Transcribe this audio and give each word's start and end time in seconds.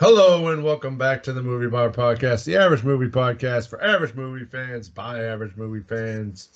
Hello 0.00 0.48
and 0.48 0.64
welcome 0.64 0.96
back 0.96 1.22
to 1.24 1.32
the 1.34 1.42
Movie 1.42 1.66
Bar 1.66 1.90
Podcast, 1.90 2.46
the 2.46 2.56
average 2.56 2.82
movie 2.82 3.10
podcast 3.10 3.68
for 3.68 3.84
average 3.84 4.14
movie 4.14 4.46
fans 4.46 4.88
by 4.88 5.22
average 5.22 5.54
movie 5.56 5.82
fans. 5.86 6.48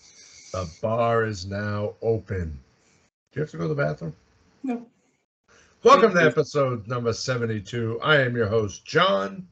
The 0.52 0.66
bar 0.80 1.26
is 1.26 1.44
now 1.44 1.92
open. 2.00 2.58
Do 3.32 3.40
you 3.40 3.42
have 3.42 3.50
to 3.50 3.58
go 3.58 3.64
to 3.64 3.74
the 3.74 3.74
bathroom? 3.74 4.16
No. 4.62 4.86
Welcome 5.82 6.14
to 6.14 6.22
episode 6.22 6.88
number 6.88 7.12
72. 7.12 8.00
I 8.02 8.16
am 8.22 8.34
your 8.34 8.48
host, 8.48 8.86
John. 8.86 9.46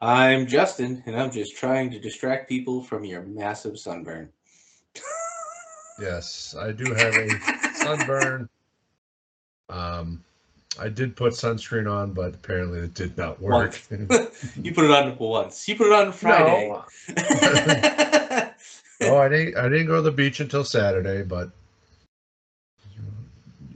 I'm 0.00 0.46
Justin, 0.46 1.02
and 1.06 1.20
I'm 1.20 1.32
just 1.32 1.56
trying 1.56 1.90
to 1.90 1.98
distract 1.98 2.48
people 2.48 2.80
from 2.80 3.02
your 3.02 3.22
massive 3.22 3.76
sunburn. 3.76 4.28
Yes, 6.00 6.54
I 6.56 6.70
do 6.70 6.94
have 6.94 7.12
a 7.12 7.74
sunburn. 7.74 8.48
Um, 9.68 10.22
I 10.78 10.88
did 10.88 11.16
put 11.16 11.32
sunscreen 11.32 11.90
on, 11.90 12.12
but 12.12 12.34
apparently 12.34 12.80
it 12.80 12.94
did 12.94 13.16
not 13.16 13.40
work. 13.40 13.80
you 13.90 14.74
put 14.74 14.84
it 14.84 14.90
on 14.90 15.16
once. 15.18 15.66
You 15.68 15.76
put 15.76 15.86
it 15.86 15.92
on 15.92 16.12
Friday. 16.12 16.70
oh, 19.02 19.16
I 19.18 19.28
didn't. 19.28 19.56
I 19.56 19.68
didn't 19.68 19.86
go 19.86 19.96
to 19.96 20.02
the 20.02 20.12
beach 20.12 20.40
until 20.40 20.64
Saturday, 20.64 21.22
but 21.22 21.50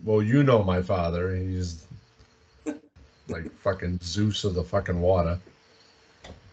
well, 0.04 0.22
you 0.22 0.42
know 0.42 0.62
my 0.62 0.82
father. 0.82 1.34
He's 1.34 1.86
like 3.28 3.50
fucking 3.60 4.00
Zeus 4.02 4.44
of 4.44 4.54
the 4.54 4.64
fucking 4.64 5.00
water, 5.00 5.38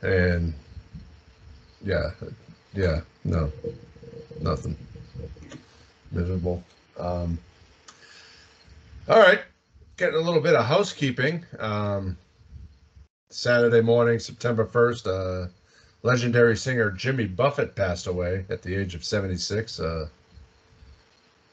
and 0.01 0.53
yeah, 1.83 2.11
yeah, 2.73 3.01
no, 3.23 3.51
nothing. 4.41 4.77
Miserable. 6.11 6.63
Um, 6.97 7.37
all 9.09 9.19
right, 9.19 9.41
getting 9.97 10.15
a 10.15 10.21
little 10.21 10.41
bit 10.41 10.55
of 10.55 10.65
housekeeping. 10.65 11.43
Um, 11.59 12.17
Saturday 13.29 13.81
morning, 13.81 14.19
September 14.19 14.65
1st, 14.65 15.07
uh, 15.07 15.49
legendary 16.03 16.55
singer 16.55 16.91
Jimmy 16.91 17.25
Buffett 17.25 17.75
passed 17.75 18.07
away 18.07 18.45
at 18.49 18.61
the 18.61 18.75
age 18.75 18.95
of 18.95 19.03
76. 19.03 19.79
Uh, 19.79 20.07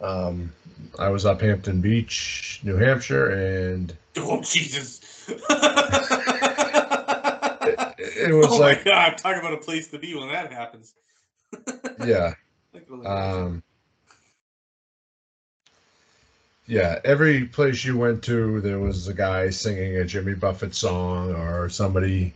um, 0.01 0.53
I 0.99 1.09
was 1.09 1.25
up 1.25 1.41
Hampton 1.41 1.81
Beach, 1.81 2.61
New 2.63 2.77
Hampshire, 2.77 3.31
and 3.31 3.97
oh 4.19 4.43
Jesus! 4.43 5.01
it, 5.29 5.41
it 7.99 8.35
was 8.35 8.47
oh 8.49 8.59
like, 8.59 8.85
my 8.85 8.91
God! 8.91 9.19
Talk 9.19 9.37
about 9.37 9.55
a 9.55 9.59
place 9.59 9.89
to 9.89 9.99
be 9.99 10.15
when 10.15 10.29
that 10.29 10.53
happens. 10.53 10.95
yeah, 12.05 12.35
um, 13.07 13.63
yeah. 16.67 17.01
Every 17.05 17.47
place 17.47 17.85
you 17.85 17.97
went 17.97 18.23
to, 18.25 18.61
there 18.61 18.79
was 18.79 19.09
a 19.09 19.15
guy 19.15 19.51
singing 19.51 19.97
a 19.97 20.05
Jimmy 20.05 20.35
Buffett 20.35 20.75
song, 20.75 21.35
or 21.35 21.69
somebody. 21.69 22.33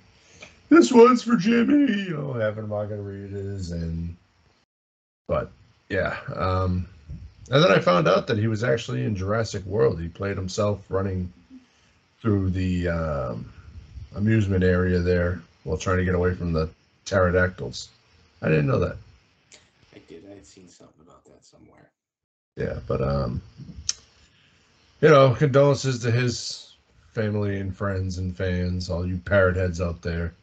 This 0.69 0.93
one's 0.93 1.23
for 1.23 1.37
Jimmy, 1.37 1.93
you 2.03 2.17
know, 2.17 2.33
having 2.34 2.67
margaritas 2.67 3.73
and. 3.73 4.17
But 5.27 5.51
yeah, 5.89 6.17
um, 6.34 6.89
and 7.51 7.62
then 7.62 7.71
I 7.71 7.79
found 7.79 8.09
out 8.09 8.27
that 8.27 8.39
he 8.39 8.47
was 8.47 8.62
actually 8.65 9.05
in 9.05 9.17
Jurassic 9.17 9.65
World. 9.65 10.01
He 10.01 10.09
played 10.09 10.37
himself 10.37 10.81
running 10.89 11.33
through 12.21 12.51
the 12.51 12.89
um, 12.89 13.53
amusement 14.15 14.65
area 14.65 14.99
there 14.99 15.41
while 15.65 15.79
trying 15.79 15.99
to 15.99 16.05
get 16.05 16.15
away 16.15 16.34
from 16.34 16.53
the 16.53 16.69
pterodactyls. 17.05 17.89
I 18.43 18.49
didn't 18.49 18.67
know 18.67 18.81
that. 18.81 18.97
I 19.95 20.01
did. 20.09 20.25
I 20.31 20.34
had 20.34 20.47
seen 20.47 20.69
something 20.69 21.01
about 21.01 21.25
that 21.25 21.45
somewhere. 21.45 21.91
Yeah, 22.56 22.81
but 22.87 23.01
um, 23.01 23.41
you 25.00 25.09
know, 25.09 25.34
condolences 25.34 26.00
to 26.00 26.10
his 26.10 26.76
family 27.12 27.60
and 27.60 27.76
friends 27.76 28.19
and 28.19 28.36
fans, 28.36 28.91
all 28.91 29.06
you 29.06 29.19
parrot 29.19 29.56
heads 29.56 29.81
out 29.81 30.03
there. 30.03 30.34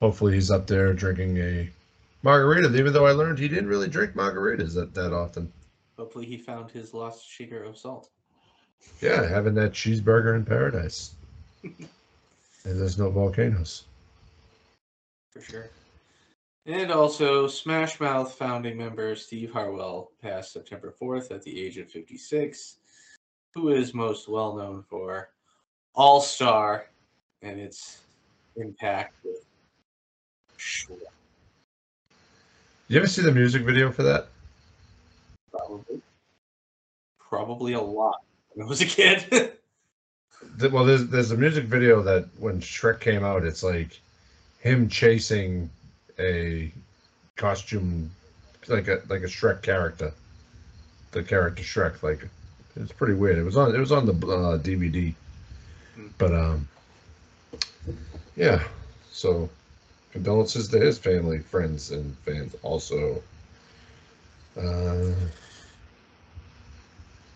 Hopefully, 0.00 0.34
he's 0.34 0.50
up 0.50 0.66
there 0.66 0.92
drinking 0.92 1.38
a 1.38 1.70
margarita. 2.22 2.74
Even 2.76 2.92
though 2.92 3.06
I 3.06 3.12
learned 3.12 3.38
he 3.38 3.48
didn't 3.48 3.68
really 3.68 3.88
drink 3.88 4.14
margaritas 4.14 4.74
that 4.74 4.94
that 4.94 5.12
often. 5.12 5.52
Hopefully, 5.96 6.26
he 6.26 6.38
found 6.38 6.70
his 6.70 6.92
lost 6.94 7.28
shaker 7.28 7.62
of 7.62 7.76
salt. 7.76 8.08
Yeah, 9.00 9.28
having 9.28 9.54
that 9.54 9.72
cheeseburger 9.72 10.34
in 10.34 10.44
paradise. 10.44 11.14
and 11.62 11.88
there's 12.64 12.98
no 12.98 13.10
volcanoes. 13.10 13.84
For 15.30 15.40
sure. 15.40 15.70
And 16.66 16.92
also, 16.92 17.48
Smash 17.48 17.98
Mouth 17.98 18.34
founding 18.34 18.76
member 18.76 19.16
Steve 19.16 19.50
Harwell 19.52 20.12
passed 20.20 20.52
September 20.52 20.94
4th 21.00 21.32
at 21.32 21.42
the 21.42 21.60
age 21.60 21.76
of 21.78 21.90
56, 21.90 22.76
who 23.54 23.70
is 23.70 23.94
most 23.94 24.28
well 24.28 24.56
known 24.56 24.84
for 24.88 25.28
All 25.94 26.20
Star 26.20 26.86
and 27.42 27.58
its 27.60 28.00
impact 28.56 29.14
with 29.24 29.44
Shrek, 30.58 30.98
You 32.88 32.98
ever 32.98 33.06
see 33.06 33.22
the 33.22 33.32
music 33.32 33.62
video 33.62 33.90
for 33.90 34.02
that? 34.04 34.28
probably. 35.50 36.00
Probably 37.18 37.72
a 37.74 37.80
lot 37.80 38.22
when 38.50 38.66
I 38.66 38.68
was 38.68 38.80
a 38.80 38.86
kid. 38.86 39.52
Well, 40.70 40.84
there's 40.84 41.06
there's 41.06 41.30
a 41.30 41.36
music 41.36 41.64
video 41.64 42.02
that 42.02 42.26
when 42.38 42.60
Shrek 42.60 43.00
came 43.00 43.24
out, 43.24 43.44
it's 43.44 43.62
like 43.62 44.00
him 44.58 44.88
chasing 44.88 45.70
a 46.18 46.70
costume 47.36 48.10
like 48.68 48.88
a 48.88 49.00
like 49.08 49.22
a 49.22 49.26
Shrek 49.26 49.62
character, 49.62 50.12
the 51.12 51.22
character 51.22 51.62
Shrek. 51.62 52.02
Like 52.02 52.28
it's 52.76 52.92
pretty 52.92 53.14
weird. 53.14 53.38
It 53.38 53.44
was 53.44 53.56
on 53.56 53.74
it 53.74 53.78
was 53.78 53.92
on 53.92 54.06
the 54.06 54.12
uh, 54.12 54.58
DVD, 54.58 55.14
but 56.18 56.34
um, 56.34 56.68
yeah. 58.36 58.62
So 59.10 59.48
condolences 60.12 60.68
to 60.68 60.78
his 60.78 60.98
family, 60.98 61.38
friends, 61.38 61.90
and 61.90 62.16
fans. 62.18 62.54
Also, 62.62 63.22
uh, 64.58 65.10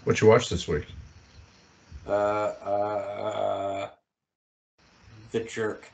what 0.04 0.20
you 0.20 0.28
watched 0.28 0.50
this 0.50 0.68
week? 0.68 0.86
uh, 2.06 2.10
uh, 2.10 3.88
the 5.32 5.40
jerk. 5.40 5.90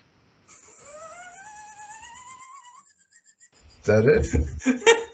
Is 3.80 3.86
that 3.86 4.04
it? 4.04 5.08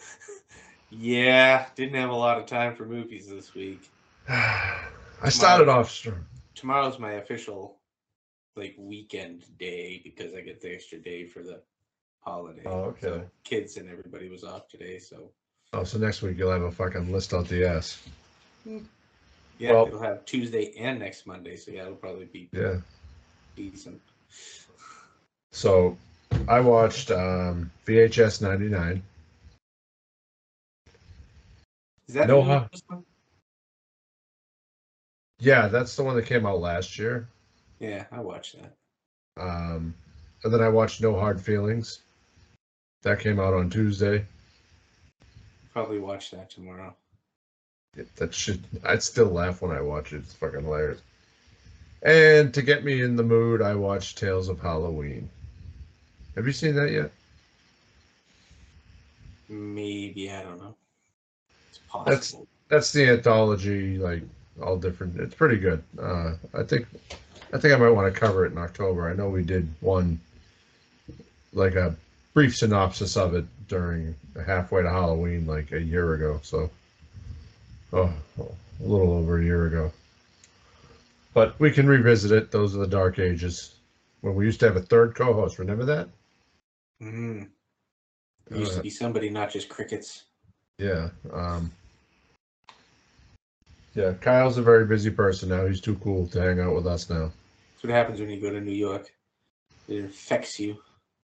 yeah, 0.90 1.66
didn't 1.74 1.94
have 1.94 2.10
a 2.10 2.14
lot 2.14 2.38
of 2.38 2.46
time 2.46 2.74
for 2.74 2.84
movies 2.84 3.28
this 3.28 3.54
week. 3.54 3.88
I 4.30 5.28
started 5.30 5.68
off 5.68 5.90
strong. 5.90 6.24
tomorrow's 6.54 6.98
my 6.98 7.12
official 7.12 7.78
like 8.56 8.74
weekend 8.78 9.44
day 9.58 10.00
because 10.04 10.34
I 10.34 10.40
get 10.42 10.60
the 10.60 10.74
extra 10.74 10.98
day 10.98 11.24
for 11.26 11.42
the 11.42 11.62
holiday. 12.20 12.62
Oh, 12.66 12.84
okay. 12.90 13.00
So 13.06 13.30
kids 13.44 13.76
and 13.78 13.88
everybody 13.88 14.28
was 14.28 14.44
off 14.44 14.68
today, 14.68 14.98
so 14.98 15.30
Oh, 15.72 15.84
so 15.84 15.98
next 15.98 16.22
week 16.22 16.36
you'll 16.38 16.50
have 16.50 16.62
a 16.62 16.72
fucking 16.72 17.12
list 17.12 17.32
out 17.34 17.46
the 17.48 17.66
ass. 17.68 18.02
yeah, 18.66 19.72
Well- 19.72 19.86
it'll 19.86 20.02
have 20.02 20.24
Tuesday 20.24 20.72
and 20.78 20.98
next 20.98 21.26
Monday. 21.26 21.56
So 21.56 21.70
yeah, 21.70 21.82
it'll 21.82 21.94
probably 21.96 22.26
be 22.26 22.48
Yeah. 22.52 22.80
decent. 23.56 24.00
So 25.52 25.96
I 26.46 26.60
watched 26.60 27.10
um, 27.10 27.70
VHS 27.86 28.42
99. 28.42 29.02
Is 32.08 32.14
that 32.14 32.28
No, 32.28 32.42
huh? 32.42 32.68
Yeah, 35.40 35.68
that's 35.68 35.94
the 35.96 36.02
one 36.02 36.16
that 36.16 36.26
came 36.26 36.46
out 36.46 36.60
last 36.60 36.98
year. 36.98 37.28
Yeah, 37.78 38.04
I 38.10 38.20
watched 38.20 38.56
that. 38.60 38.74
Um, 39.40 39.94
and 40.42 40.52
then 40.52 40.60
I 40.62 40.68
watched 40.68 41.00
No 41.00 41.14
Hard 41.18 41.40
Feelings. 41.40 42.00
That 43.02 43.20
came 43.20 43.38
out 43.38 43.54
on 43.54 43.70
Tuesday. 43.70 44.24
Probably 45.72 46.00
watch 46.00 46.32
that 46.32 46.50
tomorrow. 46.50 46.94
It- 47.96 48.14
that 48.16 48.34
should 48.34 48.64
I'd 48.84 49.02
still 49.02 49.28
laugh 49.28 49.62
when 49.62 49.70
I 49.70 49.80
watch 49.80 50.12
it. 50.12 50.18
It's 50.18 50.34
fucking 50.34 50.62
hilarious. 50.64 51.00
And 52.02 52.52
to 52.54 52.62
get 52.62 52.84
me 52.84 53.02
in 53.02 53.16
the 53.16 53.22
mood, 53.22 53.62
I 53.62 53.74
watched 53.74 54.18
Tales 54.18 54.48
of 54.48 54.60
Halloween. 54.60 55.28
Have 56.34 56.46
you 56.46 56.52
seen 56.52 56.74
that 56.74 56.90
yet? 56.90 57.10
Maybe 59.48 60.30
I 60.30 60.42
don't 60.42 60.58
know. 60.58 60.74
It's 61.68 61.78
possible. 61.88 62.10
That's- 62.10 62.36
that's 62.68 62.92
the 62.92 63.08
anthology, 63.08 63.98
like 63.98 64.22
all 64.62 64.76
different. 64.76 65.18
It's 65.20 65.34
pretty 65.34 65.56
good. 65.56 65.82
Uh, 66.00 66.34
I 66.54 66.62
think, 66.62 66.86
I 67.52 67.58
think 67.58 67.74
I 67.74 67.76
might 67.76 67.90
want 67.90 68.12
to 68.12 68.20
cover 68.20 68.44
it 68.46 68.52
in 68.52 68.58
October. 68.58 69.08
I 69.08 69.14
know 69.14 69.28
we 69.28 69.42
did 69.44 69.68
one, 69.80 70.20
like 71.52 71.74
a 71.74 71.94
brief 72.34 72.56
synopsis 72.56 73.16
of 73.16 73.34
it 73.34 73.44
during 73.68 74.14
halfway 74.46 74.82
to 74.82 74.90
Halloween, 74.90 75.46
like 75.46 75.72
a 75.72 75.80
year 75.80 76.14
ago. 76.14 76.40
So, 76.42 76.70
oh, 77.92 78.12
a 78.38 78.82
little 78.82 79.12
over 79.12 79.40
a 79.40 79.44
year 79.44 79.66
ago. 79.66 79.92
But 81.34 81.58
we 81.60 81.70
can 81.70 81.86
revisit 81.86 82.32
it. 82.32 82.50
Those 82.50 82.74
are 82.74 82.80
the 82.80 82.86
dark 82.86 83.18
ages 83.18 83.74
when 84.22 84.34
we 84.34 84.44
used 84.44 84.60
to 84.60 84.66
have 84.66 84.76
a 84.76 84.82
third 84.82 85.14
co-host. 85.14 85.58
Remember 85.58 85.84
that? 85.84 86.08
Mm. 87.02 87.48
There 88.48 88.58
used 88.58 88.72
Uh, 88.72 88.76
to 88.76 88.82
be 88.82 88.90
somebody, 88.90 89.30
not 89.30 89.50
just 89.52 89.68
crickets. 89.68 90.24
Yeah. 90.78 91.10
Um, 91.32 91.70
yeah, 93.94 94.12
Kyle's 94.20 94.58
a 94.58 94.62
very 94.62 94.84
busy 94.84 95.10
person 95.10 95.48
now. 95.48 95.66
He's 95.66 95.80
too 95.80 95.96
cool 95.96 96.26
to 96.28 96.40
hang 96.40 96.60
out 96.60 96.74
with 96.74 96.86
us 96.86 97.08
now. 97.10 97.30
That's 97.72 97.84
what 97.84 97.92
happens 97.92 98.20
when 98.20 98.30
you 98.30 98.40
go 98.40 98.50
to 98.50 98.60
New 98.60 98.72
York. 98.72 99.12
It 99.88 99.96
infects 99.96 100.60
you. 100.60 100.78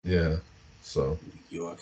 Yeah. 0.04 0.38
So 0.82 1.18
New 1.52 1.58
York. 1.60 1.80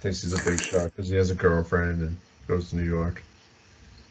thinks 0.00 0.22
he's 0.22 0.32
a 0.32 0.44
big 0.44 0.60
shot 0.60 0.84
because 0.84 1.08
he 1.08 1.16
has 1.16 1.30
a 1.30 1.34
girlfriend 1.34 2.02
and 2.02 2.16
goes 2.48 2.70
to 2.70 2.76
New 2.76 2.84
York. 2.84 3.22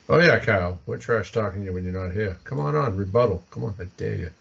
Oh 0.08 0.20
yeah, 0.20 0.40
Kyle, 0.40 0.80
we're 0.88 0.98
trash 0.98 1.32
talking 1.32 1.64
you 1.64 1.74
when 1.74 1.84
you're 1.84 1.94
not 1.94 2.14
here. 2.14 2.38
Come 2.44 2.60
on 2.60 2.76
on, 2.76 2.98
rebuttal. 2.98 3.44
Come 3.52 3.66
on, 3.66 3.76
I 3.80 3.84
dare 3.98 4.16
you. 4.16 4.32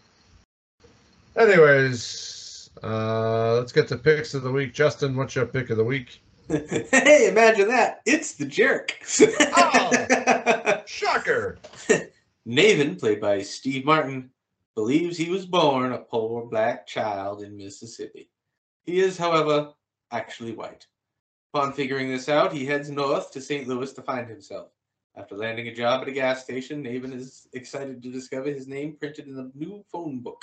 Anyways, 1.36 2.70
uh, 2.82 3.56
let's 3.56 3.72
get 3.72 3.88
to 3.88 3.96
picks 3.96 4.34
of 4.34 4.42
the 4.42 4.50
week. 4.50 4.72
Justin, 4.72 5.14
what's 5.14 5.34
your 5.34 5.46
pick 5.46 5.68
of 5.70 5.76
the 5.76 5.84
week? 5.84 6.20
hey, 6.90 7.28
imagine 7.28 7.68
that. 7.68 8.00
It's 8.06 8.32
the 8.32 8.46
jerk. 8.46 8.98
Oh. 9.56 10.82
Shocker! 10.86 11.58
Nathan, 12.46 12.96
played 12.96 13.20
by 13.20 13.42
Steve 13.42 13.84
Martin, 13.84 14.30
believes 14.74 15.18
he 15.18 15.28
was 15.28 15.44
born 15.44 15.92
a 15.92 15.98
poor 15.98 16.46
black 16.46 16.86
child 16.86 17.42
in 17.42 17.56
Mississippi. 17.56 18.30
He 18.84 19.00
is, 19.00 19.18
however, 19.18 19.72
actually 20.10 20.52
white. 20.52 20.86
Upon 21.52 21.74
figuring 21.74 22.08
this 22.08 22.28
out, 22.28 22.52
he 22.52 22.64
heads 22.64 22.90
north 22.90 23.30
to 23.32 23.40
St. 23.40 23.68
Louis 23.68 23.92
to 23.92 24.02
find 24.02 24.28
himself. 24.28 24.70
After 25.16 25.36
landing 25.36 25.68
a 25.68 25.74
job 25.74 26.02
at 26.02 26.08
a 26.08 26.12
gas 26.12 26.42
station, 26.44 26.80
Nathan 26.80 27.12
is 27.12 27.48
excited 27.52 28.02
to 28.02 28.12
discover 28.12 28.48
his 28.48 28.68
name 28.68 28.96
printed 28.98 29.26
in 29.26 29.34
the 29.34 29.50
new 29.54 29.84
phone 29.92 30.20
book. 30.20 30.42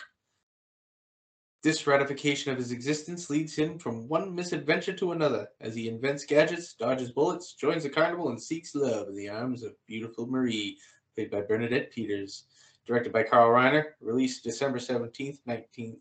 This 1.66 1.88
ratification 1.88 2.52
of 2.52 2.60
his 2.60 2.72
existence 2.72 3.28
leads 3.28 3.56
him 3.56 3.80
from 3.80 4.08
one 4.08 4.36
misadventure 4.36 4.94
to 4.98 5.14
another 5.14 5.48
as 5.60 5.74
he 5.74 5.90
invents 5.90 6.24
gadgets, 6.24 6.76
dodges 6.76 7.10
bullets, 7.10 7.54
joins 7.54 7.82
the 7.82 7.90
carnival, 7.90 8.30
and 8.30 8.40
seeks 8.40 8.76
love 8.76 9.08
in 9.08 9.16
the 9.16 9.30
arms 9.30 9.64
of 9.64 9.74
beautiful 9.88 10.28
Marie, 10.28 10.78
played 11.16 11.32
by 11.32 11.42
Bernadette 11.42 11.92
Peters. 11.92 12.44
Directed 12.86 13.12
by 13.12 13.24
Carl 13.24 13.50
Reiner, 13.50 13.84
released 14.00 14.44
December 14.44 14.78
17th, 14.78 15.40
19, 15.48 15.98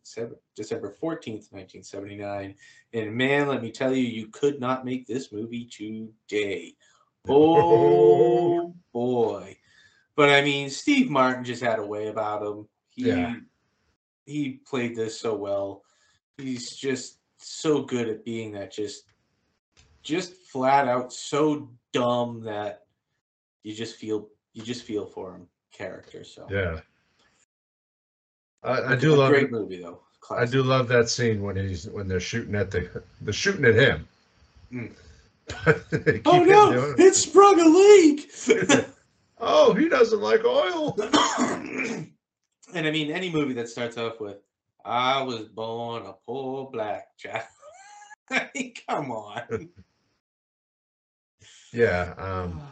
December 0.54 0.94
14th, 1.02 1.50
1979. 1.50 2.54
And 2.92 3.14
man, 3.14 3.48
let 3.48 3.62
me 3.62 3.72
tell 3.72 3.94
you, 3.94 4.04
you 4.04 4.26
could 4.26 4.60
not 4.60 4.84
make 4.84 5.06
this 5.06 5.32
movie 5.32 5.64
today. 5.64 6.74
Oh 7.26 8.74
boy. 8.92 9.56
But 10.14 10.28
I 10.28 10.42
mean, 10.42 10.68
Steve 10.68 11.08
Martin 11.08 11.42
just 11.42 11.62
had 11.62 11.78
a 11.78 11.86
way 11.86 12.08
about 12.08 12.42
him. 12.42 12.68
He 12.90 13.06
Yeah. 13.06 13.36
He 14.26 14.60
played 14.66 14.96
this 14.96 15.18
so 15.20 15.34
well. 15.34 15.82
He's 16.38 16.74
just 16.76 17.18
so 17.38 17.82
good 17.82 18.08
at 18.08 18.24
being 18.24 18.52
that 18.52 18.72
just 18.72 19.04
just 20.02 20.34
flat 20.34 20.88
out 20.88 21.12
so 21.12 21.68
dumb 21.92 22.42
that 22.42 22.84
you 23.62 23.74
just 23.74 23.96
feel 23.96 24.28
you 24.52 24.62
just 24.62 24.84
feel 24.84 25.06
for 25.06 25.34
him 25.34 25.46
character. 25.72 26.24
So 26.24 26.46
Yeah. 26.50 26.80
I 28.62 28.96
do 28.96 29.14
love 29.14 29.30
great 29.30 29.44
it. 29.44 29.52
movie 29.52 29.82
though. 29.82 30.00
I 30.30 30.46
do 30.46 30.62
love 30.62 30.88
that 30.88 31.10
scene 31.10 31.42
when 31.42 31.56
he's 31.56 31.86
when 31.86 32.08
they're 32.08 32.20
shooting 32.20 32.54
at 32.54 32.70
the 32.70 33.02
they're 33.20 33.32
shooting 33.34 33.64
at 33.66 33.74
him. 33.74 34.08
Mm. 34.72 34.92
But 35.64 35.90
they 36.04 36.14
keep 36.14 36.26
Oh 36.26 36.42
no! 36.42 36.94
It 36.96 37.14
sprung 37.14 37.60
a 37.60 37.68
leak. 37.68 38.30
oh, 39.38 39.74
he 39.74 39.90
doesn't 39.90 40.20
like 40.20 40.44
oil. 40.46 40.96
and 42.72 42.86
I 42.86 42.90
mean, 42.90 43.10
any 43.10 43.30
movie 43.30 43.54
that 43.54 43.68
starts 43.68 43.96
off 43.98 44.20
with 44.20 44.38
"I 44.84 45.22
was 45.22 45.48
born 45.48 46.06
a 46.06 46.12
poor 46.12 46.70
black 46.70 47.16
child," 47.18 47.44
I 48.30 48.48
mean, 48.54 48.74
come 48.88 49.10
on. 49.10 49.70
Yeah, 51.72 52.14
um, 52.18 52.62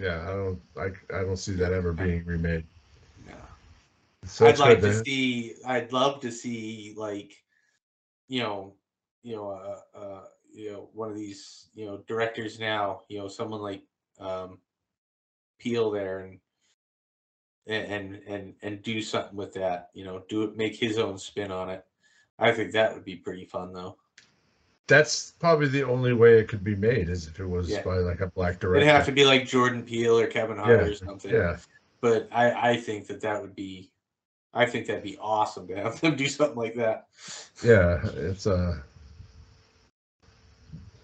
yeah. 0.00 0.22
I 0.22 0.32
don't 0.32 0.60
like. 0.74 0.96
I 1.12 1.20
don't 1.22 1.36
see 1.36 1.52
that 1.56 1.72
ever 1.72 1.92
being 1.92 2.24
remade. 2.24 2.64
No. 3.26 3.34
So 4.24 4.46
I'd 4.46 4.58
like 4.58 4.80
to 4.80 4.92
to- 4.92 5.04
see. 5.04 5.56
I'd 5.66 5.92
love 5.92 6.20
to 6.22 6.32
see 6.32 6.94
like, 6.96 7.34
you 8.28 8.42
know, 8.42 8.74
you 9.22 9.36
know, 9.36 9.50
uh, 9.50 9.98
uh, 9.98 10.24
you 10.52 10.72
know, 10.72 10.88
one 10.94 11.10
of 11.10 11.16
these, 11.16 11.68
you 11.74 11.84
know, 11.84 11.98
directors 12.08 12.58
now, 12.58 13.02
you 13.08 13.18
know, 13.18 13.28
someone 13.28 13.60
like 13.60 13.82
um, 14.18 14.58
Peele 15.58 15.90
there, 15.90 16.20
and 16.20 16.40
and 17.66 18.20
and 18.26 18.54
and 18.62 18.82
do 18.82 19.02
something 19.02 19.36
with 19.36 19.52
that. 19.54 19.90
You 19.94 20.04
know, 20.04 20.22
do 20.28 20.42
it, 20.44 20.56
make 20.56 20.76
his 20.76 20.98
own 20.98 21.18
spin 21.18 21.50
on 21.50 21.70
it. 21.70 21.84
I 22.38 22.52
think 22.52 22.72
that 22.72 22.92
would 22.94 23.04
be 23.04 23.16
pretty 23.16 23.44
fun, 23.46 23.72
though. 23.72 23.96
That's 24.88 25.32
probably 25.40 25.66
the 25.68 25.82
only 25.82 26.12
way 26.12 26.38
it 26.38 26.48
could 26.48 26.62
be 26.62 26.76
made 26.76 27.08
is 27.08 27.26
if 27.26 27.40
it 27.40 27.46
was 27.46 27.68
Yeah. 27.68 27.82
by 27.82 27.96
like 27.96 28.20
a 28.20 28.28
black 28.28 28.60
director. 28.60 28.76
It'd 28.82 28.88
have 28.94 29.06
to 29.06 29.12
be 29.12 29.24
like 29.24 29.46
Jordan 29.46 29.82
Peele 29.82 30.18
or 30.18 30.26
Kevin 30.28 30.56
Hart 30.58 30.82
or 30.82 30.94
something. 30.94 31.32
Yeah, 31.32 31.56
But 32.00 32.28
I, 32.30 32.70
I 32.72 32.76
think 32.76 33.08
that 33.08 33.20
that 33.22 33.40
would 33.42 33.56
be, 33.56 33.90
I 34.54 34.64
think 34.64 34.86
that'd 34.86 35.02
be 35.02 35.18
awesome 35.20 35.66
to 35.68 35.74
have 35.76 36.00
them 36.00 36.14
do 36.14 36.28
something 36.28 36.56
like 36.56 36.76
that. 36.76 37.06
yeah. 37.64 38.00
It's 38.14 38.46
uh 38.46 38.78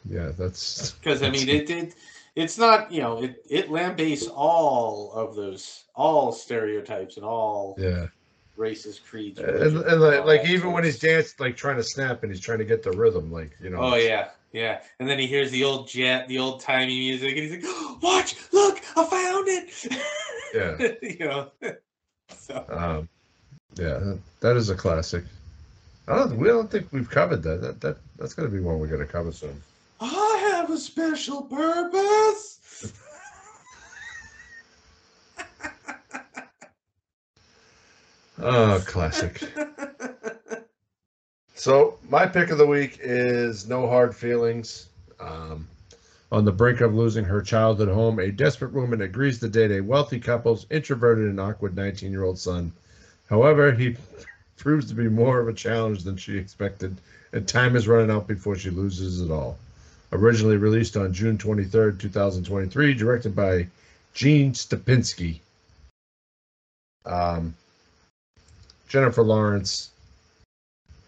Yeah, 0.08 0.30
that's 0.38 0.92
Because 0.92 1.22
I 1.22 1.30
mean, 1.30 1.48
it 1.48 1.66
did. 1.66 1.94
It's 2.34 2.56
not 2.58 2.90
you 2.90 3.00
know 3.02 3.22
it 3.22 3.44
it 3.50 3.70
lambastes 3.70 4.26
all 4.28 5.12
of 5.12 5.34
those 5.34 5.84
all 5.94 6.32
stereotypes 6.32 7.16
and 7.16 7.26
all 7.26 7.76
yeah. 7.78 8.06
races, 8.56 8.98
creeds, 8.98 9.38
And, 9.38 9.76
and 9.78 10.00
like, 10.00 10.24
like 10.24 10.46
even 10.48 10.72
when 10.72 10.84
he's 10.84 10.98
danced, 10.98 11.40
like 11.40 11.56
trying 11.56 11.76
to 11.76 11.82
snap 11.82 12.22
and 12.22 12.32
he's 12.32 12.40
trying 12.40 12.58
to 12.58 12.64
get 12.64 12.82
the 12.82 12.92
rhythm, 12.92 13.30
like 13.30 13.50
you 13.60 13.68
know. 13.70 13.78
Oh 13.78 13.96
yeah, 13.96 14.30
yeah. 14.52 14.80
And 14.98 15.08
then 15.08 15.18
he 15.18 15.26
hears 15.26 15.50
the 15.50 15.64
old 15.64 15.88
jet, 15.88 16.26
the 16.28 16.38
old 16.38 16.60
timey 16.60 16.98
music, 16.98 17.30
and 17.30 17.38
he's 17.38 17.52
like, 17.52 17.64
"Watch, 18.02 18.36
look, 18.52 18.80
I 18.96 19.04
found 19.04 19.48
it." 19.48 20.02
Yeah. 20.54 20.92
you 21.02 21.18
know. 21.26 21.50
so 22.28 22.64
Um, 22.70 23.08
yeah, 23.76 24.14
that- 24.40 24.56
is 24.56 24.70
a 24.70 24.74
classic. 24.74 25.24
I 26.08 26.16
don't. 26.16 26.36
We 26.38 26.48
don't 26.48 26.70
think 26.70 26.88
we've 26.92 27.08
covered 27.10 27.42
that. 27.44 27.60
That 27.60 27.80
that 27.82 27.96
that's 28.18 28.34
gonna 28.34 28.48
be 28.48 28.60
one 28.60 28.78
we're 28.78 28.86
gonna 28.88 29.06
cover 29.06 29.32
soon. 29.32 29.60
I 30.00 30.31
have 30.62 30.70
a 30.70 30.78
special 30.78 31.42
purpose. 31.42 32.92
Oh, 38.44 38.82
classic. 38.86 39.40
So 41.54 41.96
my 42.08 42.26
pick 42.26 42.50
of 42.50 42.58
the 42.58 42.66
week 42.66 42.98
is 43.00 43.68
No 43.68 43.86
Hard 43.86 44.16
Feelings. 44.16 44.88
Um, 45.20 45.68
on 46.32 46.44
the 46.44 46.50
brink 46.50 46.80
of 46.80 46.92
losing 46.92 47.24
her 47.24 47.40
childhood 47.40 47.90
home, 47.90 48.18
a 48.18 48.32
desperate 48.32 48.72
woman 48.72 49.02
agrees 49.02 49.38
to 49.40 49.48
date 49.48 49.70
a 49.70 49.80
wealthy 49.80 50.18
couple's 50.18 50.66
introverted 50.70 51.26
and 51.26 51.38
awkward 51.38 51.76
19-year-old 51.76 52.36
son. 52.36 52.72
However, 53.30 53.70
he 53.70 53.96
proves 54.56 54.88
to 54.88 54.94
be 54.94 55.08
more 55.08 55.38
of 55.38 55.46
a 55.46 55.52
challenge 55.52 56.02
than 56.02 56.16
she 56.16 56.36
expected, 56.36 56.96
and 57.32 57.46
time 57.46 57.76
is 57.76 57.86
running 57.86 58.10
out 58.10 58.26
before 58.26 58.56
she 58.56 58.70
loses 58.70 59.20
it 59.20 59.30
all. 59.30 59.56
Originally 60.12 60.58
released 60.58 60.96
on 60.96 61.12
June 61.12 61.38
23rd, 61.38 61.98
2023, 61.98 62.94
directed 62.94 63.34
by 63.34 63.66
Gene 64.12 64.52
Stupnitsky. 64.52 65.40
Um, 67.06 67.54
Jennifer 68.88 69.22
Lawrence, 69.22 69.90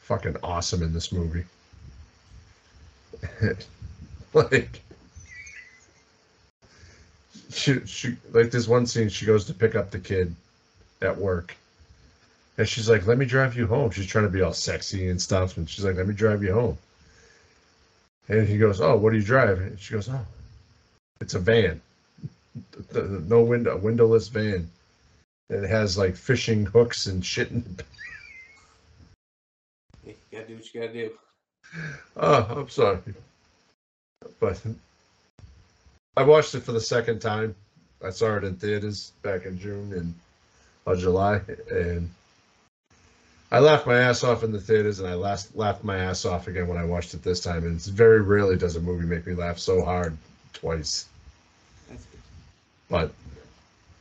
fucking 0.01 0.37
awesome 0.43 0.83
in 0.83 0.95
this 0.95 1.13
movie. 1.13 1.45
like, 4.33 4.81
she, 7.51 7.81
she, 7.85 8.17
like 8.33 8.51
this 8.51 8.67
one 8.67 8.87
scene, 8.87 9.11
she 9.11 9.27
goes 9.27 9.45
to 9.45 9.55
pick 9.55 9.75
up 9.75 9.91
the 9.91 9.99
kid 9.99 10.35
at 11.03 11.17
work, 11.17 11.55
and 12.57 12.67
she's 12.67 12.89
like, 12.89 13.07
"Let 13.07 13.19
me 13.19 13.27
drive 13.27 13.55
you 13.55 13.67
home." 13.67 13.91
She's 13.91 14.07
trying 14.07 14.25
to 14.25 14.31
be 14.31 14.41
all 14.41 14.55
sexy 14.55 15.09
and 15.09 15.21
stuff, 15.21 15.59
and 15.59 15.69
she's 15.69 15.85
like, 15.85 15.97
"Let 15.97 16.09
me 16.09 16.15
drive 16.15 16.43
you 16.43 16.55
home." 16.55 16.79
And 18.29 18.49
he 18.49 18.59
goes, 18.59 18.81
"Oh, 18.81 18.97
what 18.97 19.11
do 19.11 19.19
you 19.19 19.25
drive?" 19.25 19.61
And 19.61 19.79
she 19.79 19.95
goes, 19.95 20.09
"Oh, 20.09 20.27
it's 21.21 21.35
a 21.35 21.39
van, 21.39 21.81
no 22.93 23.43
window, 23.43 23.77
windowless 23.77 24.29
van." 24.29 24.71
It 25.51 25.69
has 25.69 25.99
like 25.99 26.17
fishing 26.17 26.65
hooks 26.65 27.07
and 27.07 27.25
shit. 27.25 27.51
In 27.51 27.77
you 30.07 30.15
gotta 30.33 30.47
do 30.47 30.55
what 30.55 30.75
you 30.75 30.81
gotta 30.81 30.93
do. 30.93 31.11
oh, 32.17 32.61
I'm 32.61 32.69
sorry, 32.71 32.99
but 34.41 34.61
I 36.17 36.23
watched 36.23 36.55
it 36.55 36.63
for 36.63 36.73
the 36.73 36.81
second 36.81 37.21
time. 37.21 37.55
I 38.03 38.11
saw 38.11 38.37
it 38.37 38.45
in 38.45 38.57
theaters 38.57 39.13
back 39.23 39.45
in 39.45 39.59
June 39.59 39.93
and 39.93 40.15
or 40.87 40.97
July, 40.97 41.41
and 41.71 42.11
I 43.55 43.61
laughed 43.61 43.87
my 43.87 44.01
ass 44.01 44.25
off 44.25 44.43
in 44.43 44.51
the 44.51 44.61
theaters, 44.61 44.99
and 44.99 45.09
I 45.09 45.15
last 45.15 45.55
laughed 45.55 45.85
my 45.85 45.97
ass 45.97 46.25
off 46.25 46.49
again 46.49 46.67
when 46.67 46.77
I 46.77 46.85
watched 46.85 47.15
it 47.15 47.23
this 47.23 47.39
time. 47.39 47.63
And 47.65 47.77
it's 47.77 47.87
very 47.87 48.21
rarely 48.21 48.57
does 48.57 48.75
a 48.75 48.81
movie 48.81 49.07
make 49.07 49.29
me 49.29 49.35
laugh 49.35 49.61
so 49.61 49.85
hard 49.85 50.19
twice. 50.55 51.07
But 52.89 53.13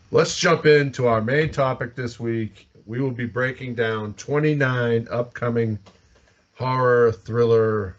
let's 0.09 0.39
jump 0.39 0.65
into 0.65 1.05
our 1.05 1.21
main 1.21 1.51
topic 1.51 1.93
this 1.93 2.19
week. 2.19 2.67
We 2.87 2.99
will 2.99 3.11
be 3.11 3.27
breaking 3.27 3.75
down 3.75 4.15
29 4.15 5.07
upcoming 5.11 5.77
horror 6.55 7.11
thriller 7.11 7.95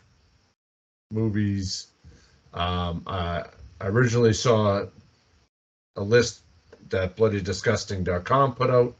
movies. 1.12 1.86
Um, 2.52 3.04
I 3.06 3.44
I 3.80 3.86
originally 3.86 4.34
saw 4.34 4.86
a 5.94 6.02
list 6.02 6.40
that 6.88 7.16
bloodydisgusting.com 7.16 8.56
put 8.56 8.70
out 8.70 8.96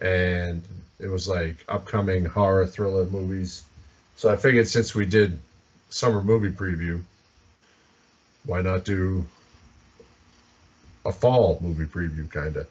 and 0.00 0.62
it 0.98 1.08
was 1.08 1.28
like 1.28 1.64
upcoming 1.68 2.24
horror 2.24 2.66
thriller 2.66 3.06
movies. 3.06 3.64
So 4.16 4.30
I 4.32 4.36
figured 4.36 4.68
since 4.68 4.94
we 4.94 5.06
did 5.06 5.38
summer 5.90 6.22
movie 6.22 6.50
preview, 6.50 7.02
why 8.44 8.62
not 8.62 8.84
do 8.84 9.24
a 11.04 11.12
fall 11.12 11.58
movie 11.60 11.84
preview 11.86 12.30
kind 12.30 12.56
of, 12.56 12.66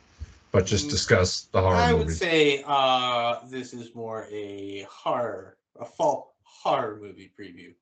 but 0.51 0.65
just 0.65 0.89
discuss 0.89 1.43
the 1.51 1.61
horror 1.61 1.75
movies. 1.75 1.89
I 1.89 1.93
would 1.93 1.99
movies. 2.07 2.19
say 2.19 2.63
uh, 2.65 3.39
this 3.47 3.73
is 3.73 3.95
more 3.95 4.27
a 4.31 4.85
horror, 4.89 5.57
a 5.79 5.85
fall 5.85 6.35
horror 6.43 6.99
movie 7.01 7.31
preview. 7.39 7.73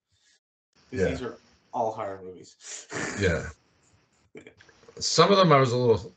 Yeah. 0.92 1.10
These 1.10 1.22
are 1.24 1.38
all 1.74 1.92
horror 1.92 2.22
movies. 2.24 2.56
Yeah. 3.20 3.48
Some 5.00 5.32
of 5.32 5.38
them 5.38 5.52
I 5.52 5.60
was 5.60 5.72
a 5.72 5.78
little 5.78 6.14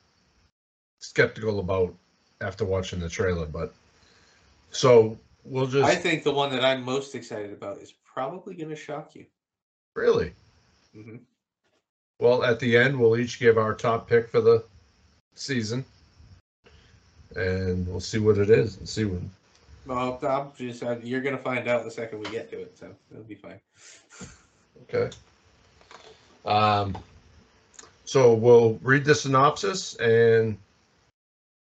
skeptical 0.98 1.60
about 1.60 1.94
after 2.40 2.64
watching 2.64 3.00
the 3.00 3.08
trailer, 3.08 3.46
but 3.46 3.74
so 4.70 5.18
we'll 5.44 5.66
just 5.66 5.88
I 5.88 5.94
think 5.94 6.22
the 6.22 6.32
one 6.32 6.50
that 6.52 6.64
I'm 6.64 6.82
most 6.84 7.14
excited 7.14 7.52
about 7.52 7.78
is 7.78 7.94
probably 8.04 8.54
going 8.54 8.70
to 8.70 8.76
shock 8.76 9.14
you. 9.14 9.26
really 9.94 10.32
hmm 10.94 11.16
well 12.18 12.42
at 12.44 12.58
the 12.60 12.76
end 12.76 12.98
we'll 12.98 13.16
each 13.16 13.38
give 13.38 13.58
our 13.58 13.74
top 13.74 14.08
pick 14.08 14.28
for 14.28 14.40
the 14.40 14.64
season, 15.34 15.84
and 17.36 17.86
we'll 17.86 18.00
see 18.00 18.18
what 18.18 18.38
it 18.38 18.50
is 18.50 18.78
and 18.78 18.88
see 18.88 19.04
what. 19.04 19.20
Well, 19.86 20.18
I'm 20.22 20.50
just 20.56 20.82
uh, 20.82 20.96
you're 21.02 21.20
going 21.20 21.36
to 21.36 21.42
find 21.42 21.68
out 21.68 21.84
the 21.84 21.90
second 21.90 22.18
we 22.18 22.30
get 22.30 22.50
to 22.50 22.60
it, 22.60 22.76
so 22.76 22.92
it'll 23.10 23.22
be 23.24 23.34
fine. 23.36 23.60
Okay. 24.82 25.10
Um. 26.44 26.96
So 28.04 28.34
we'll 28.34 28.78
read 28.82 29.04
the 29.04 29.14
synopsis 29.14 29.94
and 29.96 30.56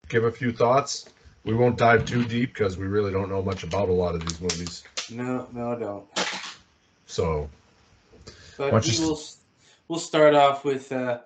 give 0.09 0.25
a 0.25 0.33
few 0.33 0.53
thoughts. 0.53 1.07
We 1.45 1.55
won't 1.55 1.77
dive 1.77 2.05
too 2.05 2.25
deep 2.25 2.55
because 2.55 2.77
we 2.77 2.87
really 2.87 3.11
don't 3.11 3.29
know 3.29 3.43
much 3.43 3.65
about 3.65 3.89
a 3.89 3.93
lot 3.93 4.15
of 4.15 4.21
these 4.21 4.41
movies. 4.41 4.85
No, 5.11 5.49
no, 5.53 5.73
I 5.73 5.79
don't. 5.79 6.07
So 7.07 7.49
But 8.57 8.87
we 8.87 8.99
will 9.01 9.21
we'll 9.89 9.99
start 9.99 10.35
off 10.35 10.65
with 10.65 10.93
uh, 10.93 11.21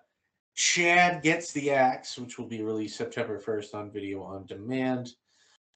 Chad 0.54 1.22
Gets 1.22 1.52
the 1.52 1.70
Axe, 1.72 2.18
which 2.18 2.38
will 2.38 2.46
be 2.46 2.62
released 2.62 2.96
September 2.96 3.38
1st 3.38 3.74
on 3.74 3.90
video 3.90 4.22
on 4.22 4.46
demand. 4.46 5.10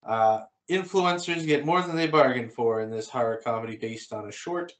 Uh, 0.02 0.40
influencers 0.70 1.46
get 1.46 1.66
more 1.66 1.82
than 1.82 1.96
they 1.96 2.06
bargained 2.06 2.52
for 2.52 2.80
in 2.80 2.90
this 2.90 3.08
horror 3.08 3.40
comedy 3.44 3.76
based 3.76 4.12
on 4.12 4.26
a 4.28 4.32
short. 4.32 4.72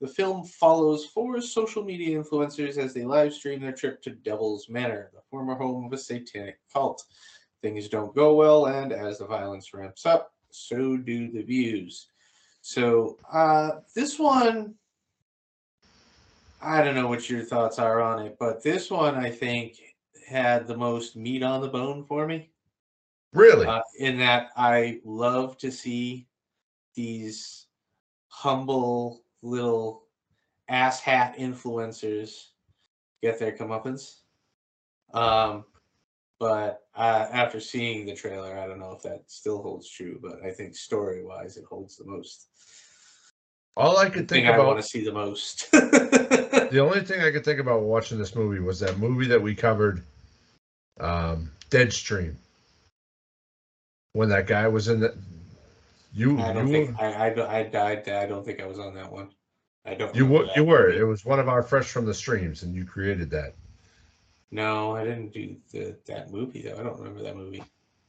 The 0.00 0.06
film 0.06 0.44
follows 0.44 1.06
four 1.06 1.40
social 1.40 1.82
media 1.82 2.22
influencers 2.22 2.78
as 2.78 2.94
they 2.94 3.04
live 3.04 3.34
stream 3.34 3.60
their 3.60 3.72
trip 3.72 4.00
to 4.02 4.10
Devil's 4.10 4.68
Manor, 4.68 5.10
the 5.12 5.22
former 5.28 5.56
home 5.56 5.86
of 5.86 5.92
a 5.92 5.98
satanic 5.98 6.60
cult. 6.72 7.02
Things 7.62 7.88
don't 7.88 8.14
go 8.14 8.34
well, 8.34 8.66
and 8.66 8.92
as 8.92 9.18
the 9.18 9.26
violence 9.26 9.74
ramps 9.74 10.06
up, 10.06 10.32
so 10.50 10.96
do 10.96 11.30
the 11.30 11.42
views. 11.42 12.08
So, 12.60 13.18
uh, 13.32 13.80
this 13.94 14.18
one 14.18 14.74
I 16.60 16.82
don't 16.82 16.94
know 16.94 17.06
what 17.08 17.30
your 17.30 17.44
thoughts 17.44 17.78
are 17.78 18.02
on 18.02 18.26
it, 18.26 18.36
but 18.38 18.62
this 18.62 18.90
one 18.90 19.14
I 19.14 19.30
think 19.30 19.80
had 20.28 20.66
the 20.66 20.76
most 20.76 21.16
meat 21.16 21.42
on 21.42 21.60
the 21.60 21.68
bone 21.68 22.04
for 22.04 22.26
me. 22.26 22.50
really, 23.32 23.66
Uh, 23.66 23.80
in 23.98 24.18
that 24.18 24.50
I 24.56 25.00
love 25.04 25.56
to 25.58 25.70
see 25.70 26.26
these 26.94 27.66
humble 28.28 29.22
little 29.42 30.04
asshat 30.70 31.38
influencers 31.38 32.48
get 33.22 33.38
their 33.38 33.52
comeuppance. 33.52 34.20
Um, 35.14 35.64
but 36.38 36.82
uh, 36.94 37.26
after 37.32 37.60
seeing 37.60 38.06
the 38.06 38.14
trailer, 38.14 38.58
I 38.58 38.66
don't 38.66 38.78
know 38.78 38.92
if 38.92 39.02
that 39.02 39.24
still 39.26 39.62
holds 39.62 39.90
true, 39.90 40.18
but 40.22 40.42
I 40.44 40.50
think 40.50 40.76
story 40.76 41.24
wise, 41.24 41.56
it 41.56 41.64
holds 41.64 41.96
the 41.96 42.04
most. 42.04 42.46
all 43.76 43.96
I 43.96 44.08
could 44.08 44.28
thing 44.28 44.44
think 44.44 44.54
I 44.54 44.58
want 44.58 44.78
to 44.78 44.86
see 44.86 45.04
the 45.04 45.12
most. 45.12 45.70
the 45.72 46.78
only 46.80 47.00
thing 47.00 47.20
I 47.22 47.30
could 47.30 47.44
think 47.44 47.58
about 47.60 47.82
watching 47.82 48.18
this 48.18 48.36
movie 48.36 48.60
was 48.60 48.78
that 48.80 48.98
movie 48.98 49.26
that 49.26 49.42
we 49.42 49.54
covered, 49.54 50.04
um, 51.00 51.50
Deadstream. 51.70 52.34
When 54.12 54.28
that 54.30 54.46
guy 54.46 54.66
was 54.68 54.88
in 54.88 55.00
the, 55.00 55.16
you 56.14 56.38
I 56.40 56.52
don't 56.52 56.68
you 56.68 56.86
think 56.86 57.00
I 57.00 57.28
I 57.28 57.58
I 57.58 57.62
died. 57.64 58.08
I 58.08 58.26
don't 58.26 58.44
think 58.44 58.60
I 58.60 58.66
was 58.66 58.78
on 58.78 58.94
that 58.94 59.10
one. 59.10 59.30
I 59.84 59.94
don't. 59.94 60.14
you 60.14 60.26
were 60.26 60.48
you 60.54 60.64
were. 60.64 60.88
movie. 60.88 61.00
It 61.00 61.04
was 61.04 61.24
one 61.24 61.38
of 61.38 61.48
our 61.48 61.62
fresh 61.62 61.86
from 61.90 62.06
the 62.06 62.14
streams, 62.14 62.62
and 62.62 62.74
you 62.74 62.84
created 62.84 63.30
that. 63.30 63.54
No, 64.50 64.96
I 64.96 65.04
didn't 65.04 65.32
do 65.32 65.56
the, 65.72 65.94
that 66.06 66.30
movie 66.32 66.62
though. 66.62 66.78
I 66.78 66.82
don't 66.82 66.98
remember 66.98 67.22
that 67.22 67.36
movie. 67.36 67.62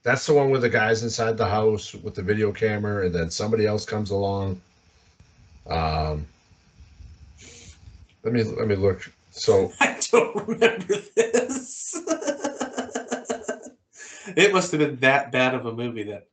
That's 0.04 0.26
the 0.26 0.34
one 0.34 0.50
with 0.50 0.62
the 0.62 0.70
guys 0.70 1.04
inside 1.04 1.38
the 1.38 1.46
house 1.46 1.94
with 1.94 2.16
the 2.16 2.22
video 2.22 2.52
camera, 2.54 3.06
and 3.06 3.14
then 3.14 3.30
somebody 3.30 3.66
else 3.66 3.86
comes 3.86 4.12
along. 4.12 4.62
Um, 5.68 6.26
let 8.24 8.34
me 8.34 8.44
let 8.44 8.68
me 8.68 8.76
look. 8.76 9.12
So 9.32 9.74
I 9.82 10.00
don't 10.12 10.48
remember 10.48 10.96
this. 11.16 11.94
it 14.36 14.54
must 14.54 14.72
have 14.72 14.80
been 14.80 14.98
that 15.02 15.32
bad 15.32 15.54
of 15.54 15.66
a 15.66 15.74
movie 15.74 16.04
that. 16.04 16.28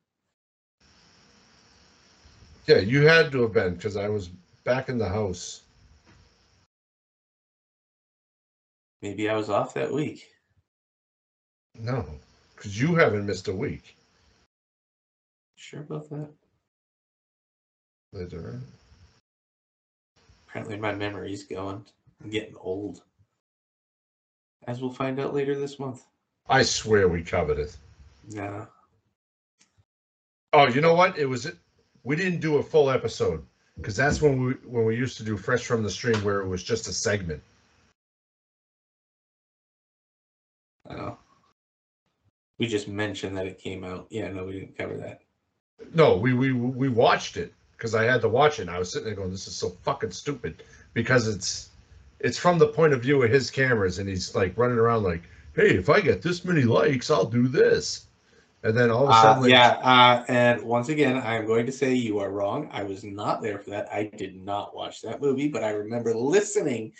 yeah, 2.66 2.78
you 2.78 3.06
had 3.06 3.32
to 3.32 3.42
have 3.42 3.52
been 3.52 3.74
because 3.74 3.96
I 3.96 4.08
was 4.08 4.28
back 4.64 4.88
in 4.88 4.98
the 4.98 5.08
house. 5.08 5.62
Maybe 9.06 9.30
I 9.30 9.36
was 9.36 9.50
off 9.50 9.72
that 9.74 9.92
week. 9.92 10.26
No, 11.78 12.04
because 12.56 12.80
you 12.80 12.96
haven't 12.96 13.24
missed 13.24 13.46
a 13.46 13.54
week. 13.54 13.96
Sure 15.54 15.78
about 15.78 16.10
that? 16.10 16.28
Later. 18.12 18.60
Apparently, 20.48 20.76
my 20.76 20.92
memory's 20.92 21.44
going. 21.44 21.84
I'm 22.20 22.30
getting 22.30 22.56
old. 22.56 23.02
As 24.66 24.80
we'll 24.80 24.90
find 24.90 25.20
out 25.20 25.32
later 25.32 25.56
this 25.56 25.78
month. 25.78 26.04
I 26.48 26.64
swear 26.64 27.06
we 27.06 27.22
covered 27.22 27.60
it. 27.60 27.76
No. 28.32 28.66
Oh, 30.52 30.66
you 30.66 30.80
know 30.80 30.94
what? 30.94 31.16
It 31.16 31.26
was 31.26 31.48
we 32.02 32.16
didn't 32.16 32.40
do 32.40 32.56
a 32.56 32.62
full 32.62 32.90
episode 32.90 33.46
because 33.76 33.94
that's 33.94 34.20
when 34.20 34.44
we 34.44 34.52
when 34.64 34.84
we 34.84 34.96
used 34.96 35.16
to 35.18 35.22
do 35.22 35.36
fresh 35.36 35.64
from 35.64 35.84
the 35.84 35.90
stream 35.90 36.24
where 36.24 36.40
it 36.40 36.48
was 36.48 36.64
just 36.64 36.88
a 36.88 36.92
segment. 36.92 37.40
We 42.58 42.66
just 42.66 42.88
mentioned 42.88 43.36
that 43.36 43.46
it 43.46 43.58
came 43.58 43.84
out. 43.84 44.06
Yeah, 44.10 44.30
no, 44.30 44.44
we 44.44 44.52
didn't 44.52 44.76
cover 44.76 44.96
that. 44.98 45.20
No, 45.94 46.16
we 46.16 46.32
we 46.32 46.52
we 46.52 46.88
watched 46.88 47.36
it 47.36 47.52
because 47.72 47.94
I 47.94 48.04
had 48.04 48.22
to 48.22 48.28
watch 48.28 48.58
it. 48.58 48.62
And 48.62 48.70
I 48.70 48.78
was 48.78 48.90
sitting 48.90 49.06
there 49.06 49.14
going, 49.14 49.30
"This 49.30 49.46
is 49.46 49.54
so 49.54 49.70
fucking 49.82 50.10
stupid," 50.12 50.62
because 50.94 51.28
it's 51.28 51.70
it's 52.20 52.38
from 52.38 52.58
the 52.58 52.68
point 52.68 52.94
of 52.94 53.02
view 53.02 53.22
of 53.22 53.30
his 53.30 53.50
cameras, 53.50 53.98
and 53.98 54.08
he's 54.08 54.34
like 54.34 54.56
running 54.56 54.78
around 54.78 55.02
like, 55.02 55.22
"Hey, 55.54 55.76
if 55.76 55.90
I 55.90 56.00
get 56.00 56.22
this 56.22 56.44
many 56.44 56.62
likes, 56.62 57.10
I'll 57.10 57.26
do 57.26 57.46
this," 57.46 58.06
and 58.62 58.74
then 58.76 58.90
all 58.90 59.04
of 59.04 59.10
a 59.10 59.12
Uh, 59.12 59.22
sudden, 59.22 59.42
like, 59.42 59.52
yeah, 59.52 59.78
uh, 59.82 60.24
and 60.28 60.62
once 60.62 60.88
again, 60.88 61.18
I 61.18 61.36
am 61.36 61.46
going 61.46 61.66
to 61.66 61.72
say 61.72 61.92
you 61.92 62.18
are 62.20 62.30
wrong. 62.30 62.70
I 62.72 62.82
was 62.84 63.04
not 63.04 63.42
there 63.42 63.58
for 63.58 63.68
that. 63.70 63.92
I 63.92 64.04
did 64.04 64.34
not 64.42 64.74
watch 64.74 65.02
that 65.02 65.20
movie, 65.20 65.48
but 65.48 65.62
I 65.62 65.70
remember 65.70 66.14
listening 66.14 66.92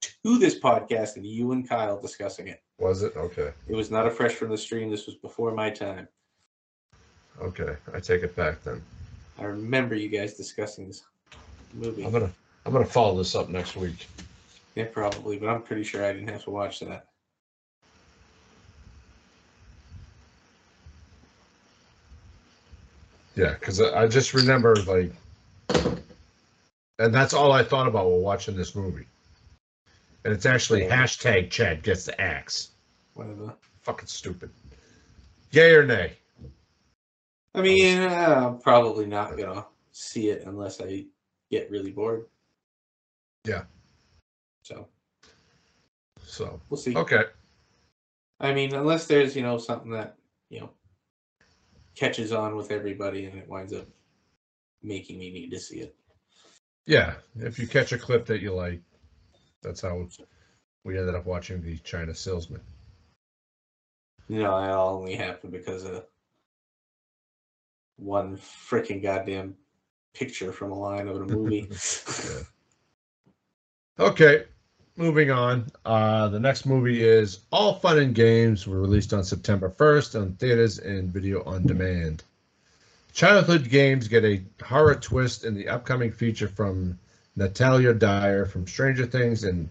to 0.00 0.38
this 0.38 0.58
podcast 0.58 1.16
and 1.16 1.26
you 1.26 1.50
and 1.50 1.68
Kyle 1.68 2.00
discussing 2.00 2.46
it. 2.46 2.62
Was 2.80 3.02
it 3.02 3.14
okay? 3.16 3.52
It 3.68 3.74
was 3.74 3.90
not 3.90 4.06
a 4.06 4.10
fresh 4.10 4.32
from 4.32 4.48
the 4.48 4.58
stream. 4.58 4.90
This 4.90 5.06
was 5.06 5.14
before 5.16 5.52
my 5.52 5.70
time. 5.70 6.08
Okay, 7.40 7.76
I 7.94 8.00
take 8.00 8.22
it 8.22 8.34
back 8.34 8.62
then. 8.64 8.82
I 9.38 9.44
remember 9.44 9.94
you 9.94 10.08
guys 10.08 10.34
discussing 10.34 10.88
this 10.88 11.02
movie. 11.74 12.04
I'm 12.04 12.10
gonna 12.10 12.30
I'm 12.66 12.72
gonna 12.72 12.84
follow 12.84 13.16
this 13.16 13.34
up 13.34 13.48
next 13.48 13.76
week. 13.76 14.08
Yeah, 14.74 14.86
probably, 14.92 15.38
but 15.38 15.48
I'm 15.48 15.62
pretty 15.62 15.84
sure 15.84 16.04
I 16.04 16.12
didn't 16.12 16.28
have 16.28 16.44
to 16.44 16.50
watch 16.50 16.80
that. 16.80 17.06
Yeah, 23.36 23.54
because 23.54 23.80
I 23.80 24.02
I 24.02 24.08
just 24.08 24.34
remember 24.34 24.74
like, 24.76 25.12
and 26.98 27.14
that's 27.14 27.32
all 27.32 27.52
I 27.52 27.62
thought 27.62 27.86
about 27.86 28.06
while 28.06 28.20
watching 28.20 28.56
this 28.56 28.74
movie. 28.74 29.06
And 30.24 30.34
it's 30.34 30.46
actually 30.46 30.82
hashtag 30.82 31.50
Chad 31.50 31.82
gets 31.82 32.04
the 32.06 32.20
axe. 32.20 32.70
Whatever. 33.14 33.54
Fucking 33.82 34.08
stupid. 34.08 34.50
Yay 35.52 35.74
or 35.74 35.84
nay? 35.84 36.12
I 37.54 37.62
mean, 37.62 37.98
uh, 37.98 38.50
I'm 38.52 38.58
probably 38.60 39.06
not 39.06 39.36
gonna 39.36 39.66
see 39.92 40.28
it 40.28 40.44
unless 40.46 40.80
I 40.80 41.06
get 41.50 41.70
really 41.70 41.90
bored. 41.90 42.26
Yeah. 43.44 43.64
So 44.62 44.88
So 46.22 46.60
we'll 46.68 46.78
see. 46.78 46.94
okay, 46.94 47.24
I 48.38 48.52
mean, 48.52 48.74
unless 48.74 49.06
there's 49.06 49.34
you 49.34 49.42
know 49.42 49.58
something 49.58 49.90
that 49.92 50.16
you 50.50 50.60
know 50.60 50.70
catches 51.96 52.30
on 52.32 52.54
with 52.54 52.70
everybody 52.70 53.24
and 53.24 53.36
it 53.38 53.48
winds 53.48 53.72
up 53.72 53.88
making 54.82 55.18
me 55.18 55.32
need 55.32 55.50
to 55.50 55.58
see 55.58 55.80
it. 55.80 55.96
yeah. 56.86 57.14
If 57.36 57.58
you 57.58 57.66
catch 57.66 57.92
a 57.92 57.98
clip 57.98 58.26
that 58.26 58.40
you 58.40 58.54
like, 58.54 58.80
that's 59.62 59.80
how 59.80 60.08
we 60.84 60.98
ended 60.98 61.14
up 61.14 61.26
watching 61.26 61.62
the 61.62 61.76
China 61.78 62.14
Salesman. 62.14 62.60
You 64.28 64.42
know, 64.42 64.52
all 64.52 64.98
only 64.98 65.16
happened 65.16 65.52
because 65.52 65.84
of 65.84 66.04
one 67.96 68.36
freaking 68.36 69.02
goddamn 69.02 69.56
picture 70.14 70.52
from 70.52 70.72
a 70.72 70.78
line 70.78 71.08
of 71.08 71.16
a 71.16 71.26
movie. 71.26 71.68
Yeah. 72.24 72.42
Okay, 74.06 74.44
moving 74.96 75.30
on. 75.30 75.70
Uh, 75.84 76.28
the 76.28 76.40
next 76.40 76.64
movie 76.64 77.02
is 77.02 77.40
All 77.52 77.74
Fun 77.74 77.98
and 77.98 78.14
Games. 78.14 78.66
Were 78.66 78.80
released 78.80 79.12
on 79.12 79.24
September 79.24 79.68
1st 79.68 80.18
on 80.18 80.32
theaters 80.36 80.78
and 80.78 81.12
video 81.12 81.42
on 81.44 81.66
demand. 81.66 82.22
Childhood 83.12 83.68
games 83.68 84.08
get 84.08 84.24
a 84.24 84.42
horror 84.64 84.94
twist 84.94 85.44
in 85.44 85.54
the 85.54 85.68
upcoming 85.68 86.12
feature 86.12 86.48
from 86.48 86.98
Natalia 87.36 87.94
Dyer 87.94 88.44
from 88.44 88.66
Stranger 88.66 89.06
Things 89.06 89.44
and 89.44 89.70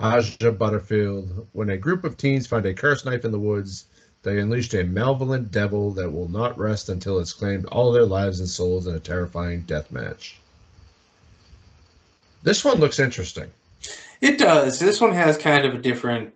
Asa 0.00 0.52
Butterfield. 0.52 1.46
When 1.52 1.70
a 1.70 1.76
group 1.76 2.04
of 2.04 2.16
teens 2.16 2.46
find 2.46 2.66
a 2.66 2.74
cursed 2.74 3.04
knife 3.04 3.24
in 3.24 3.32
the 3.32 3.38
woods, 3.38 3.86
they 4.22 4.40
unleashed 4.40 4.74
a 4.74 4.82
malevolent 4.84 5.50
devil 5.52 5.92
that 5.92 6.10
will 6.10 6.28
not 6.28 6.58
rest 6.58 6.88
until 6.88 7.18
it's 7.18 7.32
claimed 7.32 7.64
all 7.66 7.92
their 7.92 8.04
lives 8.06 8.40
and 8.40 8.48
souls 8.48 8.86
in 8.86 8.94
a 8.94 9.00
terrifying 9.00 9.60
death 9.62 9.92
match. 9.92 10.38
This 12.42 12.64
one 12.64 12.78
looks 12.78 12.98
interesting. 12.98 13.50
It 14.20 14.38
does. 14.38 14.78
This 14.78 15.00
one 15.00 15.12
has 15.12 15.36
kind 15.36 15.64
of 15.64 15.74
a 15.74 15.78
different 15.78 16.32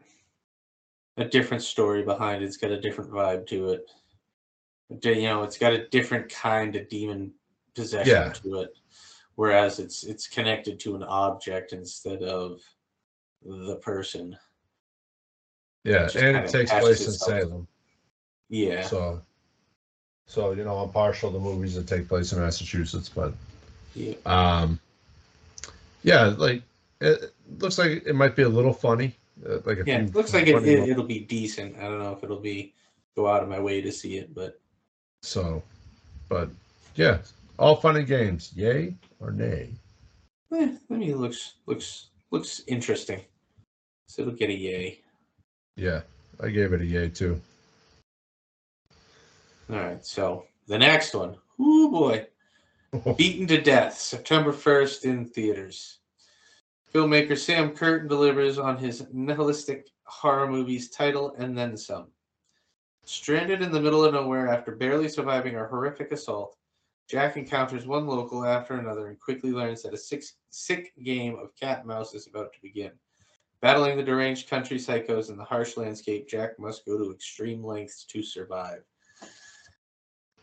a 1.17 1.25
different 1.25 1.63
story 1.63 2.03
behind 2.03 2.43
it. 2.43 2.47
It's 2.47 2.57
got 2.57 2.71
a 2.71 2.81
different 2.81 3.11
vibe 3.11 3.47
to 3.49 3.71
it. 3.71 3.91
You 5.05 5.23
know, 5.23 5.43
it's 5.43 5.59
got 5.59 5.73
a 5.73 5.87
different 5.89 6.31
kind 6.31 6.75
of 6.77 6.89
demon 6.89 7.33
possession 7.75 8.11
Yeah. 8.13 8.33
to 8.33 8.61
it. 8.61 8.75
Whereas 9.41 9.79
it's 9.79 10.05
it's 10.05 10.29
connected 10.29 10.79
to 10.81 10.95
an 10.97 11.03
object 11.03 11.73
instead 11.73 12.23
of 12.23 12.61
the 13.43 13.77
person. 13.77 14.37
Yeah, 15.83 16.03
Just 16.03 16.17
and 16.17 16.37
it 16.37 16.51
takes 16.51 16.71
place 16.71 17.07
in. 17.07 17.13
Salem. 17.13 17.67
Yeah. 18.51 18.83
So, 18.83 19.23
so 20.27 20.53
you 20.53 20.63
know, 20.63 20.77
I'm 20.77 20.91
partial 20.91 21.33
to 21.33 21.39
movies 21.39 21.75
that 21.77 21.89
take 21.89 22.07
place 22.07 22.35
in 22.35 22.39
Massachusetts, 22.39 23.09
but 23.09 23.33
yeah. 23.95 24.13
um, 24.27 24.79
yeah, 26.03 26.35
like 26.37 26.61
it, 27.01 27.33
looks 27.61 27.79
like 27.79 28.03
it 28.05 28.15
might 28.15 28.37
be 28.37 28.43
a 28.43 28.49
little 28.49 28.75
funny. 28.75 29.17
Uh, 29.43 29.61
like 29.65 29.79
a 29.79 29.85
Yeah, 29.87 30.01
it 30.01 30.15
looks 30.15 30.35
like 30.35 30.49
it, 30.49 30.63
it, 30.67 30.91
it'll 30.91 31.05
be 31.05 31.21
decent. 31.21 31.79
I 31.79 31.85
don't 31.85 31.99
know 31.99 32.13
if 32.13 32.23
it'll 32.23 32.41
be 32.41 32.75
go 33.17 33.27
out 33.27 33.43
of 33.43 33.49
my 33.49 33.59
way 33.59 33.81
to 33.81 33.91
see 33.91 34.19
it, 34.19 34.35
but 34.35 34.61
So, 35.23 35.63
but 36.29 36.51
yeah, 36.95 37.21
all 37.61 37.77
fun 37.77 37.97
and 37.97 38.07
games. 38.07 38.53
Yay 38.57 38.97
or 39.21 39.31
nay? 39.31 39.75
eh, 40.53 40.73
I 40.91 40.95
mean, 40.95 41.11
it 41.11 41.19
looks 41.19 41.55
looks 41.67 42.09
looks 42.31 42.63
interesting. 42.67 43.21
So 44.09 44.23
it'll 44.23 44.35
get 44.35 44.51
a 44.51 44.55
yay. 44.57 45.01
Yeah, 45.77 46.01
I 46.43 46.49
gave 46.49 46.73
it 46.73 46.81
a 46.81 46.87
yay 46.87 47.11
too. 47.11 47.41
All 49.71 49.77
right, 49.77 50.05
so 50.05 50.47
the 50.67 50.79
next 50.79 51.15
one. 51.15 51.37
Ooh 51.61 51.91
boy. 51.91 52.27
Beaten 53.17 53.47
to 53.47 53.61
Death, 53.61 53.97
September 53.97 54.53
1st 54.53 55.05
in 55.05 55.25
theaters. 55.25 55.99
Filmmaker 56.93 57.39
Sam 57.39 57.71
Curtain 57.71 58.09
delivers 58.09 58.59
on 58.59 58.77
his 58.77 59.07
nihilistic 59.13 59.87
horror 60.07 60.51
movie's 60.51 60.91
title 60.91 61.37
and 61.39 61.57
then 61.57 61.77
some. 61.77 62.09
Stranded 63.05 63.63
in 63.63 63.71
the 63.71 63.81
middle 63.81 64.05
of 64.05 64.13
nowhere 64.13 64.49
after 64.49 64.75
barely 64.75 65.09
surviving 65.09 65.55
a 65.55 65.69
horrific 65.69 66.11
assault, 66.11 66.57
Jack 67.11 67.37
encounters 67.37 67.87
one 67.87 68.07
local 68.07 68.45
after 68.45 68.75
another 68.75 69.09
and 69.09 69.19
quickly 69.19 69.51
learns 69.51 69.83
that 69.83 69.93
a 69.95 69.97
six, 69.97 70.35
sick 70.51 70.93
game 71.03 71.37
of 71.39 71.55
cat 71.57 71.79
and 71.79 71.89
mouse 71.89 72.15
is 72.15 72.29
about 72.29 72.53
to 72.53 72.61
begin. 72.63 72.93
Battling 73.61 73.97
the 73.97 74.03
deranged 74.05 74.49
country 74.49 74.77
psychos 74.79 75.29
in 75.29 75.37
the 75.37 75.45
harsh 75.45 75.77
landscape, 75.77 76.29
Jack 76.29 76.59
must 76.59 76.87
go 76.87 76.97
to 76.97 77.11
extreme 77.13 77.65
lengths 77.65 78.05
to 78.05 78.23
survive. 78.23 78.83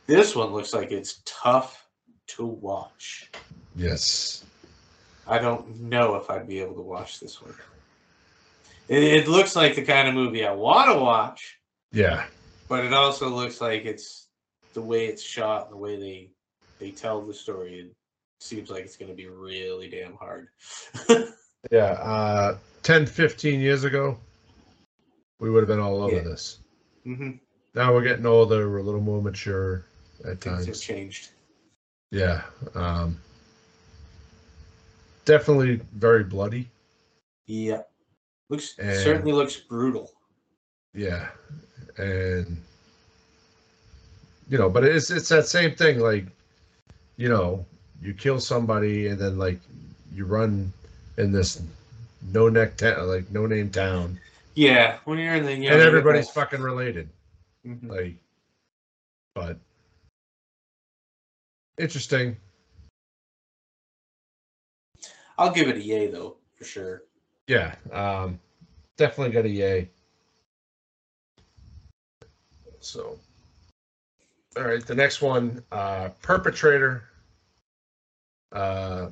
This 0.08 0.36
one 0.36 0.51
looks 0.53 0.73
like 0.73 0.91
it's 0.91 1.21
tough 1.25 1.88
to 2.27 2.45
watch. 2.45 3.30
yes. 3.75 4.43
I 5.30 5.39
don't 5.39 5.82
know 5.82 6.15
if 6.15 6.30
I'd 6.30 6.47
be 6.47 6.62
able 6.62 6.75
to 6.75 6.82
watch 6.82 7.19
this 7.19 7.41
one. 7.41 7.53
It, 8.88 9.03
it 9.03 9.27
looks 9.27 9.58
like 9.58 9.75
the 9.75 9.84
kind 9.84 10.08
of 10.08 10.13
movie 10.13 10.45
I 10.45 10.53
want 10.53 10.89
to 10.89 10.97
watch, 10.99 11.60
Yeah. 11.91 12.25
but 12.69 12.86
it 12.86 12.93
also 12.93 13.27
looks 13.30 13.60
like 13.60 13.84
it's 13.84 14.27
the 14.73 14.82
way 14.82 15.08
it's 15.08 15.21
shot 15.21 15.63
and 15.65 15.73
the 15.73 15.77
way 15.77 15.97
they 15.99 16.30
they 16.79 16.91
tell 16.91 17.21
the 17.21 17.33
story. 17.33 17.79
It 17.79 17.93
seems 18.39 18.69
like 18.69 18.83
it's 18.83 18.97
going 18.97 19.09
to 19.11 19.15
be 19.17 19.27
really 19.27 19.89
damn 19.89 20.15
hard. 20.15 20.47
Yeah. 21.71 21.93
Uh, 21.93 22.57
10, 22.83 23.07
15 23.07 23.59
years 23.59 23.83
ago, 23.83 24.17
we 25.39 25.49
would 25.49 25.61
have 25.61 25.67
been 25.67 25.79
all 25.79 26.01
over 26.03 26.15
Yeah. 26.15 26.21
this. 26.21 26.59
hmm 27.03 27.31
Now 27.73 27.93
we're 27.93 28.03
getting 28.03 28.25
older. 28.27 28.69
We're 28.69 28.77
a 28.77 28.83
little 28.83 29.01
more 29.01 29.21
mature 29.21 29.83
at 30.23 30.39
Things 30.39 30.59
have 30.59 30.65
times. 30.67 30.79
changed. 30.81 31.29
Yeah. 32.11 32.43
Um, 32.75 33.19
definitely 35.25 35.81
very 35.93 36.23
bloody. 36.23 36.69
Yeah, 37.47 37.81
looks 38.49 38.77
And- 38.77 38.95
certainly 39.01 39.33
looks 39.33 39.55
brutal. 39.57 40.11
Yeah. 40.93 41.27
And 41.97 42.61
you 44.47 44.57
know, 44.57 44.69
but 44.69 44.83
it's 44.85 45.09
it's 45.09 45.29
that 45.29 45.47
same 45.47 45.75
thing 45.75 45.99
like 45.99 46.27
you 47.17 47.27
know, 47.27 47.65
you 48.01 48.13
kill 48.13 48.39
somebody 48.39 49.08
and 49.08 49.19
then 49.19 49.38
like 49.38 49.60
you 50.13 50.25
run 50.25 50.71
in 51.17 51.32
this 51.32 51.62
no 52.32 52.47
neck 52.47 52.77
town 52.77 53.08
like 53.08 53.30
no 53.32 53.45
name 53.45 53.69
town 53.69 54.19
Yeah, 54.56 54.97
when 55.06 55.19
you're 55.19 55.36
in 55.36 55.45
the 55.45 55.53
you 55.53 55.69
and 55.69 55.82
everybody's 55.82 56.30
fucking 56.30 56.62
related. 56.62 57.10
Mhm. 57.65 57.89
Like 57.89 58.15
but 59.36 59.58
interesting. 61.77 62.38
I'll 65.38 65.51
give 65.51 65.67
it 65.67 65.75
a 65.75 65.82
yay 65.82 66.08
though 66.08 66.38
for 66.56 66.65
sure. 66.65 67.03
Yeah. 67.47 67.75
Um 67.91 68.39
definitely 68.95 69.34
got 69.34 69.45
a 69.45 69.49
yay. 69.49 69.89
So 72.80 73.19
all 74.58 74.63
right, 74.63 74.86
the 74.86 74.96
next 74.96 75.22
one, 75.22 75.63
uh 75.72 76.10
perpetrator. 76.22 77.04
Uh 78.52 79.10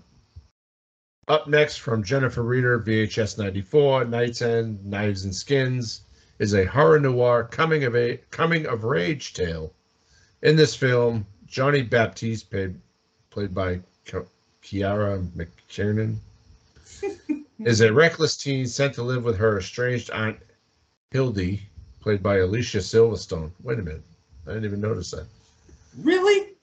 up 1.27 1.47
next 1.47 1.77
from 1.77 2.03
Jennifer 2.03 2.43
Reeder, 2.43 2.79
VHS 2.79 3.39
94, 3.39 4.05
Nights 4.05 4.43
End, 4.43 4.85
Knives 4.85 5.25
and 5.25 5.33
Skins, 5.33 6.01
is 6.37 6.53
a 6.53 6.65
horror 6.65 6.99
noir 6.99 7.45
coming 7.45 7.83
of 7.83 7.95
a 7.95 8.17
coming 8.29 8.67
of 8.67 8.83
rage 8.83 9.33
tale. 9.33 9.73
In 10.43 10.55
this 10.55 10.75
film, 10.75 11.25
Johnny 11.47 11.81
Baptiste, 11.81 12.51
played 12.51 12.79
played 13.31 13.55
by 13.55 13.79
Kiara 14.63 15.27
McKirnan, 15.31 16.17
is 17.59 17.81
a 17.81 17.91
reckless 17.91 18.37
teen 18.37 18.67
sent 18.67 18.93
to 18.95 19.03
live 19.03 19.23
with 19.23 19.37
her 19.37 19.57
estranged 19.57 20.11
aunt 20.11 20.37
Hildy, 21.11 21.61
played 22.01 22.21
by 22.21 22.37
Alicia 22.37 22.79
Silverstone. 22.79 23.51
Wait 23.63 23.79
a 23.79 23.81
minute, 23.81 24.03
I 24.45 24.53
didn't 24.53 24.65
even 24.65 24.81
notice 24.81 25.11
that. 25.11 25.27
Really? 25.97 26.53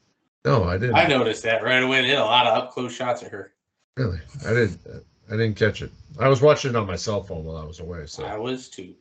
No, 0.44 0.64
I 0.64 0.78
didn't. 0.78 0.96
I 0.96 1.06
noticed 1.06 1.42
that 1.44 1.62
right 1.62 1.82
away. 1.82 2.02
They 2.02 2.08
had 2.08 2.18
a 2.18 2.24
lot 2.24 2.46
of 2.46 2.58
up 2.58 2.72
close 2.72 2.94
shots 2.94 3.22
of 3.22 3.28
her. 3.28 3.52
Really, 3.96 4.20
I 4.46 4.52
didn't. 4.52 4.80
I 5.28 5.32
didn't 5.32 5.56
catch 5.56 5.82
it. 5.82 5.90
I 6.18 6.28
was 6.28 6.42
watching 6.42 6.70
it 6.70 6.76
on 6.76 6.86
my 6.86 6.96
cell 6.96 7.22
phone 7.22 7.44
while 7.44 7.56
I 7.56 7.64
was 7.64 7.80
away. 7.80 8.06
So. 8.06 8.24
I 8.24 8.36
was 8.36 8.68
too. 8.68 8.94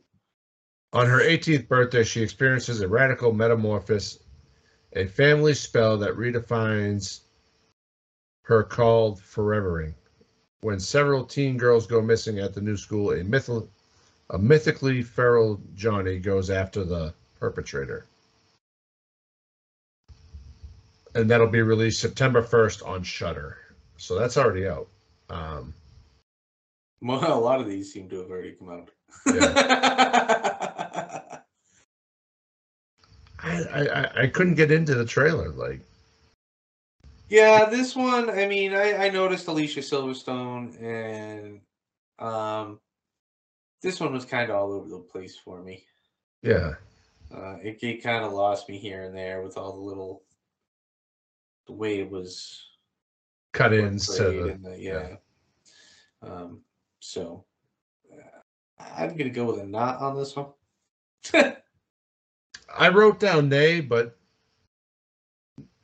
On 0.92 1.06
her 1.06 1.20
18th 1.20 1.68
birthday, 1.68 2.04
she 2.04 2.22
experiences 2.22 2.80
a 2.80 2.88
radical 2.88 3.32
metamorphosis, 3.32 4.18
a 4.94 5.06
family 5.06 5.54
spell 5.54 5.96
that 5.98 6.16
redefines 6.16 7.20
her 8.42 8.62
called 8.62 9.20
forevering. 9.20 9.94
When 10.60 10.78
several 10.78 11.24
teen 11.24 11.56
girls 11.56 11.86
go 11.86 12.00
missing 12.00 12.38
at 12.38 12.54
the 12.54 12.60
new 12.60 12.76
school, 12.76 13.12
a, 13.12 13.24
myth- 13.24 13.68
a 14.30 14.38
mythically 14.38 15.02
feral 15.02 15.60
Johnny 15.74 16.18
goes 16.18 16.50
after 16.50 16.84
the 16.84 17.14
perpetrator. 17.40 18.06
And 21.14 21.30
that'll 21.30 21.46
be 21.48 21.62
released 21.62 22.00
September 22.00 22.42
1st 22.42 22.86
on 22.86 23.02
Shudder. 23.02 23.58
So 23.98 24.18
that's 24.18 24.36
already 24.36 24.66
out. 24.66 24.88
Um, 25.28 25.74
Well, 27.02 27.20
a 27.38 27.40
lot 27.40 27.60
of 27.60 27.68
these 27.68 27.92
seem 27.92 28.08
to 28.10 28.20
have 28.20 28.30
already 28.30 28.52
come 28.52 28.70
out. 28.70 28.90
I, 33.38 33.42
I, 33.42 33.86
I- 33.86 34.22
I 34.22 34.26
couldn't 34.28 34.54
get 34.54 34.70
into 34.70 34.94
the 34.94 35.04
trailer. 35.04 35.48
Like, 35.50 35.80
yeah, 37.28 37.64
this 37.66 37.94
one. 37.96 38.30
I 38.30 38.46
mean, 38.46 38.72
I, 38.74 39.06
I 39.06 39.08
noticed 39.10 39.48
Alicia 39.48 39.80
Silverstone, 39.80 40.80
and 40.82 41.60
um, 42.18 42.78
this 43.82 44.00
one 44.00 44.12
was 44.12 44.24
kind 44.24 44.50
of 44.50 44.56
all 44.56 44.72
over 44.72 44.88
the 44.88 44.98
place 44.98 45.36
for 45.36 45.62
me. 45.62 45.84
yeah. 46.42 46.74
Uh, 47.34 47.56
it 47.62 47.82
it 47.82 48.02
kind 48.02 48.22
of 48.26 48.32
lost 48.34 48.68
me 48.68 48.76
here 48.76 49.04
and 49.04 49.16
there 49.16 49.40
with 49.40 49.56
all 49.56 49.72
the 49.72 49.80
little 49.80 50.22
the 51.66 51.72
way 51.72 52.00
it 52.00 52.10
was 52.10 52.64
cut 53.52 53.72
ins 53.72 54.06
to 54.16 54.22
the, 54.22 54.58
the, 54.62 54.78
yeah. 54.78 55.16
Um, 56.22 56.60
so 57.00 57.44
uh, 58.12 58.84
I'm 58.96 59.16
gonna 59.16 59.30
go 59.30 59.44
with 59.44 59.60
a 59.60 59.66
not 59.66 60.00
on 60.00 60.16
this 60.16 60.34
one. 60.36 60.46
I 62.78 62.88
wrote 62.88 63.20
down 63.20 63.48
nay, 63.48 63.80
but 63.80 64.16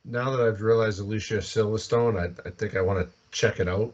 now 0.05 0.31
that 0.31 0.45
I've 0.45 0.61
realized 0.61 0.99
Alicia 0.99 1.37
Silverstone, 1.37 2.19
I, 2.19 2.47
I 2.47 2.51
think 2.51 2.75
I 2.75 2.81
want 2.81 2.99
to 2.99 3.13
check 3.31 3.59
it 3.59 3.67
out. 3.67 3.93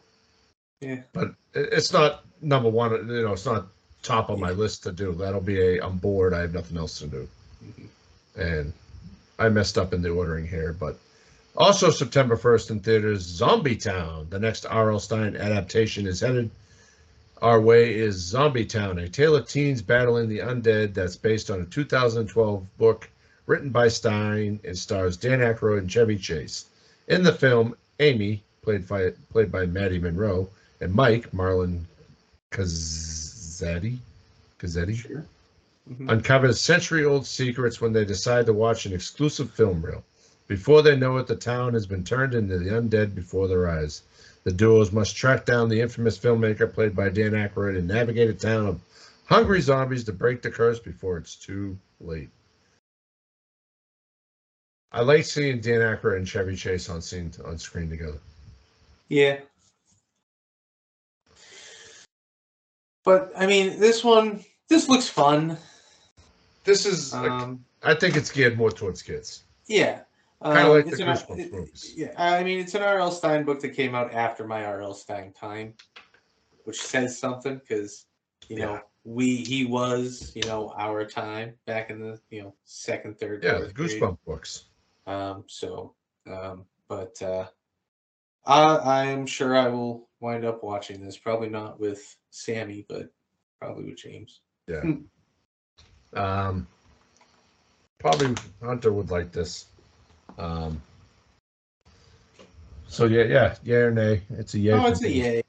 Yeah. 0.82 1.02
But 1.14 1.30
it, 1.54 1.70
it's 1.74 1.92
not 1.92 2.26
number 2.42 2.70
one. 2.70 2.92
You 2.92 3.24
know, 3.24 3.34
it's 3.34 3.46
not 3.46 3.68
top 4.02 4.30
of 4.30 4.40
my 4.40 4.52
list 4.52 4.84
to 4.84 4.92
do. 4.92 5.14
That'll 5.14 5.42
be 5.42 5.60
a. 5.60 5.86
I'm 5.86 5.98
bored. 5.98 6.34
I 6.34 6.42
have 6.42 6.54
nothing 6.54 6.78
else 6.78 7.00
to 7.00 7.08
do, 7.08 7.28
Mhm. 7.66 7.88
and 8.38 8.74
I 9.40 9.50
messed 9.50 9.78
up 9.78 9.94
in 9.94 10.02
the 10.02 10.10
ordering 10.10 10.48
here. 10.48 10.74
But 10.74 10.98
also 11.56 11.90
September 11.90 12.36
1st 12.36 12.72
in 12.72 12.80
theaters, 12.82 13.22
Zombie 13.22 13.76
Town. 13.78 14.28
The 14.30 14.40
next 14.40 14.66
R.L. 14.66 15.00
Stine 15.00 15.36
adaptation 15.36 16.06
is 16.08 16.20
headed 16.20 16.50
our 17.42 17.60
way. 17.62 17.94
Is 17.96 18.16
Zombie 18.16 18.66
Town, 18.66 19.00
a 19.00 19.08
tale 19.08 19.36
of 19.36 19.48
teens 19.48 19.82
battling 19.82 20.30
the 20.30 20.40
undead 20.40 20.94
that's 20.94 21.16
based 21.16 21.50
on 21.50 21.62
a 21.62 21.66
2012 21.66 22.78
book 22.78 23.10
written 23.46 23.70
by 23.70 23.88
Stine 23.88 24.60
and 24.64 24.78
stars 24.78 25.18
Dan 25.18 25.40
Aykroyd 25.40 25.80
and 25.80 25.92
Chevy 25.92 26.18
Chase. 26.18 26.66
In 27.08 27.24
the 27.24 27.34
film, 27.34 27.76
Amy, 28.00 28.44
played 28.64 28.88
by 28.88 29.12
played 29.32 29.52
by 29.52 29.66
Maddie 29.66 30.00
Monroe, 30.00 30.50
and 30.82 30.94
Mike 30.94 31.32
Marlon 31.32 31.82
Kazzetti, 32.52 33.98
Kazzetti 34.60 34.96
Sure. 34.96 35.26
Mhm. 35.90 36.10
uncovers 36.10 36.60
century-old 36.60 37.28
secrets 37.28 37.80
when 37.80 37.94
they 37.94 38.04
decide 38.04 38.48
to 38.48 38.54
watch 38.54 38.88
an 38.88 38.94
exclusive 38.94 39.52
film 39.52 39.82
reel. 39.84 40.04
Before 40.48 40.82
they 40.82 40.96
know 40.96 41.18
it, 41.18 41.28
the 41.28 41.36
town 41.36 41.74
has 41.74 41.88
been 41.88 42.04
turned 42.04 42.36
into 42.36 42.58
the 42.60 42.70
undead 42.70 43.16
before 43.16 43.48
their 43.48 43.68
eyes. 43.70 44.04
The 44.44 44.52
duos 44.52 44.92
must 44.92 45.16
track 45.16 45.46
down 45.46 45.70
the 45.70 45.82
infamous 45.82 46.20
filmmaker 46.20 46.72
played 46.72 46.96
by 46.96 47.10
Dan 47.10 47.32
Aykroyd 47.32 47.78
and 47.78 47.88
navigate 47.88 48.30
a 48.30 48.34
town 48.34 48.68
of 48.68 48.82
hungry 49.26 49.60
zombies 49.60 50.04
to 50.04 50.14
break 50.14 50.44
the 50.44 50.52
curse 50.52 50.80
before 50.80 51.18
it's 51.18 51.36
too 51.36 51.76
late. 52.00 52.30
I 54.92 55.02
like 55.02 55.26
seeing 55.26 55.62
Dan 55.62 55.82
Aykroyd 55.82 56.18
and 56.18 56.28
Chevy 56.28 56.56
Chase 56.56 56.90
on 56.90 57.02
scene 57.02 57.32
on 57.44 57.58
screen 57.58 57.90
together. 57.90 58.20
Yeah. 59.10 59.40
But 63.04 63.32
I 63.36 63.46
mean, 63.48 63.80
this 63.80 64.04
one, 64.04 64.46
this 64.70 64.88
looks 64.88 65.08
fun. 65.10 65.58
This 66.64 66.86
is, 66.86 67.14
like, 67.14 67.30
Um, 67.30 67.66
I 67.84 67.94
think 67.94 68.16
it's 68.16 68.32
geared 68.32 68.58
more 68.58 68.72
towards 68.72 69.02
kids. 69.02 69.44
yeah. 69.68 70.02
Kinda 70.44 70.62
Um, 70.62 70.70
like 70.70 70.86
the 70.86 70.92
Goosebumps 70.98 71.52
movies. 71.52 71.94
Yeah, 71.96 72.14
I 72.18 72.44
mean, 72.44 72.60
it's 72.60 72.76
an 72.76 72.84
R.L. 72.84 73.12
Stine 73.12 73.46
book 73.46 73.62
that 73.62 73.70
came 73.70 73.96
out 73.96 74.14
after 74.14 74.46
my 74.46 74.66
R.L. 74.66 74.94
Stine 74.94 75.34
time, 75.34 75.74
which 76.66 76.82
says 76.82 77.18
something 77.18 77.58
because 77.58 78.06
you 78.50 78.58
know 78.58 78.80
we 79.06 79.38
he 79.38 79.66
was 79.66 80.34
you 80.36 80.44
know 80.44 80.74
our 80.78 81.06
time 81.06 81.54
back 81.66 81.90
in 81.90 82.00
the 82.00 82.20
you 82.30 82.44
know 82.44 82.54
second, 82.66 83.18
third, 83.20 83.44
Yeah, 83.44 83.60
the 83.60 83.74
grade. 83.74 84.02
Goosebump 84.02 84.18
books. 84.26 84.66
Um, 85.08 85.46
so, 85.48 85.94
um, 86.28 86.66
but 86.90 87.20
uh, 87.22 87.46
I 88.46 89.04
I'm 89.10 89.26
sure 89.26 89.56
I 89.56 89.70
will 89.70 90.10
wind 90.20 90.44
up 90.46 90.64
watching 90.64 91.04
this. 91.04 91.18
Probably 91.18 91.50
not 91.50 91.80
with 91.80 92.16
Sammy, 92.32 92.86
but 92.90 93.10
probably 93.60 93.86
with 93.86 93.98
James. 93.98 94.42
Yeah. 94.68 94.84
um, 96.14 96.68
probably 98.00 98.36
Hunter 98.62 98.92
would 98.92 99.12
like 99.12 99.32
this. 99.32 99.68
Um, 100.38 100.82
so 102.88 103.06
yeah, 103.06 103.24
yeah, 103.24 103.56
yeah 103.64 103.76
or 103.78 103.92
nay? 103.92 104.22
It's 104.30 104.54
a 104.54 104.60
yeah. 104.60 104.84
oh, 104.84 104.88
it's 104.88 105.04
a 105.04 105.10
yay. 105.10 105.44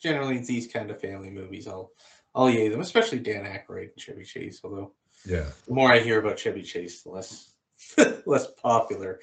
Generally, 0.00 0.38
it's 0.38 0.48
these 0.48 0.66
kind 0.66 0.90
of 0.90 1.00
family 1.00 1.30
movies. 1.30 1.66
I'll 1.68 1.90
I'll 2.34 2.50
yay 2.50 2.68
them, 2.68 2.80
especially 2.80 3.20
Dan 3.20 3.44
Aykroyd 3.44 3.90
and 3.92 4.00
Chevy 4.00 4.24
Chase. 4.24 4.60
Although 4.62 4.92
Yeah, 5.24 5.46
the 5.66 5.74
more 5.74 5.92
I 5.92 6.00
hear 6.00 6.20
about 6.20 6.38
Chevy 6.38 6.62
Chase, 6.62 7.02
the 7.02 7.10
less 7.10 7.52
less 8.26 8.46
popular. 8.62 9.20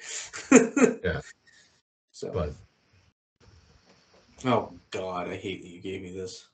Yeah. 1.04 1.20
So, 2.10 2.32
but 2.32 2.52
oh 4.44 4.72
God, 4.90 5.28
I 5.28 5.36
hate 5.36 5.62
that 5.62 5.68
you 5.68 5.80
gave 5.80 6.02
me 6.02 6.10
this. 6.10 6.48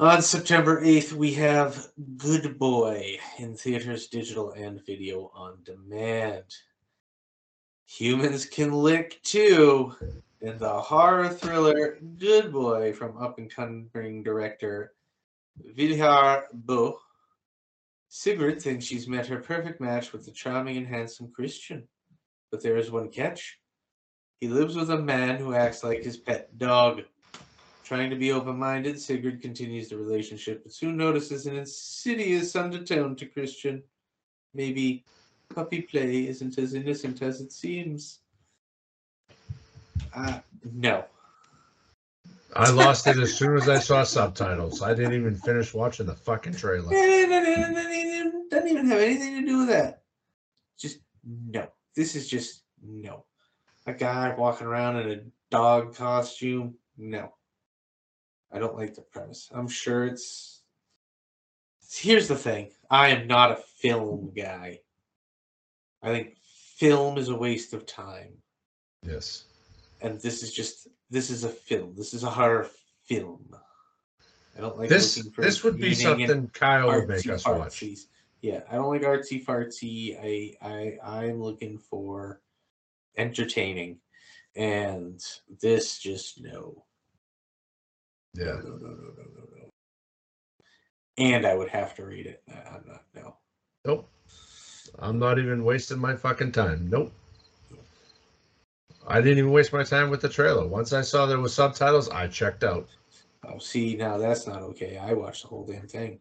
On 0.00 0.22
September 0.22 0.80
8th, 0.80 1.12
we 1.12 1.34
have 1.34 1.88
Good 2.16 2.58
Boy 2.58 3.18
in 3.38 3.56
theaters, 3.56 4.06
digital, 4.06 4.52
and 4.52 4.84
video 4.86 5.32
on 5.34 5.58
demand. 5.64 6.44
Humans 7.88 8.44
Can 8.44 8.70
Lick 8.70 9.18
too, 9.22 9.94
In 10.42 10.58
the 10.58 10.68
horror 10.68 11.30
thriller 11.30 11.98
Good 12.18 12.52
Boy 12.52 12.92
from 12.92 13.16
up 13.16 13.38
and 13.38 13.50
coming 13.50 14.22
director 14.22 14.92
Viljar 15.74 16.42
Bøe. 16.66 16.94
Sigrid 18.10 18.60
thinks 18.60 18.84
she's 18.84 19.08
met 19.08 19.26
her 19.26 19.40
perfect 19.40 19.80
match 19.80 20.12
with 20.12 20.26
the 20.26 20.30
charming 20.30 20.76
and 20.76 20.86
handsome 20.86 21.32
Christian. 21.32 21.88
But 22.50 22.62
there 22.62 22.76
is 22.76 22.90
one 22.90 23.08
catch. 23.08 23.58
He 24.38 24.48
lives 24.48 24.76
with 24.76 24.90
a 24.90 24.98
man 24.98 25.36
who 25.36 25.54
acts 25.54 25.82
like 25.82 26.04
his 26.04 26.18
pet 26.18 26.56
dog. 26.58 27.04
Trying 27.84 28.10
to 28.10 28.16
be 28.16 28.32
open 28.32 28.58
minded, 28.58 29.00
Sigrid 29.00 29.40
continues 29.40 29.88
the 29.88 29.96
relationship, 29.96 30.62
but 30.62 30.74
soon 30.74 30.98
notices 30.98 31.46
an 31.46 31.56
insidious 31.56 32.54
undertone 32.54 33.16
to 33.16 33.24
Christian. 33.24 33.82
Maybe 34.52 35.06
puppy 35.54 35.82
play 35.82 36.28
isn't 36.28 36.58
as 36.58 36.74
innocent 36.74 37.22
as 37.22 37.40
it 37.40 37.52
seems. 37.52 38.20
Uh, 40.14 40.40
no. 40.72 41.04
I 42.56 42.70
lost 42.70 43.06
it 43.06 43.18
as 43.18 43.34
soon 43.34 43.56
as 43.56 43.68
I 43.68 43.78
saw 43.78 44.04
subtitles. 44.04 44.82
I 44.82 44.94
didn't 44.94 45.14
even 45.14 45.36
finish 45.36 45.74
watching 45.74 46.06
the 46.06 46.14
fucking 46.14 46.54
trailer. 46.54 46.90
It 48.50 48.50
doesn't 48.50 48.68
even 48.70 48.86
have 48.86 49.00
anything 49.00 49.40
to 49.40 49.46
do 49.46 49.58
with 49.58 49.68
that. 49.68 50.02
Just 50.78 51.00
no. 51.24 51.68
This 51.94 52.16
is 52.16 52.28
just 52.28 52.62
no. 52.82 53.26
A 53.86 53.92
guy 53.92 54.34
walking 54.36 54.66
around 54.66 54.96
in 54.96 55.10
a 55.10 55.22
dog 55.50 55.94
costume. 55.94 56.74
No. 56.96 57.34
I 58.50 58.58
don't 58.58 58.76
like 58.76 58.94
the 58.94 59.02
premise. 59.02 59.50
I'm 59.52 59.68
sure 59.68 60.06
it's. 60.06 60.62
Here's 61.90 62.28
the 62.28 62.36
thing 62.36 62.70
I 62.90 63.08
am 63.08 63.26
not 63.26 63.52
a 63.52 63.56
film 63.56 64.32
guy. 64.34 64.80
I 66.02 66.08
think 66.08 66.36
film 66.76 67.18
is 67.18 67.28
a 67.28 67.34
waste 67.34 67.72
of 67.72 67.86
time. 67.86 68.34
Yes. 69.02 69.44
And 70.00 70.20
this 70.20 70.42
is 70.42 70.52
just. 70.52 70.88
This 71.10 71.30
is 71.30 71.44
a 71.44 71.48
film. 71.48 71.94
This 71.96 72.12
is 72.12 72.22
a 72.22 72.30
horror 72.30 72.68
film. 73.06 73.56
I 74.56 74.60
don't 74.60 74.76
like 74.78 74.90
This 74.90 75.14
this 75.38 75.64
would 75.64 75.78
be 75.78 75.94
something 75.94 76.48
Kyle 76.52 76.88
would 76.88 77.08
make 77.08 77.20
artsy 77.20 77.30
us 77.30 77.46
watch. 77.46 77.82
Yeah, 78.42 78.60
I 78.70 78.74
don't 78.74 78.88
like 78.88 79.02
artsy 79.02 79.44
fartsy. 79.44 80.18
I 80.20 80.54
I 80.60 80.98
I'm 81.02 81.42
looking 81.42 81.78
for 81.78 82.40
entertaining, 83.16 84.00
and 84.54 85.24
this 85.60 85.98
just 85.98 86.42
no. 86.42 86.84
Yeah. 88.34 88.44
No, 88.44 88.60
no, 88.60 88.76
no, 88.76 88.88
no, 88.88 89.24
no, 89.34 89.44
no. 89.56 89.70
And 91.16 91.46
I 91.46 91.54
would 91.54 91.70
have 91.70 91.94
to 91.96 92.04
read 92.04 92.26
it. 92.26 92.42
I'm 92.48 92.84
not 92.86 93.04
no. 93.14 93.36
Nope. 93.86 94.10
I'm 94.98 95.18
not 95.18 95.38
even 95.38 95.64
wasting 95.64 95.98
my 95.98 96.16
fucking 96.16 96.52
time. 96.52 96.88
Nope. 96.90 97.12
I 99.06 99.20
didn't 99.20 99.38
even 99.38 99.52
waste 99.52 99.72
my 99.72 99.84
time 99.84 100.10
with 100.10 100.20
the 100.20 100.28
trailer. 100.28 100.66
Once 100.66 100.92
I 100.92 101.00
saw 101.00 101.26
there 101.26 101.40
was 101.40 101.54
subtitles, 101.54 102.08
I 102.10 102.26
checked 102.26 102.64
out. 102.64 102.88
Oh, 103.46 103.58
see, 103.58 103.96
now 103.96 104.18
that's 104.18 104.46
not 104.46 104.62
okay. 104.62 104.98
I 104.98 105.14
watched 105.14 105.42
the 105.42 105.48
whole 105.48 105.64
damn 105.64 105.86
thing. 105.86 106.18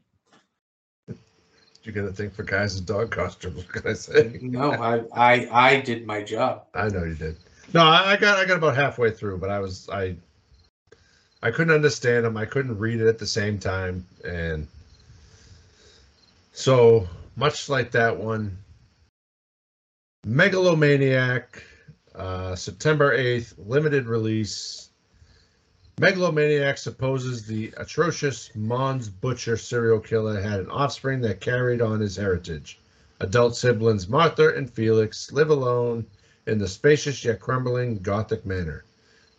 You 1.84 1.94
get 1.94 2.06
a 2.06 2.12
thing 2.12 2.30
for 2.30 2.44
guys 2.44 2.78
in 2.78 2.86
dog 2.86 3.12
costumes. 3.12 3.56
What 3.58 3.70
can 3.70 3.92
I 3.92 3.94
say? 3.94 4.40
No, 4.42 4.72
I 4.72 5.04
I 5.14 5.48
I 5.52 5.82
did 5.82 6.06
my 6.06 6.22
job. 6.22 6.66
I 6.74 6.90
know 6.90 7.04
you 7.04 7.16
did. 7.16 7.38
No, 7.74 7.82
I, 7.82 8.12
I 8.12 8.18
got 8.18 8.38
I 8.38 8.46
got 8.46 8.58
about 8.58 8.76
halfway 8.76 9.12
through, 9.12 9.38
but 9.38 9.50
I 9.50 9.60
was 9.60 9.90
I 9.90 10.16
I 11.42 11.52
couldn't 11.52 11.74
understand 11.74 12.26
them. 12.26 12.36
I 12.38 12.46
couldn't 12.46 12.78
read 12.78 13.00
it 13.00 13.08
at 13.08 13.20
the 13.20 13.26
same 13.26 13.58
time, 13.58 14.06
and 14.26 14.68
so 16.52 17.08
much 17.38 17.70
like 17.70 17.92
that 17.92 18.18
one, 18.18 18.58
Megalomaniac, 20.28 21.64
uh, 22.14 22.54
September 22.54 23.14
eighth, 23.14 23.54
limited 23.58 24.08
release. 24.08 24.90
Megalomaniac 26.00 26.78
supposes 26.78 27.46
the 27.46 27.74
atrocious 27.78 28.52
Mons 28.54 29.08
Butcher 29.08 29.56
serial 29.56 30.02
killer 30.02 30.42
had 30.42 30.60
an 30.60 30.70
offspring 30.70 31.22
that 31.22 31.40
carried 31.40 31.82
on 31.82 32.02
his 32.02 32.18
heritage. 32.18 32.78
Adult 33.22 33.56
siblings 33.56 34.10
Martha 34.10 34.54
and 34.54 34.70
Felix 34.70 35.32
live 35.32 35.50
alone 35.50 36.06
in 36.46 36.58
the 36.58 36.68
spacious 36.68 37.24
yet 37.24 37.40
crumbling 37.40 37.98
Gothic 38.00 38.46
manor. 38.46 38.84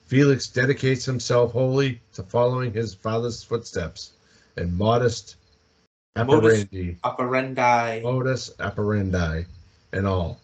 Felix 0.06 0.46
dedicates 0.46 1.04
himself 1.04 1.52
wholly 1.52 2.00
to 2.14 2.22
following 2.22 2.72
his 2.72 2.94
father's 2.94 3.42
footsteps 3.42 4.12
and 4.56 4.74
modest 4.74 5.36
Modus- 6.16 6.64
Operandi. 7.04 8.00
modus 8.02 8.50
apparandi, 8.58 9.44
and 9.92 10.06
all, 10.06 10.40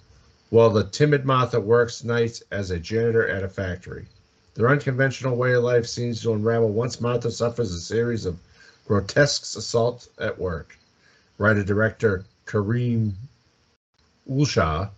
while 0.54 0.70
the 0.70 0.84
timid 0.84 1.24
Martha 1.24 1.58
works 1.58 2.04
nights 2.04 2.40
as 2.52 2.70
a 2.70 2.78
janitor 2.78 3.28
at 3.28 3.42
a 3.42 3.48
factory. 3.48 4.06
Their 4.54 4.68
unconventional 4.68 5.34
way 5.34 5.54
of 5.54 5.64
life 5.64 5.84
seems 5.84 6.22
to 6.22 6.32
unravel 6.32 6.68
once 6.68 7.00
Martha 7.00 7.32
suffers 7.32 7.72
a 7.72 7.80
series 7.80 8.24
of 8.24 8.38
grotesque 8.86 9.56
assaults 9.56 10.10
at 10.16 10.38
work. 10.38 10.78
Writer 11.38 11.64
director 11.64 12.24
Karim 12.46 13.16
Ouelhaj 14.30 14.90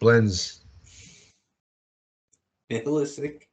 blends 0.00 0.60
Nihilistic. 2.70 3.50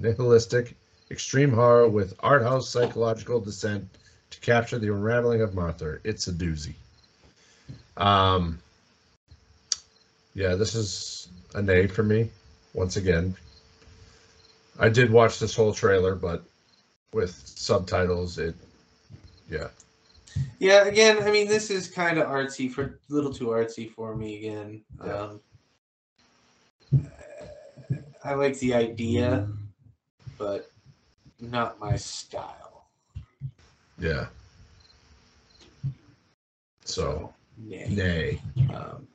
nihilistic, 0.00 0.74
extreme 1.10 1.52
horror 1.52 1.90
with 1.90 2.16
art 2.20 2.42
house 2.42 2.70
psychological 2.70 3.38
descent 3.38 3.86
to 4.30 4.40
capture 4.40 4.78
the 4.78 4.90
unraveling 4.90 5.42
of 5.42 5.54
Martha. 5.54 5.98
It's 6.04 6.26
a 6.26 6.32
doozy. 6.32 6.72
Um, 7.98 8.60
yeah, 10.34 10.54
this 10.54 10.74
is 10.74 11.28
a 11.54 11.62
nay 11.62 11.86
for 11.86 12.02
me. 12.02 12.30
Once 12.74 12.96
again, 12.96 13.36
I 14.78 14.88
did 14.88 15.10
watch 15.10 15.38
this 15.38 15.54
whole 15.54 15.72
trailer, 15.72 16.14
but 16.14 16.44
with 17.12 17.30
subtitles, 17.44 18.38
it, 18.38 18.54
yeah, 19.48 19.68
Yeah, 20.58 20.84
again, 20.86 21.22
I 21.22 21.30
mean, 21.30 21.46
this 21.46 21.70
is 21.70 21.88
kind 21.88 22.18
of 22.18 22.26
artsy 22.26 22.70
for 22.70 22.82
a 22.82 23.12
little 23.14 23.32
too 23.32 23.46
artsy 23.46 23.88
for 23.90 24.16
me. 24.16 24.38
Again, 24.38 24.84
Yeah. 25.04 25.12
um, 25.12 25.40
I 28.24 28.34
like 28.34 28.58
the 28.58 28.74
idea, 28.74 29.48
but 30.38 30.70
not 31.40 31.78
my 31.78 31.96
style. 31.96 32.88
yeah. 33.98 34.26
So, 36.84 37.32
nay. 37.56 37.86
nay. 37.90 38.40
Um, 38.74 39.06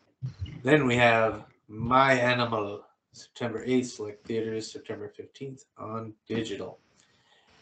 then 0.64 0.86
we 0.86 0.96
have 0.96 1.46
My 1.68 2.14
Animal, 2.14 2.84
September 3.14 3.66
8th, 3.66 3.86
select 3.86 4.26
theaters, 4.26 4.72
September 4.72 5.12
15th 5.18 5.66
on 5.78 6.14
digital. 6.28 6.80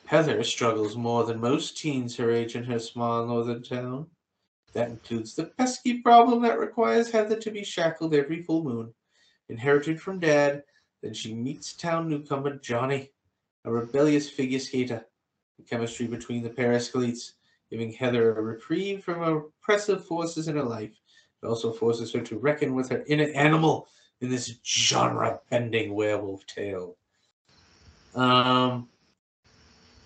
Heather 0.05 0.43
struggles 0.43 0.95
more 0.95 1.25
than 1.25 1.39
most 1.39 1.77
teens 1.77 2.15
her 2.15 2.31
age 2.31 2.55
in 2.55 2.63
her 2.63 2.79
small 2.79 3.25
northern 3.25 3.61
town. 3.61 4.07
That 4.73 4.89
includes 4.89 5.35
the 5.35 5.45
pesky 5.45 6.01
problem 6.01 6.41
that 6.43 6.59
requires 6.59 7.11
Heather 7.11 7.37
to 7.37 7.51
be 7.51 7.63
shackled 7.63 8.13
every 8.13 8.41
full 8.41 8.63
moon. 8.63 8.93
Inherited 9.49 10.01
from 10.01 10.19
dad, 10.19 10.63
then 11.01 11.13
she 11.13 11.33
meets 11.33 11.73
town 11.73 12.09
newcomer 12.09 12.57
Johnny, 12.57 13.11
a 13.65 13.71
rebellious 13.71 14.29
figure 14.29 14.59
skater. 14.59 15.05
The 15.57 15.63
chemistry 15.63 16.07
between 16.07 16.43
the 16.43 16.49
pair 16.49 16.73
escalates, 16.73 17.33
giving 17.69 17.91
Heather 17.91 18.37
a 18.37 18.41
reprieve 18.41 19.03
from 19.03 19.21
oppressive 19.21 20.05
forces 20.05 20.47
in 20.47 20.55
her 20.55 20.63
life. 20.63 20.99
It 21.43 21.47
also 21.47 21.71
forces 21.71 22.11
her 22.13 22.21
to 22.21 22.37
reckon 22.37 22.73
with 22.73 22.89
her 22.89 23.03
inner 23.07 23.29
animal 23.35 23.87
in 24.21 24.29
this 24.29 24.55
genre-bending 24.65 25.93
werewolf 25.93 26.45
tale. 26.47 26.95
Um, 28.15 28.89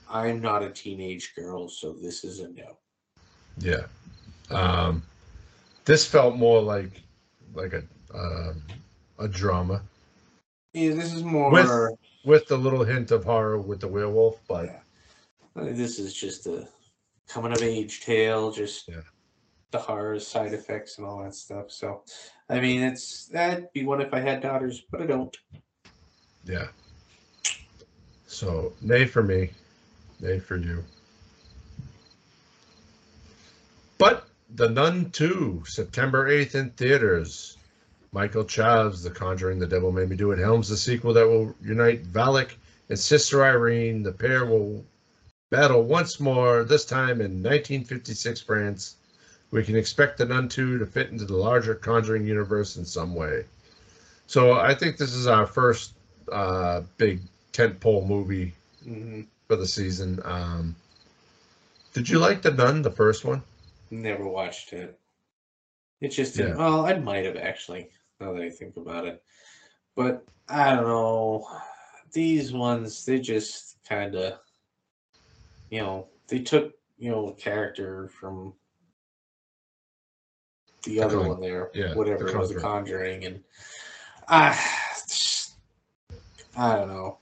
I'm 0.09 0.41
not 0.41 0.63
a 0.63 0.69
teenage 0.69 1.33
girl, 1.35 1.69
so 1.69 1.93
this 1.93 2.23
is 2.25 2.39
a 2.41 2.49
no. 2.49 2.77
Yeah. 3.59 3.85
Um, 4.49 5.01
this 5.85 6.05
felt 6.05 6.35
more 6.35 6.61
like 6.61 7.01
like 7.53 7.73
a 7.73 7.83
um, 8.13 8.61
a 9.19 9.27
drama 9.27 9.81
Yeah, 10.73 10.93
this 10.93 11.13
is 11.13 11.23
more. 11.23 11.51
With- 11.51 11.97
with 12.23 12.51
a 12.51 12.55
little 12.55 12.83
hint 12.83 13.09
of 13.09 13.23
horror 13.23 13.57
with 13.57 13.79
the 13.79 13.87
werewolf, 13.87 14.39
but 14.47 14.65
Yeah. 14.65 14.79
This 15.55 15.97
is 15.97 16.13
just 16.13 16.45
a 16.45 16.67
coming 17.27 17.51
of 17.51 17.63
age 17.63 18.01
tale, 18.01 18.51
just 18.51 18.87
Yeah. 18.87 19.01
The 19.71 19.79
horror 19.79 20.19
side 20.19 20.53
effects 20.53 20.97
and 20.97 21.07
all 21.07 21.23
that 21.23 21.33
stuff. 21.33 21.71
So, 21.71 22.03
I 22.49 22.59
mean, 22.59 22.81
it's 22.81 23.27
that'd 23.27 23.71
be 23.73 23.85
one 23.85 24.01
if 24.01 24.13
I 24.13 24.19
had 24.19 24.41
daughters, 24.41 24.83
but 24.91 25.01
I 25.01 25.05
don't. 25.05 25.35
yeah. 26.45 26.67
So 28.27 28.73
nay 28.81 29.05
for 29.05 29.23
me, 29.23 29.49
nay 30.19 30.39
for 30.39 30.57
you. 30.57 30.83
But 33.97 34.27
The 34.55 34.69
Nun 34.69 35.11
2, 35.11 35.63
September 35.65 36.29
8th 36.29 36.55
in 36.55 36.69
theaters. 36.71 37.57
Michael 38.13 38.43
Chaves, 38.43 39.03
The 39.03 39.09
Conjuring, 39.09 39.59
The 39.59 39.67
Devil 39.67 39.91
Made 39.91 40.09
Me 40.09 40.15
Do 40.17 40.31
It, 40.31 40.39
helms 40.39 40.67
the 40.67 40.75
sequel 40.75 41.13
that 41.13 41.27
will 41.27 41.55
unite 41.61 42.03
Valak 42.11 42.55
and 42.89 42.99
Sister 42.99 43.43
Irene. 43.43 44.03
The 44.03 44.11
pair 44.11 44.45
will 44.45 44.83
battle 45.49 45.83
once 45.83 46.19
more, 46.19 46.63
this 46.63 46.83
time 46.83 47.21
in 47.21 47.41
1956 47.43 48.41
France. 48.41 48.95
We 49.51 49.63
can 49.63 49.75
expect 49.75 50.17
The 50.17 50.25
Nun 50.25 50.47
2 50.47 50.79
to 50.79 50.85
fit 50.85 51.09
into 51.09 51.25
the 51.25 51.35
larger 51.35 51.75
Conjuring 51.75 52.25
universe 52.25 52.77
in 52.77 52.85
some 52.85 53.13
way. 53.13 53.45
So 54.27 54.53
I 54.53 54.73
think 54.73 54.97
this 54.97 55.13
is 55.13 55.27
our 55.27 55.45
first 55.45 55.93
uh, 56.31 56.81
big 56.97 57.19
tentpole 57.53 58.07
movie 58.07 58.53
hmm 58.83 59.21
for 59.47 59.57
the 59.57 59.67
season. 59.67 60.21
Um, 60.23 60.75
did 61.93 62.09
you 62.09 62.19
like 62.19 62.41
The 62.41 62.51
Nun, 62.51 62.81
the 62.81 62.91
first 62.91 63.25
one? 63.25 63.43
Never 63.89 64.25
watched 64.25 64.71
it. 64.71 64.97
It 65.99 66.09
just 66.09 66.35
Yeah. 66.35 66.43
didn't. 66.45 66.57
Well, 66.57 66.85
I 66.85 66.93
might 66.97 67.25
have 67.25 67.35
actually. 67.35 67.89
Now 68.19 68.33
that 68.33 68.41
I 68.43 68.49
think 68.49 68.77
about 68.77 69.07
it, 69.07 69.23
but 69.95 70.23
I 70.47 70.75
don't 70.75 70.85
know. 70.85 71.47
These 72.13 72.53
ones, 72.53 73.03
they 73.05 73.19
just 73.19 73.77
kind 73.83 74.15
of, 74.15 74.39
you 75.69 75.79
know, 75.81 76.07
they 76.27 76.39
took 76.39 76.73
you 76.97 77.09
know 77.09 77.29
a 77.29 77.33
character 77.33 78.09
from 78.09 78.53
the 80.83 80.95
The 80.95 81.01
other 81.01 81.19
one 81.21 81.39
there, 81.41 81.69
yeah, 81.73 81.93
whatever 81.95 82.23
The 82.25 82.31
it 82.31 82.37
was, 82.37 82.49
the 82.49 82.59
Conjuring. 82.59 83.21
Conjuring, 83.21 83.25
and 83.25 83.43
I, 84.27 84.57
I 86.57 86.75
don't 86.75 86.87
know. 86.89 87.19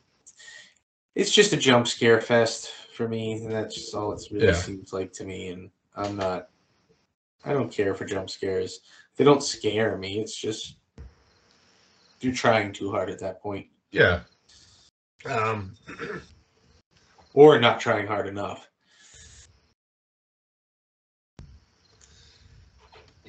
It's 1.16 1.32
just 1.32 1.54
a 1.54 1.58
jump 1.58 1.88
scare 1.88 2.22
fest 2.22 2.72
for 2.96 3.08
me, 3.08 3.34
and 3.34 3.52
that's 3.52 3.76
just 3.76 3.94
all 3.96 4.14
it 4.14 4.22
really 4.32 4.48
Yeah. 4.48 4.54
seems 4.54 4.94
like 4.94 5.12
to 5.14 5.26
me. 5.26 5.50
And 5.50 5.70
I'm 5.96 6.16
not. 6.16 6.50
I 7.44 7.54
don't 7.54 7.72
care 7.72 7.94
for 7.96 8.06
jump 8.06 8.30
scares. 8.30 8.80
They 9.16 9.24
don't 9.24 9.44
scare 9.44 9.98
me. 9.98 10.20
It's 10.20 10.36
just 10.36 10.76
you're 12.22 12.34
trying 12.34 12.74
too 12.74 12.92
hard 12.92 13.10
at 13.10 13.20
that 13.20 13.42
point, 13.42 13.68
Yeah. 13.92 14.22
Um, 15.26 15.74
or 17.34 17.60
not 17.60 17.80
trying 17.80 18.08
hard 18.08 18.28
enough. 18.28 18.69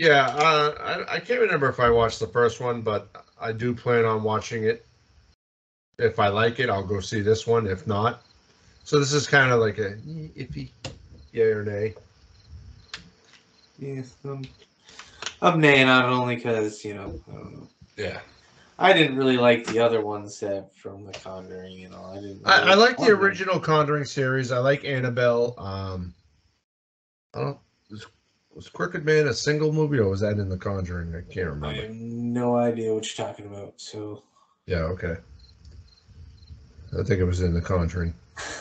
Yeah, 0.00 0.28
uh, 0.28 1.04
I, 1.08 1.16
I 1.16 1.20
can't 1.20 1.42
remember 1.42 1.68
if 1.68 1.78
I 1.78 1.90
watched 1.90 2.20
the 2.20 2.26
first 2.26 2.58
one, 2.58 2.80
but 2.80 3.10
I 3.38 3.52
do 3.52 3.74
plan 3.74 4.06
on 4.06 4.22
watching 4.22 4.64
it. 4.64 4.86
If 5.98 6.18
I 6.18 6.28
like 6.28 6.58
it, 6.58 6.70
I'll 6.70 6.82
go 6.82 7.00
see 7.00 7.20
this 7.20 7.46
one. 7.46 7.66
If 7.66 7.86
not, 7.86 8.22
so 8.82 8.98
this 8.98 9.12
is 9.12 9.26
kind 9.26 9.52
of 9.52 9.60
like 9.60 9.76
a 9.76 9.96
iffy, 10.38 10.70
yay 11.32 11.50
or 11.52 11.62
nay. 11.62 11.94
Yeah, 13.78 14.00
I'm, 14.24 14.48
I'm 15.42 15.60
naying 15.60 15.86
on 15.86 16.10
it 16.10 16.16
only 16.16 16.36
because 16.36 16.82
you 16.82 16.94
know 16.94 17.22
I 17.28 17.32
don't 17.34 17.52
know. 17.52 17.68
Yeah, 17.98 18.20
I 18.78 18.94
didn't 18.94 19.18
really 19.18 19.36
like 19.36 19.66
the 19.66 19.80
other 19.80 20.00
ones 20.00 20.40
that 20.40 20.74
from 20.74 21.04
The 21.04 21.12
Conjuring. 21.12 21.72
You 21.72 21.90
know, 21.90 22.10
I 22.10 22.14
didn't. 22.14 22.40
I, 22.46 22.70
I 22.70 22.74
like 22.74 22.96
the 22.96 23.10
original 23.10 23.60
Conjuring 23.60 24.06
series. 24.06 24.50
I 24.50 24.60
like 24.60 24.86
Annabelle. 24.86 25.54
Um, 25.58 26.14
I 27.34 27.40
don't. 27.40 27.58
Was, 28.54 28.68
Crooked 28.68 29.04
Man 29.04 29.28
a 29.28 29.34
single 29.34 29.72
movie 29.72 29.98
or 29.98 30.08
was 30.08 30.20
that 30.20 30.38
in 30.38 30.48
The 30.48 30.56
Conjuring? 30.56 31.14
I 31.14 31.32
can't 31.32 31.48
remember. 31.48 31.80
I 31.80 31.86
have 31.86 31.90
no 31.94 32.56
idea 32.56 32.92
what 32.92 33.06
you're 33.06 33.26
talking 33.26 33.46
about. 33.46 33.74
So 33.76 34.24
Yeah, 34.66 34.78
okay. 34.78 35.16
I 36.98 37.02
think 37.04 37.20
it 37.20 37.24
was 37.24 37.42
in 37.42 37.54
The 37.54 37.60
Conjuring. 37.60 38.14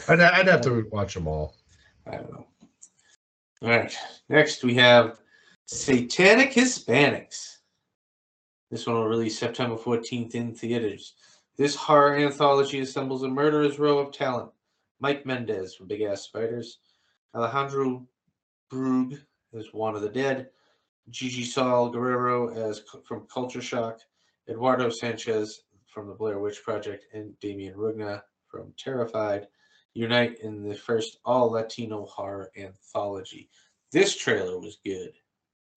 I'd, 0.08 0.20
I'd 0.20 0.48
have 0.48 0.62
to 0.62 0.88
watch 0.92 1.16
them 1.16 1.28
all. 1.28 1.56
I 2.06 2.18
don't 2.18 2.32
know. 2.32 2.46
All 3.62 3.70
right. 3.70 3.96
Next, 4.30 4.64
we 4.64 4.76
have 4.76 5.20
Satanic 5.66 6.52
Hispanics. 6.52 7.58
This 8.72 8.86
one 8.86 8.96
will 8.96 9.08
release 9.08 9.38
September 9.38 9.76
14th 9.76 10.36
in 10.36 10.54
theaters. 10.54 11.16
This 11.58 11.76
horror 11.76 12.16
anthology 12.16 12.80
assembles 12.80 13.24
a 13.24 13.28
murderer's 13.28 13.80
row 13.80 14.00
of 14.00 14.14
talent. 14.14 14.52
Mike 15.00 15.26
Mendez 15.26 15.76
from 15.76 15.88
Big 15.88 16.02
Ass 16.02 16.24
Spiders, 16.24 16.80
Alejandro 17.36 18.06
Brug 18.70 19.16
as 19.58 19.74
Juan 19.74 19.96
of 19.96 20.02
the 20.02 20.10
Dead, 20.10 20.50
Gigi 21.10 21.44
Saul 21.44 21.90
Guerrero 21.90 22.50
as 22.50 22.84
from 23.08 23.28
Culture 23.28 23.62
Shock, 23.62 24.00
Eduardo 24.48 24.90
Sanchez 24.90 25.64
from 25.88 26.08
the 26.08 26.14
Blair 26.14 26.40
Witch 26.40 26.64
Project, 26.64 27.06
and 27.14 27.38
Damian 27.40 27.76
Rugna 27.76 28.22
from 28.48 28.74
Terrified 28.78 29.48
unite 29.94 30.40
in 30.42 30.68
the 30.68 30.76
first 30.76 31.18
all 31.26 31.52
Latino 31.52 32.06
horror 32.06 32.52
anthology. 32.58 33.50
This 33.92 34.16
trailer 34.16 34.60
was 34.60 34.78
good. 34.86 35.14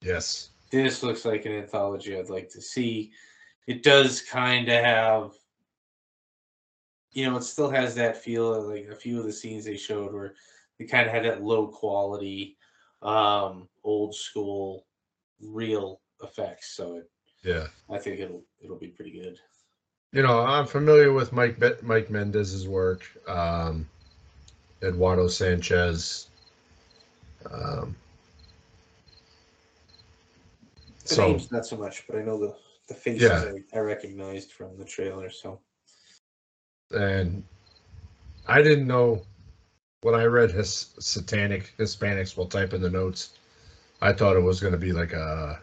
Yes. 0.02 0.50
This 0.70 1.02
looks 1.02 1.24
like 1.24 1.44
an 1.44 1.52
anthology 1.52 2.16
I'd 2.16 2.30
like 2.30 2.48
to 2.50 2.60
see. 2.60 3.12
It 3.66 3.82
does 3.82 4.20
kind 4.20 4.68
of 4.68 4.84
have, 4.84 5.32
you 7.12 7.28
know, 7.28 7.36
it 7.36 7.42
still 7.42 7.70
has 7.70 7.94
that 7.94 8.22
feel 8.22 8.54
of 8.54 8.64
like 8.66 8.88
a 8.90 8.96
few 8.96 9.18
of 9.18 9.26
the 9.26 9.32
scenes 9.32 9.64
they 9.64 9.76
showed 9.76 10.12
where 10.12 10.34
they 10.78 10.84
kind 10.84 11.06
of 11.06 11.12
had 11.12 11.24
that 11.24 11.42
low 11.42 11.68
quality, 11.68 12.56
um, 13.02 13.68
old 13.84 14.14
school, 14.14 14.86
real 15.40 16.00
effects. 16.22 16.76
So 16.76 16.96
it, 16.96 17.10
Yeah. 17.42 17.66
I 17.90 17.98
think 17.98 18.20
it'll 18.20 18.44
it'll 18.60 18.78
be 18.78 18.88
pretty 18.88 19.12
good. 19.12 19.38
You 20.12 20.22
know, 20.22 20.40
I'm 20.40 20.66
familiar 20.66 21.12
with 21.12 21.32
Mike 21.32 21.58
Mike 21.82 22.10
Mendez's 22.10 22.68
work, 22.68 23.02
um, 23.28 23.88
Eduardo 24.82 25.26
Sanchez. 25.28 26.28
Um, 27.50 27.96
The 31.04 31.14
so 31.14 31.26
names 31.26 31.50
not 31.50 31.66
so 31.66 31.76
much, 31.76 32.06
but 32.06 32.16
I 32.16 32.22
know 32.22 32.38
the 32.38 32.54
the 32.88 32.94
faces 32.94 33.22
Yeah. 33.22 33.52
I, 33.74 33.78
I 33.78 33.80
recognized 33.80 34.52
from 34.52 34.76
the 34.78 34.84
trailer. 34.84 35.30
So 35.30 35.60
and 36.92 37.42
I 38.46 38.62
didn't 38.62 38.86
know 38.86 39.22
when 40.02 40.14
I 40.14 40.24
read 40.24 40.50
his 40.50 40.92
satanic 40.98 41.72
Hispanics 41.78 42.36
will 42.36 42.46
type 42.46 42.74
in 42.74 42.82
the 42.82 42.90
notes. 42.90 43.30
I 44.00 44.12
thought 44.12 44.36
it 44.36 44.40
was 44.40 44.60
going 44.60 44.72
to 44.72 44.78
be 44.78 44.92
like 44.92 45.12
a 45.12 45.60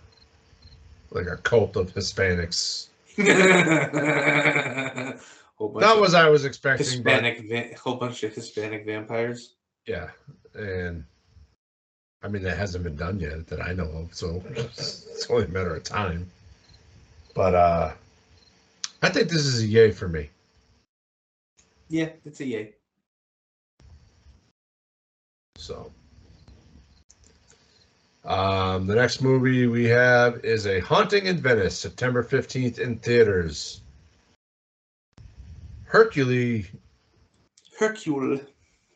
like 1.11 1.27
a 1.27 1.37
cult 1.37 1.75
of 1.75 1.93
Hispanics. 1.93 2.87
that 3.17 5.19
bunch 5.59 5.81
Not 5.81 5.95
of 5.95 5.99
what 5.99 6.15
I 6.15 6.29
was 6.29 6.45
expecting. 6.45 6.85
Hispanic, 6.85 7.49
va- 7.49 7.75
whole 7.77 7.95
bunch 7.95 8.23
of 8.23 8.33
Hispanic 8.33 8.85
vampires. 8.85 9.55
Yeah, 9.85 10.09
and 10.53 11.03
I 12.23 12.29
mean 12.29 12.43
that 12.43 12.57
hasn't 12.57 12.85
been 12.85 12.95
done 12.95 13.19
yet 13.19 13.45
that 13.47 13.61
I 13.61 13.73
know 13.73 13.89
of, 13.89 14.13
so 14.13 14.41
it's 14.55 15.27
only 15.29 15.45
a 15.45 15.49
matter 15.49 15.75
of 15.75 15.83
time. 15.83 16.29
But 17.33 17.55
uh 17.55 17.91
I 19.01 19.09
think 19.09 19.29
this 19.29 19.45
is 19.45 19.63
a 19.63 19.65
yay 19.65 19.91
for 19.91 20.07
me. 20.07 20.29
Yeah, 21.89 22.09
it's 22.23 22.39
a 22.39 22.45
yay. 22.45 22.75
So, 25.59 25.91
um, 28.23 28.87
the 28.87 28.95
next 28.95 29.21
movie 29.21 29.67
we 29.67 29.85
have 29.85 30.43
is 30.45 30.65
A 30.65 30.79
Haunting 30.79 31.25
in 31.25 31.37
Venice, 31.37 31.77
September 31.77 32.23
15th 32.23 32.79
in 32.79 32.97
theaters. 32.99 33.81
Hercule, 35.83 36.63
Hercule. 37.77 38.39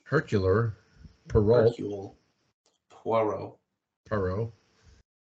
Hercular, 0.10 0.74
Perrault, 1.28 1.76
Hercule. 1.78 2.16
Poirot. 2.90 3.58
Poirot 4.06 4.52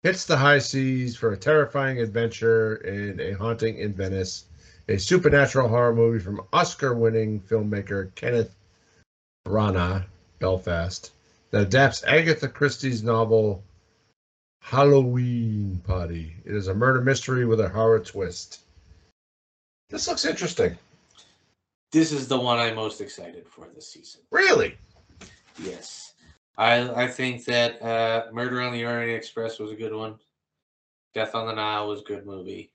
hits 0.04 0.26
the 0.26 0.38
high 0.38 0.60
seas 0.60 1.16
for 1.16 1.32
a 1.32 1.38
terrifying 1.38 2.00
adventure 2.00 2.76
in 2.76 3.20
A 3.22 3.32
Haunting 3.32 3.78
in 3.78 3.94
Venice, 3.94 4.46
a 4.88 4.98
supernatural 4.98 5.68
horror 5.70 5.96
movie 5.96 6.20
from 6.20 6.42
Oscar-winning 6.52 7.40
filmmaker 7.42 8.14
Kenneth 8.16 8.56
Branagh, 9.46 10.06
Belfast, 10.40 11.13
that 11.54 11.62
adapts 11.62 12.04
Agatha 12.06 12.48
Christie's 12.48 13.04
novel 13.04 13.64
Halloween 14.60 15.80
Party. 15.86 16.36
It 16.46 16.56
is 16.56 16.68
a 16.68 16.74
murder 16.74 17.00
mystery 17.00 17.46
with 17.46 17.60
a 17.60 17.70
horror 17.70 18.00
twist. 18.00 18.62
This 19.92 20.08
looks 20.08 20.26
interesting. 20.26 20.76
This 21.92 22.12
is 22.12 22.28
the 22.28 22.40
one 22.40 22.58
I'm 22.58 22.74
most 22.74 23.02
excited 23.02 23.48
for 23.48 23.68
this 23.76 23.88
season. 23.88 24.22
Really? 24.32 24.76
Yes. 25.62 26.14
I 26.58 26.90
I 27.04 27.08
think 27.08 27.46
that 27.46 27.80
uh, 27.84 28.32
Murder 28.34 28.60
on 28.64 28.74
the 28.74 28.84
Orient 28.84 29.16
Express 29.16 29.60
was 29.60 29.70
a 29.70 29.76
good 29.76 29.94
one. 29.94 30.16
Death 31.14 31.36
on 31.36 31.46
the 31.46 31.54
Nile 31.54 31.88
was 31.88 32.02
a 32.02 32.06
good 32.06 32.26
movie. 32.26 32.74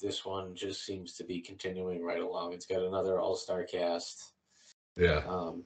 This 0.00 0.24
one 0.24 0.54
just 0.54 0.86
seems 0.86 1.14
to 1.14 1.24
be 1.24 1.40
continuing 1.40 2.04
right 2.04 2.22
along. 2.22 2.52
It's 2.52 2.66
got 2.66 2.82
another 2.82 3.18
all-star 3.18 3.64
cast. 3.64 4.34
Yeah. 4.96 5.22
Um, 5.26 5.64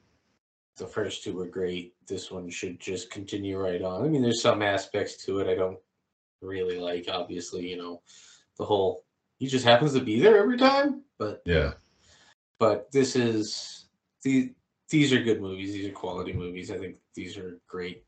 the 0.77 0.87
first 0.87 1.23
two 1.23 1.33
were 1.35 1.47
great. 1.47 1.93
This 2.07 2.31
one 2.31 2.49
should 2.49 2.79
just 2.79 3.09
continue 3.09 3.57
right 3.57 3.81
on. 3.81 4.03
I 4.03 4.07
mean, 4.07 4.21
there's 4.21 4.41
some 4.41 4.61
aspects 4.61 5.23
to 5.25 5.39
it 5.39 5.47
I 5.47 5.55
don't 5.55 5.79
really 6.41 6.77
like. 6.79 7.05
Obviously, 7.09 7.69
you 7.69 7.77
know, 7.77 8.01
the 8.57 8.65
whole 8.65 9.05
he 9.37 9.47
just 9.47 9.65
happens 9.65 9.93
to 9.93 10.01
be 10.01 10.19
there 10.19 10.37
every 10.37 10.57
time. 10.57 11.03
But 11.17 11.41
Yeah. 11.45 11.73
but 12.59 12.91
this 12.91 13.15
is 13.15 13.85
the 14.23 14.53
these 14.89 15.13
are 15.13 15.23
good 15.23 15.41
movies. 15.41 15.73
These 15.73 15.87
are 15.89 15.93
quality 15.93 16.33
movies. 16.33 16.71
I 16.71 16.77
think 16.77 16.97
these 17.15 17.37
are 17.37 17.59
great. 17.67 18.03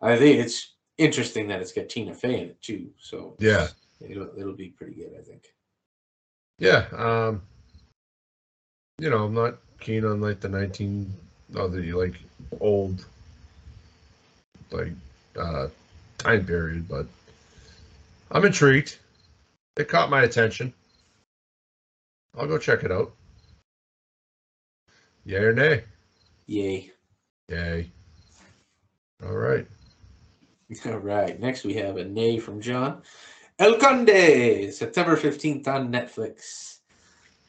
I 0.00 0.16
think 0.16 0.38
it's 0.38 0.74
interesting 0.98 1.48
that 1.48 1.60
it's 1.60 1.72
got 1.72 1.88
Tina 1.88 2.14
Fey 2.14 2.40
in 2.40 2.48
it 2.50 2.62
too. 2.62 2.90
So 2.98 3.36
Yeah. 3.40 3.68
it'll 4.00 4.32
it'll 4.38 4.56
be 4.56 4.70
pretty 4.70 4.94
good. 4.94 5.12
I 5.18 5.22
think. 5.22 5.46
Yeah. 6.58 6.86
Um, 6.92 7.42
you 8.98 9.10
know, 9.10 9.24
I'm 9.24 9.34
not 9.34 9.58
keen 9.80 10.04
on 10.04 10.20
like 10.20 10.40
the 10.40 10.48
19, 10.48 11.12
oh, 11.54 11.68
the 11.68 11.92
like 11.92 12.14
old, 12.60 13.04
like, 14.70 14.92
uh, 15.38 15.68
time 16.18 16.44
period, 16.44 16.88
but 16.88 17.06
I'm 18.30 18.44
intrigued. 18.44 18.96
It 19.76 19.88
caught 19.88 20.10
my 20.10 20.22
attention. 20.22 20.72
I'll 22.36 22.46
go 22.46 22.58
check 22.58 22.82
it 22.82 22.92
out. 22.92 23.12
Yay 25.24 25.36
or 25.36 25.52
nay? 25.52 25.84
Yay! 26.46 26.90
Yay. 27.48 27.90
All 29.24 29.36
right. 29.36 29.66
All 30.86 30.98
right. 30.98 31.38
Next, 31.38 31.64
we 31.64 31.74
have 31.74 31.96
a 31.96 32.04
nay 32.04 32.38
from 32.38 32.60
John. 32.60 33.02
El 33.58 33.76
Conde, 33.76 34.72
September 34.72 35.16
15th 35.16 35.68
on 35.68 35.92
Netflix. 35.92 36.78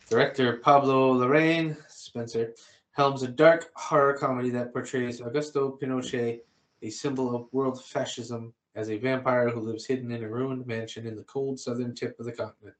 Director 0.09 0.57
Pablo 0.57 1.15
Larraín 1.15 1.75
Spencer, 1.89 2.53
helms 2.93 3.23
a 3.23 3.27
dark 3.27 3.71
horror 3.75 4.13
comedy 4.13 4.49
that 4.51 4.71
portrays 4.71 5.19
Augusto 5.19 5.79
Pinochet, 5.79 6.41
a 6.81 6.89
symbol 6.89 7.35
of 7.35 7.47
world 7.51 7.83
fascism, 7.83 8.53
as 8.75 8.89
a 8.89 8.97
vampire 8.97 9.49
who 9.49 9.59
lives 9.59 9.85
hidden 9.85 10.11
in 10.11 10.23
a 10.23 10.29
ruined 10.29 10.65
mansion 10.65 11.05
in 11.05 11.15
the 11.15 11.23
cold 11.23 11.59
southern 11.59 11.93
tip 11.93 12.19
of 12.19 12.25
the 12.25 12.31
continent. 12.31 12.75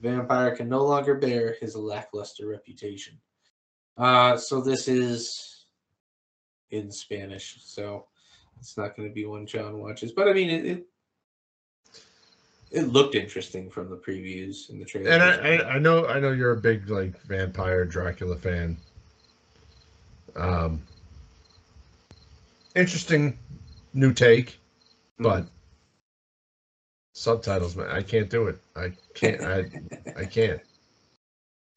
The 0.00 0.10
vampire 0.10 0.54
can 0.54 0.68
no 0.68 0.84
longer 0.84 1.14
bear 1.14 1.56
his 1.60 1.74
lackluster 1.74 2.46
reputation. 2.46 3.18
Uh, 3.96 4.36
so 4.36 4.60
this 4.60 4.86
is 4.86 5.66
in 6.70 6.90
Spanish, 6.90 7.58
so 7.60 8.06
it's 8.58 8.76
not 8.76 8.96
going 8.96 9.08
to 9.08 9.14
be 9.14 9.24
one 9.24 9.46
John 9.46 9.78
watches. 9.78 10.12
But 10.12 10.28
I 10.28 10.32
mean, 10.32 10.50
it, 10.50 10.66
it 10.66 10.86
it 12.70 12.88
looked 12.88 13.14
interesting 13.14 13.70
from 13.70 13.88
the 13.88 13.96
previews 13.96 14.68
and 14.68 14.80
the 14.80 14.84
trailers. 14.84 15.12
And 15.12 15.22
I, 15.22 15.34
I, 15.34 15.74
I 15.74 15.78
know, 15.78 16.06
I 16.06 16.18
know 16.18 16.32
you're 16.32 16.50
a 16.50 16.60
big 16.60 16.90
like 16.90 17.20
vampire 17.22 17.84
Dracula 17.84 18.36
fan. 18.36 18.76
Um, 20.36 20.82
interesting 22.74 23.38
new 23.92 24.12
take, 24.12 24.58
but 25.18 25.46
subtitles, 27.12 27.76
man, 27.76 27.90
I 27.90 28.02
can't 28.02 28.28
do 28.28 28.48
it. 28.48 28.58
I 28.76 28.92
can't. 29.14 29.42
I, 29.42 29.64
I 30.16 30.24
can't. 30.24 30.60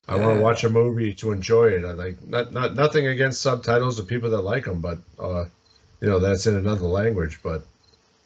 I 0.10 0.16
want 0.16 0.38
to 0.38 0.42
watch 0.42 0.64
a 0.64 0.70
movie 0.70 1.14
to 1.16 1.32
enjoy 1.34 1.68
it. 1.68 1.84
I 1.84 1.92
like 1.92 2.26
not, 2.26 2.54
not 2.54 2.76
nothing 2.76 3.08
against 3.08 3.42
subtitles 3.42 4.00
of 4.00 4.08
people 4.08 4.30
that 4.30 4.42
like 4.42 4.64
them, 4.64 4.80
but 4.80 5.00
uh, 5.20 5.46
you 6.00 6.08
know 6.08 6.20
that's 6.20 6.48
in 6.48 6.56
another 6.56 6.86
language. 6.86 7.40
But 7.44 7.66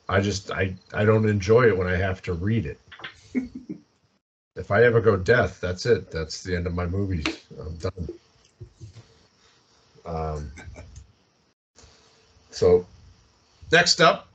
I 0.07 0.21
just 0.21 0.51
I 0.51 0.75
I 0.93 1.05
don't 1.05 1.27
enjoy 1.27 1.67
it 1.67 1.77
when 1.77 1.87
I 1.87 1.95
have 1.95 2.21
to 2.23 2.33
read 2.33 2.67
it. 2.67 2.79
if 4.55 4.69
I 4.69 4.83
ever 4.83 5.01
go 5.01 5.17
deaf, 5.17 5.59
that's 5.59 5.87
it. 5.87 6.11
That's 6.11 6.43
the 6.43 6.55
end 6.55 6.67
of 6.67 6.75
my 6.75 6.85
movies. 6.85 7.25
I'm 7.59 7.75
done. 7.77 8.09
Um. 10.11 10.51
So, 12.49 12.85
next 13.71 14.01
up. 14.01 14.27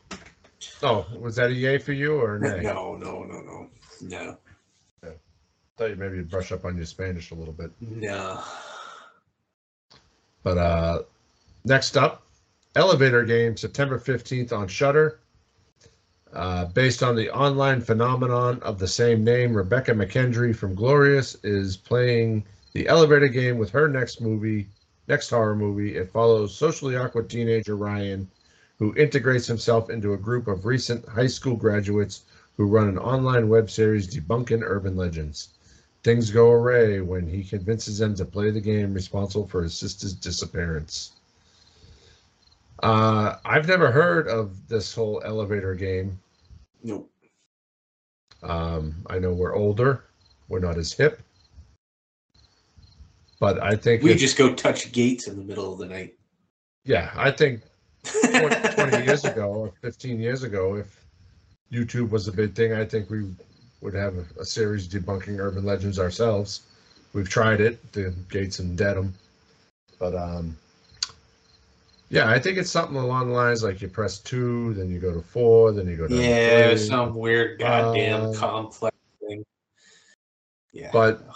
Oh, 0.83 1.07
was 1.19 1.37
that 1.37 1.51
a 1.51 1.55
yay 1.55 1.79
for 1.79 1.93
you 1.93 2.15
or 2.15 2.37
a 2.37 2.41
nay? 2.41 2.63
no, 2.63 2.97
no, 2.97 3.25
no, 3.25 3.41
no, 3.41 3.69
no, 4.03 4.39
thought 5.77 5.91
you 5.91 5.97
maybe 5.97 6.23
brush 6.23 6.53
up 6.53 6.65
on 6.65 6.77
your 6.77 6.87
Spanish 6.87 7.31
a 7.31 7.35
little 7.35 7.53
bit. 7.53 7.71
no. 7.81 8.43
But 10.43 10.59
uh 10.59 11.03
next 11.65 11.97
up, 11.97 12.23
Elevator 12.77 13.25
Game, 13.25 13.57
September 13.57 13.99
15th 13.99 14.53
on 14.53 14.69
Shudder. 14.69 15.21
Uh, 16.33 16.67
based 16.67 17.03
on 17.03 17.17
the 17.17 17.31
online 17.31 17.81
phenomenon 17.81 18.61
of 18.63 18.79
the 18.79 18.89
same 18.89 19.25
name, 19.25 19.55
Rebekah 19.55 19.95
McKendry 19.95 20.55
from 20.55 20.75
Glorious 20.75 21.35
is 21.43 21.77
playing 21.77 22.45
the 22.73 22.89
elevator 22.89 23.29
game 23.29 23.57
with 23.57 23.71
her 23.71 23.89
next 23.89 24.21
movie, 24.21 24.67
next 25.09 25.31
horror 25.31 25.57
movie. 25.57 25.97
It 25.97 26.11
follows 26.11 26.55
socially 26.55 26.97
awkward 26.97 27.31
teenager 27.31 27.77
Ryan, 27.77 28.29
who 28.79 28.95
integrates 28.97 29.47
himself 29.47 29.91
into 29.91 30.13
a 30.13 30.19
group 30.19 30.49
of 30.49 30.67
recent 30.67 31.07
high 31.09 31.27
school 31.27 31.57
graduates 31.57 32.25
who 32.57 32.67
run 32.67 32.89
an 32.89 32.99
online 32.99 33.49
web 33.49 33.71
series 33.71 34.09
debunking 34.09 34.63
urban 34.63 34.97
legends. 34.97 35.49
Things 36.03 36.31
go 36.31 36.51
awry 36.51 37.01
when 37.01 37.27
he 37.27 37.43
convinces 37.43 37.99
them 37.99 38.15
to 38.15 38.25
play 38.25 38.51
the 38.51 38.61
game 38.61 38.95
responsible 38.95 39.47
for 39.47 39.63
his 39.63 39.77
sister's 39.77 40.15
disappearance. 40.15 41.13
Uh, 42.83 43.37
I've 43.45 43.67
never 43.67 43.91
heard 43.91 44.29
of 44.29 44.69
this 44.69 44.95
whole 44.95 45.23
elevator 45.25 45.75
game. 45.75 46.19
Nope. 46.83 47.11
Um, 48.43 48.95
I 49.09 49.19
know 49.19 49.33
we're 49.33 49.57
older, 49.57 50.05
we're 50.49 50.61
not 50.61 50.77
as 50.77 50.93
hip, 50.93 51.23
but 53.39 53.63
I 53.63 53.77
think 53.77 54.03
We 54.03 54.15
just 54.15 54.37
go 54.37 54.55
touch 54.55 54.93
gates 54.93 55.27
in 55.29 55.37
the 55.37 55.45
middle 55.45 55.73
of 55.73 55.79
the 55.79 55.87
night. 55.87 56.15
yeah, 56.85 57.11
I 57.17 57.31
think 57.31 57.63
20, 58.31 58.55
20 58.75 59.05
years 59.05 59.25
ago 59.25 59.49
or 59.53 59.73
15 59.83 60.21
years 60.21 60.43
ago, 60.43 60.77
if 60.77 61.05
YouTube 61.73 62.11
was 62.11 62.29
a 62.29 62.33
big 62.33 62.55
thing, 62.55 62.73
I 62.73 62.85
think 62.85 63.11
we 63.11 63.25
would 63.81 63.95
have 63.95 64.15
a, 64.17 64.41
a 64.41 64.45
series 64.45 64.89
debunking 64.89 65.39
urban 65.39 65.65
legends 65.65 65.99
ourselves. 65.99 66.63
We've 67.13 67.29
tried 67.29 67.61
it, 67.61 67.93
the 67.93 68.15
Gates 68.31 68.59
and 68.59 68.77
Dedham, 68.77 69.15
but 69.99 70.15
um, 70.15 70.57
yeah, 72.09 72.31
I 72.31 72.39
think 72.39 72.57
it's 72.59 72.71
something 72.71 72.97
along 72.97 73.29
the 73.29 73.35
lines 73.35 73.63
like 73.65 73.81
you 73.83 73.89
press 73.89 74.19
two, 74.21 74.75
then 74.75 74.91
you 74.91 75.01
go 75.01 75.13
to 75.13 75.21
four, 75.23 75.73
then 75.73 75.89
you 75.89 75.97
go 75.97 76.07
to 76.07 76.15
Yeah, 76.15 76.69
three. 76.69 76.79
some 76.87 77.15
weird 77.15 77.59
goddamn 77.59 78.27
Uh, 78.31 78.33
complex 78.35 78.97
thing. 79.21 79.45
Yeah. 80.73 80.91
but- 80.93 81.27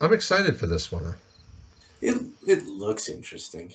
I'm 0.00 0.12
excited 0.12 0.58
for 0.58 0.66
this 0.66 0.90
one. 0.90 1.14
It 2.00 2.16
it 2.46 2.66
looks 2.66 3.08
interesting. 3.08 3.72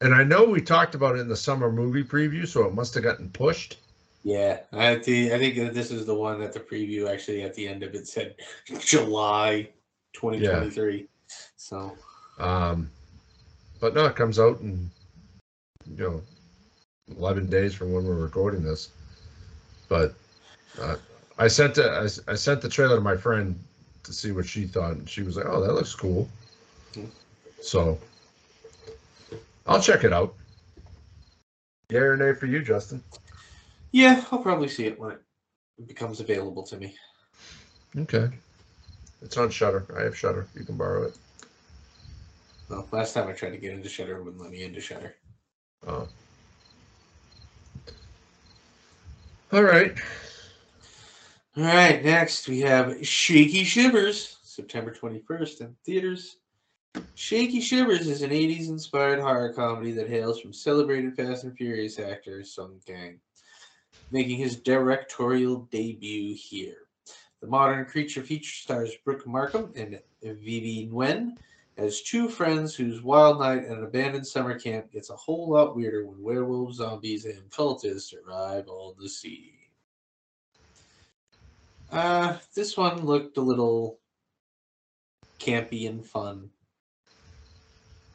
And 0.00 0.14
I 0.14 0.22
know 0.22 0.44
we 0.44 0.60
talked 0.60 0.94
about 0.94 1.16
it 1.16 1.20
in 1.20 1.28
the 1.28 1.36
summer 1.36 1.70
movie 1.70 2.04
preview, 2.04 2.46
so 2.46 2.64
it 2.64 2.74
must 2.74 2.94
have 2.94 3.02
gotten 3.02 3.30
pushed. 3.30 3.78
Yeah, 4.22 4.60
I 4.72 4.96
think 4.96 5.32
I 5.32 5.38
think 5.38 5.56
that 5.56 5.74
this 5.74 5.90
is 5.90 6.06
the 6.06 6.14
one 6.14 6.40
that 6.40 6.52
the 6.52 6.60
preview 6.60 7.10
actually 7.10 7.42
at 7.42 7.54
the 7.54 7.66
end 7.66 7.82
of 7.82 7.94
it 7.94 8.06
said 8.06 8.36
July 8.80 9.68
2023. 10.14 11.06
So 11.56 11.96
Um, 12.38 12.90
but 13.80 13.94
no, 13.94 14.06
it 14.06 14.16
comes 14.16 14.38
out 14.38 14.60
in 14.60 14.90
you 15.86 15.96
know 15.96 16.22
11 17.16 17.50
days 17.50 17.74
from 17.74 17.92
when 17.92 18.04
we're 18.04 18.14
recording 18.14 18.62
this. 18.62 18.90
But 19.88 20.14
uh, 20.80 20.96
I 21.38 21.48
sent 21.48 21.78
it. 21.78 21.86
I, 21.86 22.32
I 22.32 22.34
sent 22.34 22.62
the 22.62 22.68
trailer 22.68 22.96
to 22.96 23.02
my 23.02 23.16
friend 23.16 23.58
to 24.04 24.12
see 24.12 24.32
what 24.32 24.46
she 24.46 24.66
thought, 24.66 24.92
and 24.92 25.08
she 25.08 25.22
was 25.22 25.36
like, 25.36 25.46
"Oh, 25.46 25.60
that 25.60 25.74
looks 25.74 25.94
cool." 25.94 26.28
Hmm. 26.94 27.06
So 27.60 27.98
I'll 29.66 29.80
check 29.80 30.04
it 30.04 30.12
out. 30.12 30.34
Yeah 31.90 32.00
or 32.00 32.16
nay 32.16 32.32
for 32.32 32.46
you, 32.46 32.62
Justin? 32.62 33.02
yeah, 33.92 34.24
I'll 34.30 34.40
probably 34.40 34.68
see 34.68 34.86
it 34.86 34.98
when 34.98 35.12
it 35.12 35.86
becomes 35.86 36.20
available 36.20 36.62
to 36.64 36.76
me. 36.76 36.94
Okay. 37.96 38.28
It's 39.22 39.36
on 39.36 39.50
Shudder. 39.50 39.86
I 39.96 40.02
have 40.02 40.16
Shudder. 40.16 40.46
You 40.54 40.64
can 40.64 40.76
borrow 40.76 41.04
it. 41.04 41.16
Well, 42.68 42.88
last 42.92 43.14
time 43.14 43.28
I 43.28 43.32
tried 43.32 43.50
to 43.50 43.56
get 43.56 43.72
into 43.72 43.88
Shudder, 43.88 44.16
it 44.16 44.24
wouldn't 44.24 44.42
let 44.42 44.50
me 44.50 44.64
into 44.64 44.80
Shudder. 44.80 45.14
Oh. 45.86 46.08
All 49.52 49.62
right. 49.62 49.96
All 51.56 51.62
right, 51.62 52.04
next 52.04 52.48
we 52.48 52.58
have 52.62 53.06
Shaky 53.06 53.62
Shivers, 53.62 54.38
September 54.42 54.92
21st 54.92 55.60
in 55.60 55.76
theaters. 55.84 56.38
Shaky 57.14 57.60
Shivers 57.60 58.08
is 58.08 58.22
an 58.22 58.30
80s 58.30 58.70
inspired 58.70 59.20
horror 59.20 59.52
comedy 59.52 59.92
that 59.92 60.08
hails 60.08 60.40
from 60.40 60.52
celebrated 60.52 61.14
Fast 61.14 61.44
and 61.44 61.56
Furious 61.56 62.00
actor 62.00 62.42
Sung 62.42 62.80
Kang, 62.84 63.20
making 64.10 64.36
his 64.38 64.56
directorial 64.56 65.68
debut 65.70 66.34
here. 66.34 66.88
The 67.40 67.46
modern 67.46 67.84
creature 67.84 68.24
feature 68.24 68.50
stars 68.50 68.90
Brooke 69.04 69.24
Markham 69.24 69.72
and 69.76 70.00
Vivi 70.24 70.88
Nguyen 70.92 71.36
as 71.76 72.02
two 72.02 72.28
friends 72.28 72.74
whose 72.74 73.00
wild 73.00 73.38
night 73.38 73.62
at 73.62 73.78
an 73.78 73.84
abandoned 73.84 74.26
summer 74.26 74.58
camp 74.58 74.90
gets 74.90 75.10
a 75.10 75.16
whole 75.16 75.50
lot 75.50 75.76
weirder 75.76 76.04
when 76.04 76.20
werewolves, 76.20 76.78
zombies, 76.78 77.26
and 77.26 77.48
cultists 77.50 78.12
arrive 78.26 78.66
on 78.66 78.96
the 78.98 79.08
scene. 79.08 79.52
Uh, 81.94 82.36
this 82.56 82.76
one 82.76 83.04
looked 83.04 83.36
a 83.36 83.40
little 83.40 84.00
campy 85.38 85.88
and 85.88 86.04
fun. 86.04 86.50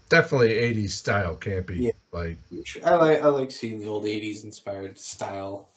Definitely 0.10 0.50
80s 0.50 0.90
style 0.90 1.38
campy. 1.38 1.84
Yeah. 1.84 1.92
Like, 2.12 2.38
I 2.84 2.96
like. 2.96 3.22
I 3.22 3.28
like 3.28 3.52
seeing 3.52 3.80
the 3.80 3.88
old 3.88 4.04
'80s 4.04 4.44
inspired 4.44 4.98
style 4.98 5.70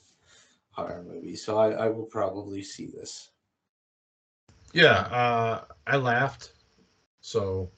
horror 0.70 1.05
movie, 1.07 1.36
so 1.36 1.59
I, 1.59 1.72
I 1.72 1.88
will 1.90 2.07
probably 2.07 2.62
see 2.62 2.86
this. 2.86 3.30
yeah, 4.72 5.00
uh, 5.00 5.64
I 5.86 5.96
laughed. 5.96 6.53
So 7.20 7.70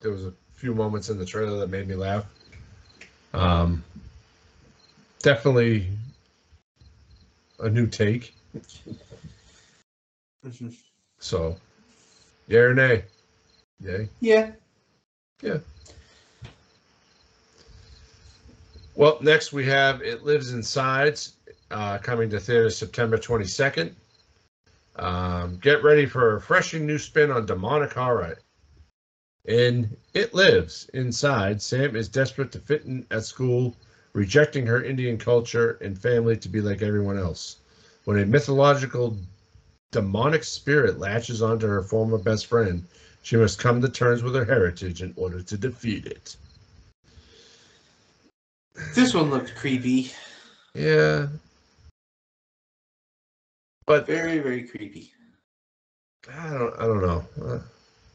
there 0.00 0.12
was 0.12 0.26
a 0.26 0.34
few 0.52 0.74
moments 0.74 1.08
in 1.08 1.18
the 1.18 1.26
trailer 1.26 1.58
that 1.58 1.70
made 1.70 1.88
me 1.88 1.94
laugh. 1.94 2.26
Um, 3.32 3.82
definitely 5.22 5.88
a 7.58 7.68
new 7.68 7.86
take. 7.86 8.34
So, 11.18 11.56
yay 12.48 12.58
or 12.58 12.74
nay? 12.74 13.04
Yay. 13.80 14.08
Yeah. 14.20 14.52
Yeah, 15.42 15.58
Well, 18.94 19.18
next 19.20 19.52
we 19.52 19.66
have 19.66 20.00
It 20.00 20.24
Lives 20.24 20.54
Inside, 20.54 21.20
uh, 21.70 21.98
coming 21.98 22.30
to 22.30 22.40
theaters 22.40 22.78
September 22.78 23.18
22nd. 23.18 23.94
Um, 24.96 25.58
get 25.58 25.82
ready 25.82 26.06
for 26.06 26.30
a 26.30 26.34
refreshing 26.34 26.86
new 26.86 26.98
spin 26.98 27.30
on 27.30 27.44
demonic 27.44 27.92
horror. 27.92 28.38
In 29.44 29.94
It 30.14 30.32
Lives 30.32 30.88
Inside, 30.94 31.60
Sam 31.60 31.94
is 31.94 32.08
desperate 32.08 32.50
to 32.52 32.58
fit 32.58 32.84
in 32.86 33.06
at 33.10 33.24
school, 33.24 33.76
rejecting 34.14 34.64
her 34.66 34.82
Indian 34.82 35.18
culture 35.18 35.72
and 35.82 35.98
family 35.98 36.36
to 36.38 36.48
be 36.48 36.62
like 36.62 36.80
everyone 36.80 37.18
else. 37.18 37.58
When 38.06 38.20
a 38.20 38.24
mythological 38.24 39.18
demonic 39.90 40.44
spirit 40.44 41.00
latches 41.00 41.42
onto 41.42 41.66
her 41.66 41.82
former 41.82 42.18
best 42.18 42.46
friend, 42.46 42.86
she 43.22 43.36
must 43.36 43.58
come 43.58 43.82
to 43.82 43.88
terms 43.88 44.22
with 44.22 44.32
her 44.36 44.44
heritage 44.44 45.02
in 45.02 45.12
order 45.16 45.42
to 45.42 45.58
defeat 45.58 46.06
it. 46.06 46.36
this 48.94 49.12
one 49.12 49.28
looked 49.30 49.56
creepy. 49.56 50.12
Yeah. 50.72 51.26
But 53.86 54.06
Very, 54.06 54.38
very 54.38 54.62
creepy. 54.62 55.12
I 56.32 56.50
don't 56.50 56.74
I 56.78 56.86
don't 56.86 57.02
know. 57.02 57.24
Uh, 57.44 57.58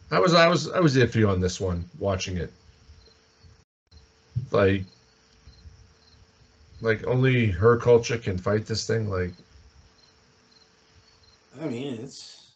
I 0.09 0.19
was 0.19 0.33
I 0.33 0.47
was 0.47 0.71
I 0.71 0.79
was 0.79 0.95
iffy 0.95 1.27
on 1.27 1.41
this 1.41 1.59
one 1.59 1.83
watching 1.99 2.37
it. 2.37 2.53
Like 4.51 4.85
like 6.79 7.05
only 7.05 7.47
her 7.47 7.75
culture 7.75 8.17
can 8.17 8.37
fight 8.37 8.65
this 8.65 8.87
thing 8.87 9.09
like 9.09 9.33
I 11.59 11.65
mean, 11.67 11.95
it's 12.01 12.51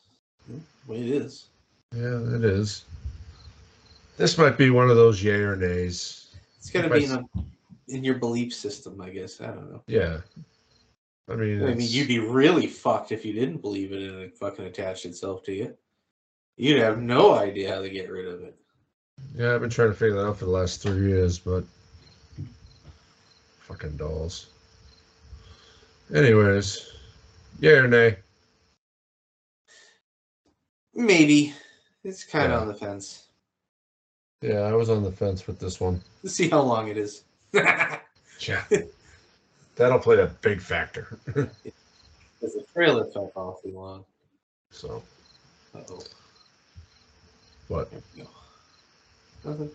the 0.47 0.59
way 0.87 0.99
it 1.01 1.09
is. 1.09 1.45
yeah, 1.95 2.19
it 2.35 2.43
is. 2.43 2.85
This 4.17 4.37
might 4.37 4.57
be 4.57 4.69
one 4.69 4.89
of 4.89 4.95
those 4.95 5.21
yay 5.23 5.41
or 5.41 5.55
nays. 5.55 6.33
It's 6.57 6.69
got 6.69 6.83
to 6.83 6.89
be 6.89 7.05
I 7.07 7.09
in, 7.09 7.11
a, 7.11 7.23
in 7.89 8.03
your 8.03 8.15
belief 8.15 8.53
system, 8.53 9.01
I 9.01 9.09
guess. 9.09 9.41
I 9.41 9.47
don't 9.47 9.71
know. 9.71 9.81
Yeah. 9.87 10.19
I 11.29 11.35
mean, 11.35 11.57
I 11.61 11.65
mean, 11.65 11.71
it's- 11.71 11.91
you'd 11.91 12.07
be 12.07 12.19
really 12.19 12.67
fucked 12.67 13.11
if 13.11 13.25
you 13.25 13.33
didn't 13.33 13.57
believe 13.61 13.91
it 13.91 14.01
and 14.11 14.21
it 14.21 14.37
fucking 14.37 14.65
attached 14.65 15.05
itself 15.05 15.43
to 15.43 15.53
you. 15.53 15.75
You'd 16.57 16.79
have 16.81 16.99
no 17.01 17.33
idea 17.33 17.73
how 17.75 17.81
to 17.81 17.89
get 17.89 18.09
rid 18.09 18.27
of 18.27 18.41
it. 18.43 18.55
yeah, 19.35 19.53
I've 19.53 19.61
been 19.61 19.69
trying 19.69 19.89
to 19.89 19.95
figure 19.95 20.15
that 20.15 20.27
out 20.27 20.37
for 20.37 20.45
the 20.45 20.51
last 20.51 20.81
three 20.81 21.09
years, 21.09 21.37
but 21.37 21.65
fucking 23.59 23.97
dolls. 23.97 24.47
Anyways, 26.13 26.91
yay 27.59 27.73
or 27.73 27.87
nay? 27.89 28.17
Maybe. 30.95 31.53
It's 32.03 32.23
kind 32.23 32.51
of 32.53 32.61
on 32.61 32.67
the 32.67 32.73
fence. 32.73 33.27
Yeah, 34.41 34.61
I 34.61 34.73
was 34.73 34.89
on 34.89 35.03
the 35.03 35.11
fence 35.11 35.47
with 35.47 35.59
this 35.59 35.79
one. 35.79 36.01
Let's 36.23 36.35
see 36.35 36.49
how 36.49 36.61
long 36.61 36.87
it 36.87 36.97
is. 36.97 37.23
Yeah. 38.41 38.61
That'll 39.77 39.99
play 39.99 40.19
a 40.19 40.27
big 40.27 40.59
factor. 40.59 41.17
the 41.25 42.65
trailer 42.73 43.05
felt 43.05 43.31
awfully 43.33 43.71
long. 43.73 44.03
so, 44.71 45.01
Uh-oh. 45.73 46.03
what? 47.69 47.89
No. 48.17 48.25
Nothing. 49.45 49.71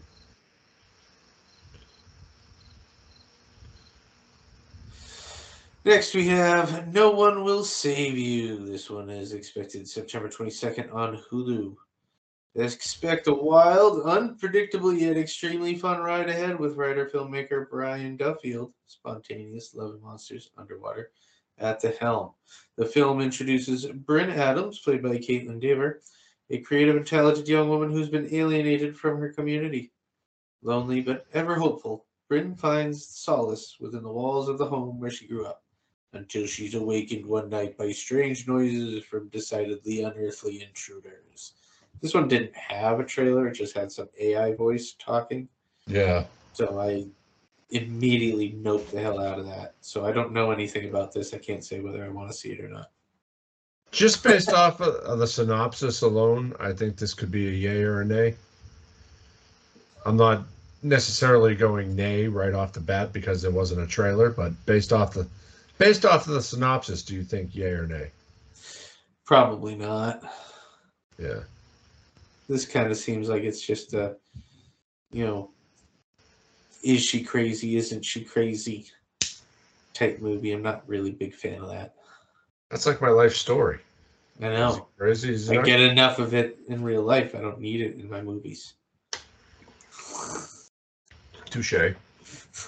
Next, 5.83 6.14
we 6.14 6.26
have 6.28 6.93
No 6.93 7.11
One 7.11 7.43
Will 7.43 7.64
Save 7.64 8.18
You. 8.18 8.59
This 8.66 8.91
one 8.91 9.09
is 9.09 9.33
expected 9.33 9.89
September 9.89 10.28
22nd 10.28 10.95
on 10.95 11.16
Hulu. 11.31 11.74
Expect 12.55 13.28
a 13.28 13.33
wild, 13.33 14.03
unpredictable, 14.03 14.93
yet 14.93 15.16
extremely 15.16 15.74
fun 15.74 16.03
ride 16.03 16.28
ahead 16.28 16.61
with 16.61 16.76
writer 16.76 17.07
filmmaker 17.07 17.70
Brian 17.70 18.18
Duffield, 18.18 18.74
spontaneous 18.89 19.74
love 19.74 20.03
monsters 20.03 20.51
underwater, 20.59 21.12
at 21.57 21.81
the 21.81 21.93
helm. 21.93 22.33
The 22.76 22.85
film 22.85 23.22
introduces 23.22 23.87
Bryn 23.87 24.28
Adams, 24.28 24.81
played 24.81 25.03
by 25.03 25.16
Kaitlyn 25.16 25.61
Dever, 25.61 26.03
a 26.51 26.59
creative, 26.59 26.97
intelligent 26.97 27.49
young 27.49 27.70
woman 27.70 27.91
who's 27.91 28.11
been 28.11 28.28
alienated 28.35 28.99
from 28.99 29.18
her 29.18 29.33
community. 29.33 29.93
Lonely 30.62 31.01
but 31.01 31.24
ever 31.33 31.55
hopeful, 31.55 32.05
Bryn 32.28 32.55
finds 32.55 33.07
solace 33.07 33.78
within 33.81 34.03
the 34.03 34.12
walls 34.12 34.51
of 34.51 34.59
the 34.59 34.66
home 34.66 35.01
where 35.01 35.11
she 35.11 35.26
grew 35.26 35.47
up, 35.47 35.62
until 36.13 36.47
she's 36.47 36.75
awakened 36.75 37.25
one 37.25 37.49
night 37.49 37.79
by 37.79 37.93
strange 37.93 38.49
noises 38.49 39.05
from 39.05 39.29
decidedly 39.29 40.03
unearthly 40.03 40.63
intruders. 40.63 41.53
This 42.01 42.15
one 42.15 42.29
didn't 42.29 42.57
have 42.57 42.99
a 42.99 43.05
trailer, 43.05 43.49
it 43.49 43.55
just 43.55 43.77
had 43.77 43.93
some 43.93 44.09
AI 44.19 44.55
voice 44.55 44.97
talking. 44.99 45.49
Yeah. 45.87 46.25
So 46.53 46.81
I 46.81 47.07
immediately 47.71 48.53
noped 48.53 48.91
the 48.91 49.01
hell 49.01 49.21
out 49.21 49.39
of 49.39 49.47
that. 49.47 49.75
So 49.81 50.05
I 50.05 50.13
don't 50.13 50.33
know 50.33 50.51
anything 50.51 50.89
about 50.89 51.13
this. 51.13 51.33
I 51.35 51.39
can't 51.39 51.65
say 51.65 51.81
whether 51.81 52.05
I 52.05 52.09
want 52.09 52.31
to 52.31 52.37
see 52.37 52.51
it 52.51 52.61
or 52.61 52.69
not. 52.69 52.91
Just 53.93 54.23
based 54.25 54.53
off 54.53 54.81
of, 54.81 55.19
the 55.19 55.27
synopsis 55.27 56.03
alone, 56.03 56.55
I 56.59 56.73
think 56.73 56.97
this 56.97 57.15
could 57.15 57.31
be 57.31 57.49
a 57.49 57.53
yay 57.53 57.83
or 57.83 58.01
a 58.01 58.05
nay. 58.05 58.35
I'm 60.07 60.17
not 60.17 60.45
necessarily 60.83 61.55
going 61.55 61.95
nay 61.95 62.27
right 62.27 62.55
off 62.55 62.73
the 62.73 62.81
bat 62.81 63.13
because 63.13 63.43
there 63.43 63.51
wasn't 63.51 63.83
a 63.83 63.87
trailer, 63.87 64.31
but 64.31 64.53
based 64.65 64.93
off 64.93 65.13
the 65.13 65.27
based 65.81 66.05
off 66.05 66.28
of 66.28 66.35
the 66.35 66.43
synopsis, 66.43 67.03
do 67.03 67.14
you 67.14 67.24
think 67.24 67.57
yay 67.57 67.70
or 67.70 67.87
nay? 67.87 68.11
Probably 69.24 69.74
not. 69.74 70.22
Yeah. 71.18 71.41
This 72.49 72.66
kind 72.66 72.91
of 72.91 72.97
seems 72.97 73.28
like 73.28 73.43
it's 73.43 73.62
just 73.62 73.95
a, 73.95 74.16
you 75.11 75.24
know, 75.24 75.51
is 76.85 77.03
she 77.03 77.24
crazy? 77.24 77.76
Isn't 77.76 78.05
she 78.05 78.24
crazy? 78.24 78.87
Type 79.95 80.20
movie. 80.20 80.53
I'm 80.53 80.62
not 80.62 80.87
really 80.87 81.11
a 81.11 81.14
big 81.14 81.35
fan 81.35 81.62
of 81.62 81.68
that. 81.70 81.95
That's 82.70 82.87
like 82.87 83.01
my 83.01 83.09
life 83.09 83.35
story. 83.35 83.81
I 84.41 84.49
know. 84.49 84.76
it 84.76 84.99
crazy? 84.99 85.33
Is 85.33 85.51
I 85.51 85.57
not? 85.57 85.64
get 85.64 85.81
enough 85.81 86.18
of 86.18 86.35
it 86.35 86.59
in 86.68 86.83
real 86.83 87.03
life. 87.03 87.35
I 87.35 87.41
don't 87.41 87.61
need 87.61 87.81
it 87.81 87.97
in 87.97 88.09
my 88.09 88.20
movies. 88.20 88.74
Touche. 91.51 91.95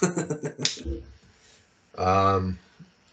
Um, 1.95 2.57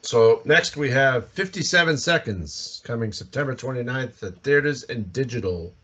so 0.02 0.40
next 0.44 0.76
we 0.76 0.90
have 0.90 1.28
57 1.28 1.96
Seconds 1.96 2.80
coming 2.84 3.12
September 3.12 3.54
29th 3.54 4.22
at 4.22 4.42
theaters 4.42 4.82
and 4.84 5.12
digital. 5.12 5.74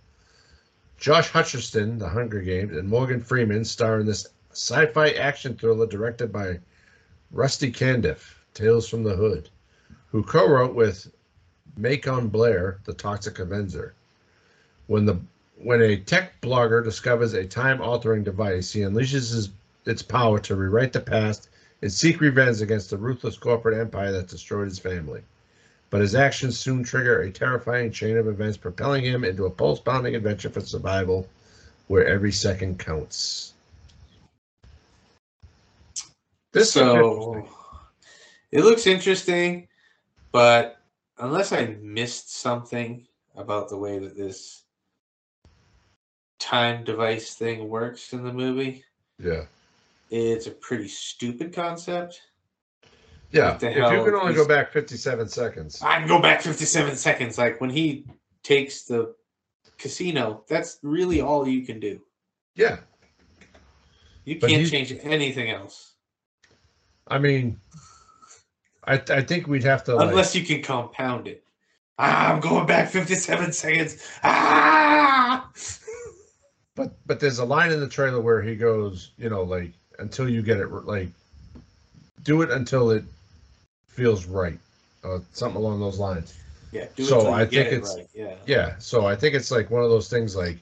Josh 0.99 1.31
Hutcherson, 1.31 1.99
The 1.99 2.09
Hunger 2.09 2.41
Games, 2.41 2.77
and 2.77 2.89
Morgan 2.89 3.21
Freeman 3.21 3.65
star 3.65 4.01
in 4.01 4.07
this 4.07 4.27
sci-fi 4.53 5.11
action 5.11 5.55
thriller 5.55 5.87
directed 5.87 6.33
by 6.33 6.59
Rusty 7.31 7.71
Cundieff, 7.71 8.37
Tales 8.55 8.89
from 8.89 9.03
the 9.03 9.15
Hood, 9.15 9.51
who 10.11 10.23
co-wrote 10.23 10.75
with 10.75 11.13
Macon 11.77 12.29
Blair, 12.29 12.79
The 12.85 12.95
Toxic 12.95 13.39
Avenger. 13.39 13.93
When 14.87 15.05
the 15.05 15.21
when 15.59 15.83
a 15.83 15.97
tech 15.97 16.41
blogger 16.41 16.83
discovers 16.85 17.33
a 17.33 17.47
time-altering 17.47 18.25
device, 18.25 18.73
he 18.73 18.81
unleashes 18.81 19.33
his, 19.33 19.51
its 19.85 20.03
power 20.03 20.39
to 20.41 20.55
rewrite 20.55 20.93
the 20.93 21.01
past 21.01 21.49
and 21.87 21.93
seek 21.93 22.21
revenge 22.21 22.61
against 22.63 22.91
the 22.91 22.97
ruthless 22.97 23.39
corporate 23.39 23.79
empire 23.79 24.11
that 24.11 24.27
destroyed 24.27 24.67
his 24.67 24.77
family. 24.81 25.23
But 25.89 26.01
his 26.01 26.17
actions 26.17 26.59
soon 26.59 26.83
trigger 26.83 27.21
a 27.21 27.31
terrifying 27.31 27.93
chain 27.93 28.17
of 28.17 28.27
events, 28.27 28.57
propelling 28.57 29.05
him 29.05 29.23
into 29.23 29.47
a 29.47 29.51
pulse 29.51 29.79
pounding 29.79 30.17
adventure 30.17 30.51
for 30.51 30.61
survival 30.61 31.29
where 31.87 32.05
every 32.05 32.33
second 32.33 32.81
counts. 32.81 33.53
This 36.53 36.73
so 36.73 37.47
it 38.51 38.65
looks 38.65 38.89
interesting, 38.89 39.69
but 40.33 40.81
unless 41.19 41.53
I 41.53 41.77
missed 41.81 42.35
something 42.35 43.07
about 43.37 43.69
the 43.69 43.79
way 43.79 44.01
that 44.01 44.17
this 44.17 44.65
time 46.41 46.83
device 46.83 47.37
thing 47.37 47.69
works 47.69 48.13
in 48.13 48.25
the 48.25 48.33
movie, 48.33 48.85
yeah. 49.23 49.45
It's 50.11 50.47
a 50.47 50.51
pretty 50.51 50.89
stupid 50.89 51.53
concept. 51.55 52.21
Yeah. 53.31 53.57
If 53.57 53.63
you 53.63 54.05
can 54.05 54.15
only 54.15 54.35
go 54.35 54.47
back 54.47 54.73
57 54.73 55.29
seconds. 55.29 55.83
I 55.83 55.99
can 55.99 56.09
go 56.09 56.21
back 56.21 56.43
57 56.43 56.97
seconds. 56.97 57.39
Like 57.39 57.61
when 57.61 57.71
he 57.71 58.07
takes 58.43 58.85
the 58.85 59.15
casino, 59.79 60.45
that's 60.49 60.79
really 60.83 61.21
all 61.21 61.47
you 61.47 61.67
can 61.67 61.81
do. 61.81 62.01
Yeah. 62.55 62.79
You 64.25 64.39
But 64.41 64.51
can't 64.51 64.61
he's- 64.61 64.71
change 64.71 64.99
anything 65.03 65.51
else 65.51 65.93
I 67.09 67.19
mean, 67.19 67.61
I, 68.85 68.95
I 69.11 69.21
think 69.23 69.47
we'd 69.47 69.63
have 69.63 69.85
to. 69.85 69.95
Like, 69.95 70.09
unless 70.11 70.35
you 70.35 70.45
can 70.45 70.61
compound 70.63 71.29
it. 71.29 71.45
Ah, 71.99 72.33
I'm 72.33 72.41
going 72.41 72.67
back 72.67 72.91
57 72.91 73.53
seconds. 73.53 74.03
Ah! 74.23 75.49
But 76.75 76.99
but 77.07 77.21
there's 77.21 77.39
a 77.39 77.45
line 77.47 77.73
in 77.73 77.81
the 77.81 77.89
trailer 77.89 78.21
where 78.21 78.43
he 78.43 78.55
goes, 78.55 79.13
you 79.17 79.31
know, 79.31 79.43
like 79.45 79.73
until 79.99 80.29
you 80.29 80.43
get 80.43 80.59
it, 80.59 80.69
like 80.69 81.09
do 82.23 82.43
it 82.43 82.51
until 82.51 82.91
it 82.91 83.05
feels 83.89 84.27
right, 84.27 84.59
uh, 85.05 85.19
something 85.33 85.57
along 85.61 85.81
those 85.81 85.99
lines. 85.99 86.35
Yeah, 86.73 86.87
do 86.97 87.05
So 87.05 87.33
I 87.33 87.47
think 87.47 87.67
it 87.69 87.73
it's- 87.75 87.95
right. 87.97 88.09
Yeah. 88.15 88.37
Yeah, 88.47 88.79
so 88.79 89.07
I 89.07 89.17
think 89.17 89.35
it's 89.35 89.51
like 89.51 89.71
one 89.71 89.83
of 89.83 89.91
those 89.91 90.09
things, 90.09 90.35
like 90.37 90.59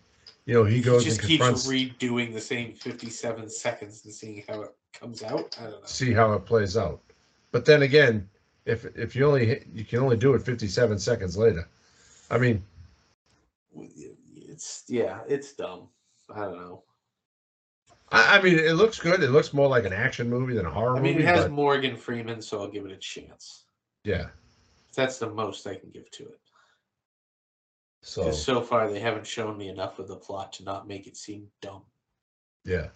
you 0.46 0.52
know, 0.54 0.64
he 0.64 0.76
He 0.76 0.82
goes 0.82 1.04
just 1.04 1.20
and 1.20 1.28
keeps 1.28 1.66
redoing 1.66 2.32
the 2.34 2.40
same 2.40 2.74
57 2.74 3.48
seconds 3.48 4.04
and 4.04 4.12
seeing 4.12 4.44
how 4.46 4.60
it 4.62 4.74
comes 4.92 5.22
out. 5.22 5.56
I 5.58 5.64
don't 5.64 5.80
know. 5.80 5.86
see 5.86 6.12
how 6.12 6.34
it 6.34 6.44
plays 6.44 6.76
out. 6.76 7.00
But 7.50 7.64
then 7.64 7.82
again, 7.82 8.28
if 8.66 8.84
if 8.96 9.16
you 9.16 9.24
only 9.26 9.46
hit, 9.46 9.66
you 9.72 9.84
can 9.84 10.00
only 10.00 10.16
do 10.18 10.34
it 10.34 10.42
57 10.42 10.98
seconds 10.98 11.36
later. 11.38 11.66
I 12.30 12.36
mean, 12.38 12.62
It's 13.76 14.84
yeah, 14.88 15.20
it's 15.28 15.52
dumb. 15.54 15.88
I 16.34 16.40
don't 16.44 16.58
know. 16.58 16.82
I, 18.14 18.38
I 18.38 18.42
mean, 18.42 18.58
it 18.58 18.74
looks 18.74 18.98
good. 18.98 19.22
It 19.22 19.30
looks 19.30 19.52
more 19.52 19.68
like 19.68 19.84
an 19.84 19.92
action 19.92 20.28
movie 20.30 20.54
than 20.54 20.66
a 20.66 20.70
horror 20.70 20.96
movie. 20.96 20.98
I 20.98 21.02
mean, 21.02 21.12
movie. 21.14 21.24
it 21.24 21.34
has 21.34 21.44
but 21.44 21.52
Morgan 21.52 21.96
Freeman, 21.96 22.40
so 22.40 22.60
I'll 22.60 22.68
give 22.68 22.84
it 22.86 22.92
a 22.92 22.96
chance. 22.96 23.64
yeah, 24.04 24.26
That's 24.94 25.18
the 25.18 25.30
most 25.30 25.66
I 25.66 25.74
can 25.74 25.90
give 25.90 26.10
to 26.12 26.22
it. 26.24 26.38
so 28.02 28.30
so 28.30 28.60
far 28.62 28.88
they 28.90 29.00
haven't 29.00 29.26
shown 29.26 29.56
me 29.58 29.68
enough 29.68 29.98
of 29.98 30.08
the 30.08 30.16
plot 30.16 30.52
to 30.54 30.64
not 30.64 30.86
make 30.86 31.06
it 31.06 31.16
seem 31.16 31.48
dumb. 31.60 31.82
Yeah. 32.64 32.88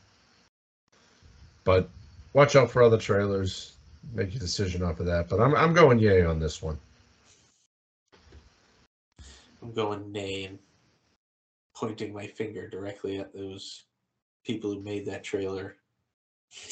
But 1.64 1.88
watch 2.32 2.56
out 2.56 2.70
for 2.70 2.82
other 2.82 2.98
trailers. 2.98 3.74
Make 4.14 4.32
your 4.32 4.40
decision 4.40 4.82
off 4.82 5.00
of 5.00 5.06
that. 5.06 5.28
But 5.28 5.40
I'm 5.40 5.54
I'm 5.54 5.74
going 5.74 5.98
yay 5.98 6.24
on 6.24 6.38
this 6.38 6.62
one. 6.62 6.78
I'm 9.60 9.72
going 9.72 10.12
nay 10.12 10.44
and 10.44 10.58
pointing 11.74 12.12
my 12.12 12.26
finger 12.26 12.68
directly 12.68 13.18
at 13.18 13.32
those 13.34 13.84
people 14.44 14.72
who 14.72 14.80
made 14.80 15.06
that 15.06 15.24
trailer. 15.24 15.76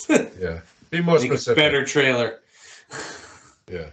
Yeah. 0.09 0.61
Be 0.91 1.01
more 1.01 1.19
specific. 1.19 1.57
better 1.57 1.85
trailer. 1.85 2.41
Yeah. 3.69 3.89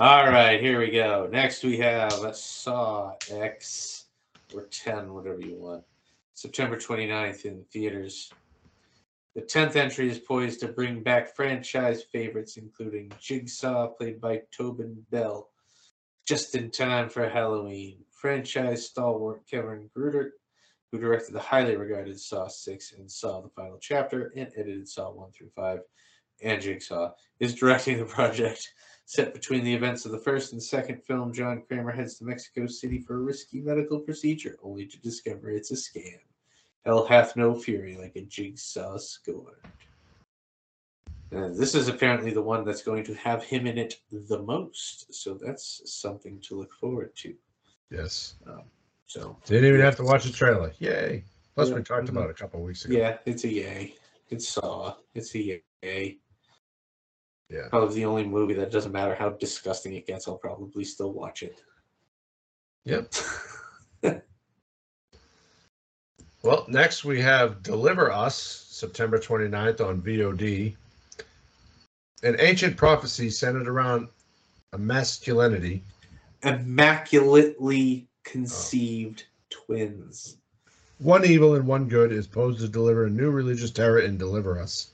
All 0.00 0.28
right, 0.28 0.60
here 0.60 0.80
we 0.80 0.90
go. 0.90 1.28
Next 1.30 1.62
we 1.62 1.76
have 1.78 2.12
a 2.24 2.34
Saw 2.34 3.14
X 3.30 4.06
or 4.52 4.62
10, 4.62 5.14
whatever 5.14 5.40
you 5.40 5.54
want. 5.54 5.84
September 6.34 6.76
29th 6.76 7.44
in 7.44 7.62
theaters. 7.72 8.32
The 9.36 9.42
10th 9.42 9.76
entry 9.76 10.10
is 10.10 10.18
poised 10.18 10.58
to 10.60 10.68
bring 10.68 11.04
back 11.04 11.36
franchise 11.36 12.02
favorites, 12.02 12.56
including 12.56 13.12
Jigsaw, 13.20 13.88
played 13.88 14.20
by 14.20 14.42
Tobin 14.50 15.06
Bell, 15.10 15.50
just 16.26 16.56
in 16.56 16.72
time 16.72 17.08
for 17.08 17.28
Halloween. 17.28 17.98
Franchise 18.10 18.86
stalwart 18.86 19.42
Kevin 19.48 19.88
Greutert, 19.96 20.30
who 20.90 20.98
directed 20.98 21.32
the 21.32 21.40
highly 21.40 21.76
regarded 21.76 22.18
Saw 22.18 22.48
6 22.48 22.94
and 22.98 23.10
Saw 23.10 23.40
the 23.40 23.48
Final 23.50 23.78
Chapter 23.80 24.32
and 24.36 24.50
edited 24.56 24.88
Saw 24.88 25.10
1 25.10 25.30
through 25.32 25.50
5 25.54 25.80
and 26.42 26.60
Jigsaw, 26.60 27.12
is 27.38 27.54
directing 27.54 27.98
the 27.98 28.04
project. 28.04 28.72
Set 29.06 29.34
between 29.34 29.64
the 29.64 29.74
events 29.74 30.04
of 30.06 30.12
the 30.12 30.18
first 30.18 30.52
and 30.52 30.62
second 30.62 31.02
film, 31.02 31.32
John 31.32 31.62
Kramer 31.66 31.90
heads 31.90 32.16
to 32.18 32.24
Mexico 32.24 32.66
City 32.66 33.00
for 33.00 33.16
a 33.16 33.20
risky 33.20 33.60
medical 33.60 33.98
procedure, 33.98 34.56
only 34.62 34.86
to 34.86 35.00
discover 35.00 35.50
it's 35.50 35.72
a 35.72 35.74
scam. 35.74 36.18
Hell 36.84 37.06
hath 37.06 37.36
no 37.36 37.54
fury 37.54 37.96
like 37.96 38.14
a 38.16 38.22
jigsaw 38.22 38.96
scorned. 38.98 39.56
And 41.32 41.56
this 41.56 41.74
is 41.74 41.88
apparently 41.88 42.32
the 42.32 42.42
one 42.42 42.64
that's 42.64 42.82
going 42.82 43.04
to 43.04 43.14
have 43.14 43.44
him 43.44 43.66
in 43.66 43.78
it 43.78 43.96
the 44.10 44.42
most, 44.42 45.12
so 45.12 45.34
that's 45.34 45.82
something 45.84 46.40
to 46.42 46.56
look 46.56 46.72
forward 46.74 47.14
to. 47.16 47.34
Yes. 47.90 48.36
Um, 48.46 48.62
So 49.10 49.36
Didn't 49.44 49.64
even 49.64 49.80
have 49.80 49.96
to 49.96 50.04
watch 50.04 50.22
the 50.22 50.30
trailer. 50.30 50.72
Yay. 50.78 51.24
Plus 51.56 51.68
Yeah. 51.68 51.74
we 51.74 51.82
talked 51.82 52.08
about 52.08 52.26
it 52.26 52.30
a 52.30 52.34
couple 52.34 52.60
of 52.60 52.66
weeks 52.66 52.84
ago. 52.84 52.96
yeah, 52.96 53.18
it's 53.26 53.42
a 53.42 53.48
yay. 53.52 53.96
It's 54.28 54.48
Saw. 54.48 54.94
It's 55.14 55.34
a 55.34 55.60
yay. 55.82 56.18
Yeah. 57.48 57.66
Probably 57.70 57.96
the 57.96 58.04
only 58.04 58.22
movie 58.24 58.54
that 58.54 58.70
doesn't 58.70 58.92
matter 58.92 59.16
how 59.16 59.30
disgusting 59.30 59.94
it 59.94 60.06
gets. 60.06 60.28
I'll 60.28 60.38
probably 60.38 60.84
still 60.84 61.12
watch 61.12 61.42
it. 61.42 61.60
Yep. 62.84 63.12
Well, 66.42 66.64
next 66.68 67.04
we 67.04 67.20
have 67.20 67.62
Deliver 67.62 68.10
Us, 68.10 68.34
September 68.40 69.18
29th 69.18 69.86
on 69.86 70.00
VOD. 70.00 70.74
An 72.22 72.36
ancient 72.38 72.78
prophecy 72.78 73.28
centered 73.28 73.68
around 73.68 74.08
a 74.72 74.78
masculinity 74.78 75.82
Immaculately 76.42 78.08
conceived 78.30 79.24
twins. 79.50 80.36
One 80.98 81.24
evil 81.24 81.56
and 81.56 81.66
one 81.66 81.88
good 81.88 82.12
is 82.12 82.28
posed 82.28 82.60
to 82.60 82.68
deliver 82.68 83.06
a 83.06 83.10
new 83.10 83.30
religious 83.30 83.72
terror 83.72 83.98
and 83.98 84.18
deliver 84.18 84.60
us. 84.60 84.90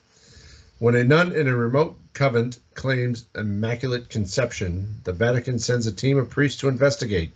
When 0.78 0.94
a 0.94 1.04
nun 1.04 1.32
in 1.32 1.46
a 1.46 1.54
remote 1.54 1.98
convent 2.14 2.60
claims 2.74 3.26
immaculate 3.34 4.08
conception, 4.08 5.00
the 5.04 5.12
Vatican 5.12 5.58
sends 5.58 5.86
a 5.86 5.92
team 5.92 6.16
of 6.16 6.30
priests 6.30 6.60
to 6.60 6.68
investigate, 6.68 7.32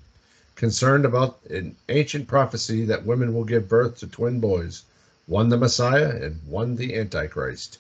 concerned 0.54 1.04
about 1.04 1.44
an 1.50 1.76
ancient 1.90 2.26
prophecy 2.26 2.86
that 2.86 3.04
women 3.04 3.34
will 3.34 3.44
give 3.44 3.68
birth 3.68 3.98
to 3.98 4.06
twin 4.06 4.40
boys, 4.40 4.84
one 5.26 5.50
the 5.50 5.58
Messiah 5.58 6.18
and 6.22 6.40
one 6.46 6.76
the 6.76 6.94
Antichrist. 6.96 7.78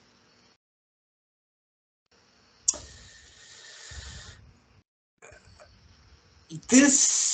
This 6.68 7.30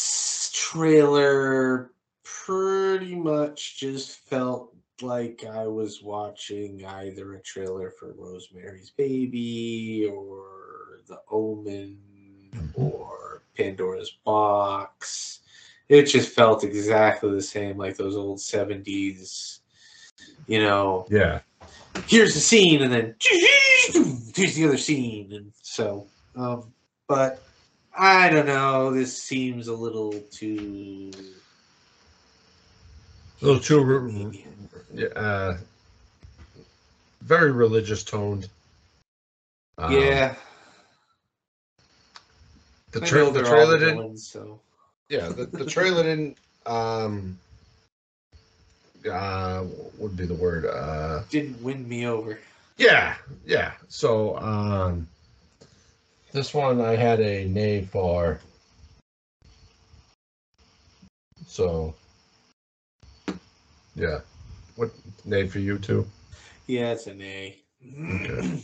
trailer 0.72 1.92
pretty 2.24 3.14
much 3.14 3.78
just 3.78 4.16
felt 4.18 4.74
like 5.00 5.44
I 5.48 5.66
was 5.68 6.02
watching 6.02 6.84
either 6.84 7.34
a 7.34 7.40
trailer 7.40 7.90
for 7.90 8.14
Rosemary's 8.18 8.90
Baby 8.90 10.10
or 10.12 11.00
The 11.06 11.20
Omen 11.30 11.98
or 12.74 13.42
Pandora's 13.56 14.10
Box. 14.24 15.40
it 15.88 16.02
just 16.04 16.34
felt 16.34 16.64
exactly 16.64 17.30
the 17.30 17.40
same, 17.42 17.76
like 17.76 17.96
those 17.96 18.16
old 18.16 18.40
seventies. 18.40 19.60
You 20.48 20.64
know, 20.64 21.06
Yeah. 21.08 21.40
here's 22.08 22.34
the 22.34 22.40
scene, 22.40 22.82
and 22.82 22.92
then 22.92 23.14
here's 24.34 24.56
the 24.56 24.64
other 24.66 24.78
scene, 24.78 25.32
and 25.32 25.52
so. 25.62 26.08
Um, 26.34 26.72
but 27.06 27.42
I 27.98 28.28
don't 28.28 28.46
know. 28.46 28.92
This 28.92 29.20
seems 29.20 29.68
a 29.68 29.74
little 29.74 30.12
too. 30.30 31.10
A 33.40 33.44
little 33.44 33.60
too, 33.60 33.82
re- 33.82 34.44
yeah, 34.92 35.06
uh, 35.08 35.56
very 37.22 37.52
religious 37.52 38.04
toned. 38.04 38.48
Um, 39.78 39.92
yeah. 39.92 40.34
The, 42.92 43.02
I 43.02 43.06
tra- 43.06 43.30
the 43.30 43.42
trailer 43.42 43.78
didn't. 43.78 43.96
villains, 43.96 44.28
so 44.28 44.60
Yeah, 45.08 45.28
the, 45.28 45.46
the 45.46 45.66
trailer 45.66 46.02
didn't. 46.02 46.38
Um, 46.64 47.38
uh, 49.10 49.60
what 49.62 49.98
would 49.98 50.16
be 50.16 50.26
the 50.26 50.34
word? 50.34 50.66
Uh, 50.66 51.22
didn't 51.30 51.62
win 51.62 51.88
me 51.88 52.06
over. 52.06 52.38
yeah, 52.78 53.16
yeah. 53.46 53.72
So, 53.88 54.36
um, 54.38 55.06
this 56.36 56.52
one 56.52 56.82
I 56.82 56.96
had 56.96 57.18
a 57.20 57.48
name 57.48 57.86
for. 57.86 58.38
So, 61.46 61.94
yeah. 63.94 64.18
What 64.74 64.90
name 65.24 65.48
for 65.48 65.60
you 65.60 65.78
too? 65.78 66.06
Yeah, 66.66 66.92
it's 66.92 67.06
an 67.06 67.22
A. 67.22 67.56
Okay. 68.10 68.62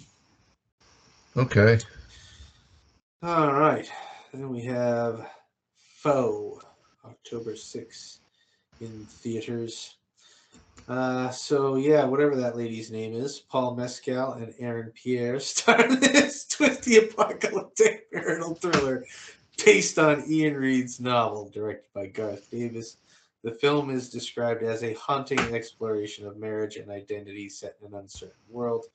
Okay. 1.34 1.78
All 3.22 3.54
right. 3.54 3.90
Then 4.34 4.50
we 4.50 4.60
have 4.64 5.26
Foe, 6.02 6.60
October 7.06 7.52
6th 7.54 8.18
in 8.82 9.06
theaters. 9.06 9.96
Uh, 10.88 11.30
so, 11.30 11.76
yeah, 11.76 12.04
whatever 12.04 12.34
that 12.36 12.56
lady's 12.56 12.90
name 12.90 13.14
is, 13.14 13.38
Paul 13.38 13.74
Mescal 13.74 14.32
and 14.32 14.52
Aaron 14.58 14.92
Pierre 14.94 15.38
star 15.40 15.84
in 15.84 16.00
this 16.00 16.46
twisty 16.46 16.96
apocalyptic 16.96 18.06
marital 18.12 18.54
thriller 18.54 19.06
based 19.64 19.98
on 19.98 20.22
Iain 20.22 20.54
Reid's 20.54 21.00
novel, 21.00 21.48
directed 21.50 21.92
by 21.94 22.06
Garth 22.06 22.50
Davis. 22.50 22.96
The 23.44 23.52
film 23.52 23.90
is 23.90 24.10
described 24.10 24.62
as 24.62 24.82
a 24.82 24.94
haunting 24.94 25.38
exploration 25.54 26.26
of 26.26 26.36
marriage 26.36 26.76
and 26.76 26.90
identity 26.90 27.48
set 27.48 27.76
in 27.80 27.88
an 27.88 28.00
uncertain 28.00 28.34
world. 28.48 28.86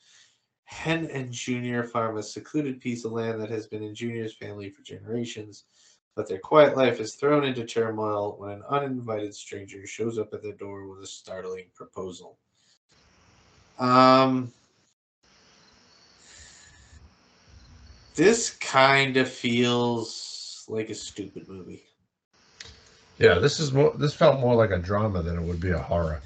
Hen 0.64 1.10
and 1.12 1.32
Junior 1.32 1.84
farm 1.84 2.18
a 2.18 2.24
secluded 2.24 2.82
piece 2.82 3.06
of 3.06 3.14
land 3.14 3.42
that 3.42 3.50
has 3.50 3.68
been 3.68 3.84
in 3.84 3.96
Junior's 3.96 4.36
family 4.36 4.70
for 4.70 4.82
generations, 4.84 5.64
but 6.18 6.28
their 6.28 6.40
quiet 6.40 6.76
life 6.76 7.00
is 7.00 7.14
thrown 7.14 7.44
into 7.44 7.64
turmoil 7.64 8.36
when 8.40 8.50
an 8.50 8.64
uninvited 8.68 9.36
stranger 9.36 9.86
shows 9.86 10.18
up 10.18 10.34
at 10.34 10.42
their 10.42 10.54
door 10.54 10.88
with 10.88 11.04
a 11.04 11.08
startling 11.08 11.68
proposal. 11.76 12.40
Um, 13.78 14.52
this 18.16 18.50
kind 18.50 19.16
of 19.16 19.30
feels 19.30 20.66
like 20.68 20.90
a 20.90 20.96
stupid 20.96 21.48
movie. 21.48 21.84
Yeah, 23.20 23.36
this 23.36 23.60
is 23.60 23.72
more. 23.72 23.94
This 23.96 24.16
felt 24.16 24.40
more 24.40 24.56
like 24.56 24.72
a 24.72 24.80
drama 24.80 25.22
than 25.22 25.38
it 25.38 25.42
would 25.42 25.62
be 25.62 25.72
a 25.72 25.78
horror. 25.78 26.22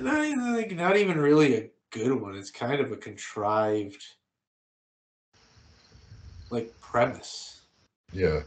Not 0.00 0.24
even, 0.24 0.54
like, 0.54 0.72
not 0.72 0.96
even 0.96 1.18
really 1.18 1.56
a 1.56 1.70
good 1.90 2.18
one. 2.18 2.36
It's 2.36 2.50
kind 2.50 2.80
of 2.80 2.90
a 2.90 2.96
contrived, 2.96 4.02
like, 6.50 6.72
premise. 6.80 7.60
Yeah. 8.12 8.40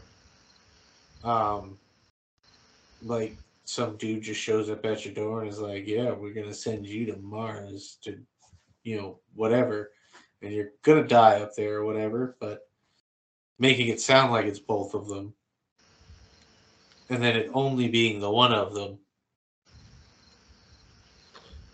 Um 1.24 1.78
like 3.02 3.36
some 3.64 3.96
dude 3.96 4.22
just 4.22 4.40
shows 4.40 4.70
up 4.70 4.84
at 4.86 5.04
your 5.04 5.14
door 5.14 5.40
and 5.40 5.50
is 5.50 5.58
like 5.58 5.86
yeah 5.86 6.10
we're 6.10 6.32
gonna 6.32 6.54
send 6.54 6.86
you 6.86 7.06
to 7.06 7.16
mars 7.18 7.98
to 8.02 8.18
you 8.82 8.96
know 8.96 9.18
whatever 9.34 9.90
and 10.42 10.52
you're 10.52 10.70
gonna 10.82 11.06
die 11.06 11.40
up 11.40 11.54
there 11.54 11.76
or 11.76 11.84
whatever 11.84 12.36
but 12.40 12.68
making 13.58 13.88
it 13.88 14.00
sound 14.00 14.32
like 14.32 14.46
it's 14.46 14.58
both 14.58 14.94
of 14.94 15.08
them. 15.08 15.34
And 17.10 17.22
then 17.22 17.36
it 17.36 17.50
only 17.54 17.88
being 17.88 18.20
the 18.20 18.30
one 18.30 18.52
of 18.52 18.74
them. 18.74 18.98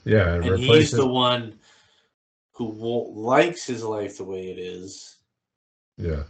Yeah, 0.05 0.35
and 0.35 0.45
he's 0.45 0.69
replace 0.69 0.91
the 0.91 1.07
one 1.07 1.59
who 2.53 3.11
likes 3.15 3.67
his 3.67 3.83
life 3.83 4.19
the 4.19 4.25
way 4.25 4.51
it 4.51 4.59
is. 4.59 5.17
Yeah. 5.97 6.25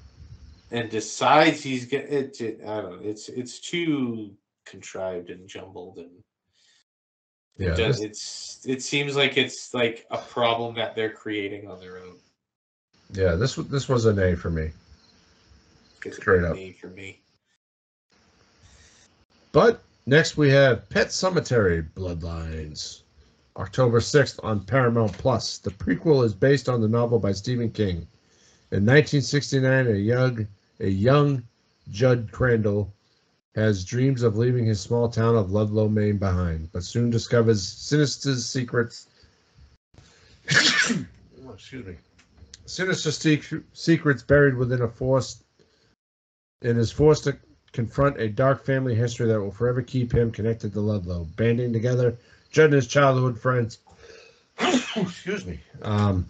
And 0.74 0.90
decides 0.90 1.62
he's 1.62 1.84
gonna 1.86 2.02
it, 2.18 2.40
it 2.40 2.60
i 2.66 2.80
don't 2.80 2.92
know 3.02 3.08
it's 3.10 3.28
it's 3.28 3.60
too 3.60 4.32
contrived 4.66 5.30
and 5.30 5.48
jumbled 5.48 5.98
and 5.98 6.10
Yeah. 7.56 7.72
It 7.72 7.76
does- 7.76 8.00
it's 8.08 8.60
it 8.66 8.82
seems 8.82 9.14
like 9.14 9.36
it's 9.36 9.72
like 9.72 9.96
a 10.10 10.18
problem 10.18 10.74
that 10.74 10.96
they're 10.96 11.12
creating 11.22 11.68
on 11.70 11.78
their 11.78 11.98
own. 12.04 12.16
yeah. 13.12 13.36
This 13.42 13.56
was 13.56 13.66
this 13.68 13.88
was 13.88 14.04
an 14.06 14.18
A 14.18 14.34
for 14.42 14.50
me. 14.50 14.66
It's 16.04 16.16
Straight 16.16 16.42
a 16.42 16.50
up. 16.50 16.56
name 16.56 16.74
for 16.80 16.88
me. 16.88 17.08
But 19.52 19.82
next 20.06 20.36
we 20.36 20.50
have 20.50 20.88
Pet 20.88 21.08
Sematary 21.08 21.88
Bloodlines, 21.94 23.02
October 23.56 24.00
6th 24.00 24.40
on 24.42 24.64
Paramount 24.64 25.12
Plus. 25.12 25.58
The 25.58 25.70
prequel 25.70 26.24
is 26.24 26.34
based 26.34 26.68
on 26.68 26.80
the 26.80 26.88
novel 26.88 27.18
by 27.20 27.32
Stephen 27.32 27.70
King. 27.70 27.98
In 28.72 28.84
1969, 28.84 29.86
a 29.86 29.90
young, 29.92 30.48
a 30.80 30.88
young 30.88 31.42
Judd 31.90 32.30
Crandall 32.32 32.92
has 33.54 33.84
dreams 33.84 34.22
of 34.22 34.36
leaving 34.36 34.64
his 34.66 34.80
small 34.80 35.08
town 35.08 35.36
of 35.36 35.52
Ludlow, 35.52 35.88
Maine 35.88 36.18
behind, 36.18 36.70
but 36.72 36.82
soon 36.82 37.10
discovers 37.10 37.62
sinister 37.62 38.34
secrets. 38.36 39.08
Oh, 41.46 41.52
excuse 41.52 41.84
me. 41.84 41.96
Sinister 42.64 43.10
sec- 43.10 43.62
secrets 43.74 44.22
buried 44.22 44.56
within 44.56 44.80
a 44.80 44.88
forest 44.88 45.44
and 46.62 46.78
is 46.78 46.90
forced 46.90 47.24
to 47.24 47.36
confront 47.72 48.18
a 48.18 48.28
dark 48.28 48.64
family 48.64 48.94
history 48.94 49.26
that 49.26 49.38
will 49.38 49.50
forever 49.50 49.82
keep 49.82 50.12
him 50.12 50.30
connected 50.30 50.72
to 50.72 50.80
Ludlow. 50.80 51.28
Banding 51.36 51.72
together, 51.72 52.16
Judd 52.50 52.66
and 52.66 52.74
his 52.74 52.86
childhood 52.86 53.38
friends, 53.38 53.78
excuse 54.96 55.44
me, 55.44 55.60
um, 55.82 56.26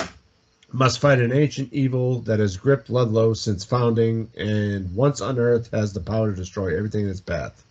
must 0.74 0.98
fight 0.98 1.20
an 1.20 1.32
ancient 1.32 1.72
evil 1.72 2.18
that 2.22 2.40
has 2.40 2.56
gripped 2.56 2.90
Ludlow 2.90 3.32
since 3.34 3.64
founding 3.64 4.28
and 4.36 4.92
once 4.92 5.20
unearthed 5.20 5.72
has 5.72 5.92
the 5.92 6.00
power 6.00 6.30
to 6.30 6.36
destroy 6.36 6.76
everything 6.76 7.04
in 7.04 7.10
its 7.10 7.20
path. 7.20 7.64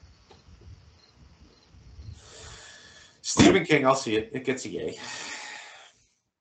Stephen 3.22 3.66
King, 3.66 3.86
I'll 3.86 3.94
see 3.94 4.16
it. 4.16 4.32
It 4.34 4.46
gets 4.46 4.64
a 4.66 4.70
yay. 4.70 4.98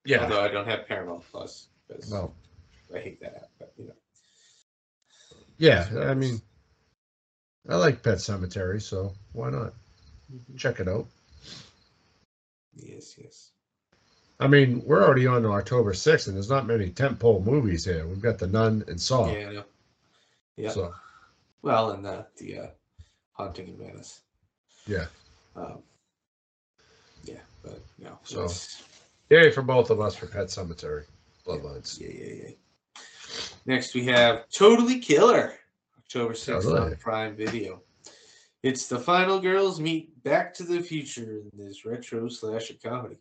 Yeah. 0.04 0.22
Although 0.22 0.40
I 0.40 0.48
don't 0.48 0.66
have 0.66 0.86
Paramount 0.86 1.24
Plus 1.32 1.66
Well, 2.08 2.32
I 2.94 2.98
hate 2.98 3.20
that 3.20 3.34
app. 3.34 3.50
But 3.58 3.72
you 3.76 3.86
know, 3.86 3.94
yeah, 5.58 5.88
I 6.00 6.14
mean, 6.14 6.40
I 7.68 7.74
like 7.74 8.04
Pet 8.04 8.18
Sematary, 8.18 8.80
so 8.80 9.14
why 9.32 9.50
not? 9.50 9.74
Mm-hmm. 10.32 10.56
Check 10.56 10.78
it 10.78 10.88
out. 10.88 11.06
yes, 12.76 13.16
yes. 13.18 13.50
I 14.42 14.48
mean, 14.48 14.82
we're 14.84 15.02
already 15.04 15.26
on 15.26 15.42
to 15.42 15.48
October 15.52 15.92
6th, 15.92 16.26
and 16.26 16.36
there's 16.36 16.50
not 16.50 16.66
many 16.66 16.90
tentpole 16.90 17.44
movies 17.44 17.84
here. 17.84 18.06
We've 18.06 18.20
got 18.20 18.38
The 18.38 18.46
Nun 18.48 18.84
and 18.88 19.00
Saw. 19.00 19.30
Yeah. 19.32 19.62
Yeah. 20.56 20.70
So, 20.70 20.94
Well, 21.62 21.92
and 21.92 22.04
the 22.04 22.26
the 22.36 22.58
uh, 22.58 22.66
Haunting 23.32 23.68
in 23.68 23.76
Venice. 23.78 24.20
yeah. 24.86 25.06
Um, 25.56 25.78
yeah, 27.24 27.40
but 27.62 27.80
no. 27.98 28.18
So- 28.24 28.44
it's- 28.44 28.82
Yay 29.30 29.50
for 29.50 29.62
both 29.62 29.88
of 29.88 29.98
us 29.98 30.14
for 30.14 30.26
Pet 30.26 30.48
Sematary. 30.48 31.04
Bloodlines. 31.46 31.98
Yeah, 31.98 32.08
yeah, 32.12 32.34
yeah. 32.48 33.02
Next, 33.64 33.94
we 33.94 34.04
have 34.04 34.46
Totally 34.50 34.98
Killer, 34.98 35.54
October 35.98 36.34
6th 36.34 36.64
Totally. 36.64 36.80
on 36.90 36.96
Prime 36.96 37.34
Video. 37.34 37.82
It's 38.62 38.88
the 38.88 38.98
final 38.98 39.40
girls 39.40 39.80
meet 39.80 40.22
Back 40.22 40.52
to 40.54 40.64
the 40.64 40.82
Future 40.82 41.40
in 41.50 41.50
this 41.54 41.86
retro 41.86 42.28
slasher 42.28 42.74
comedy. 42.84 43.16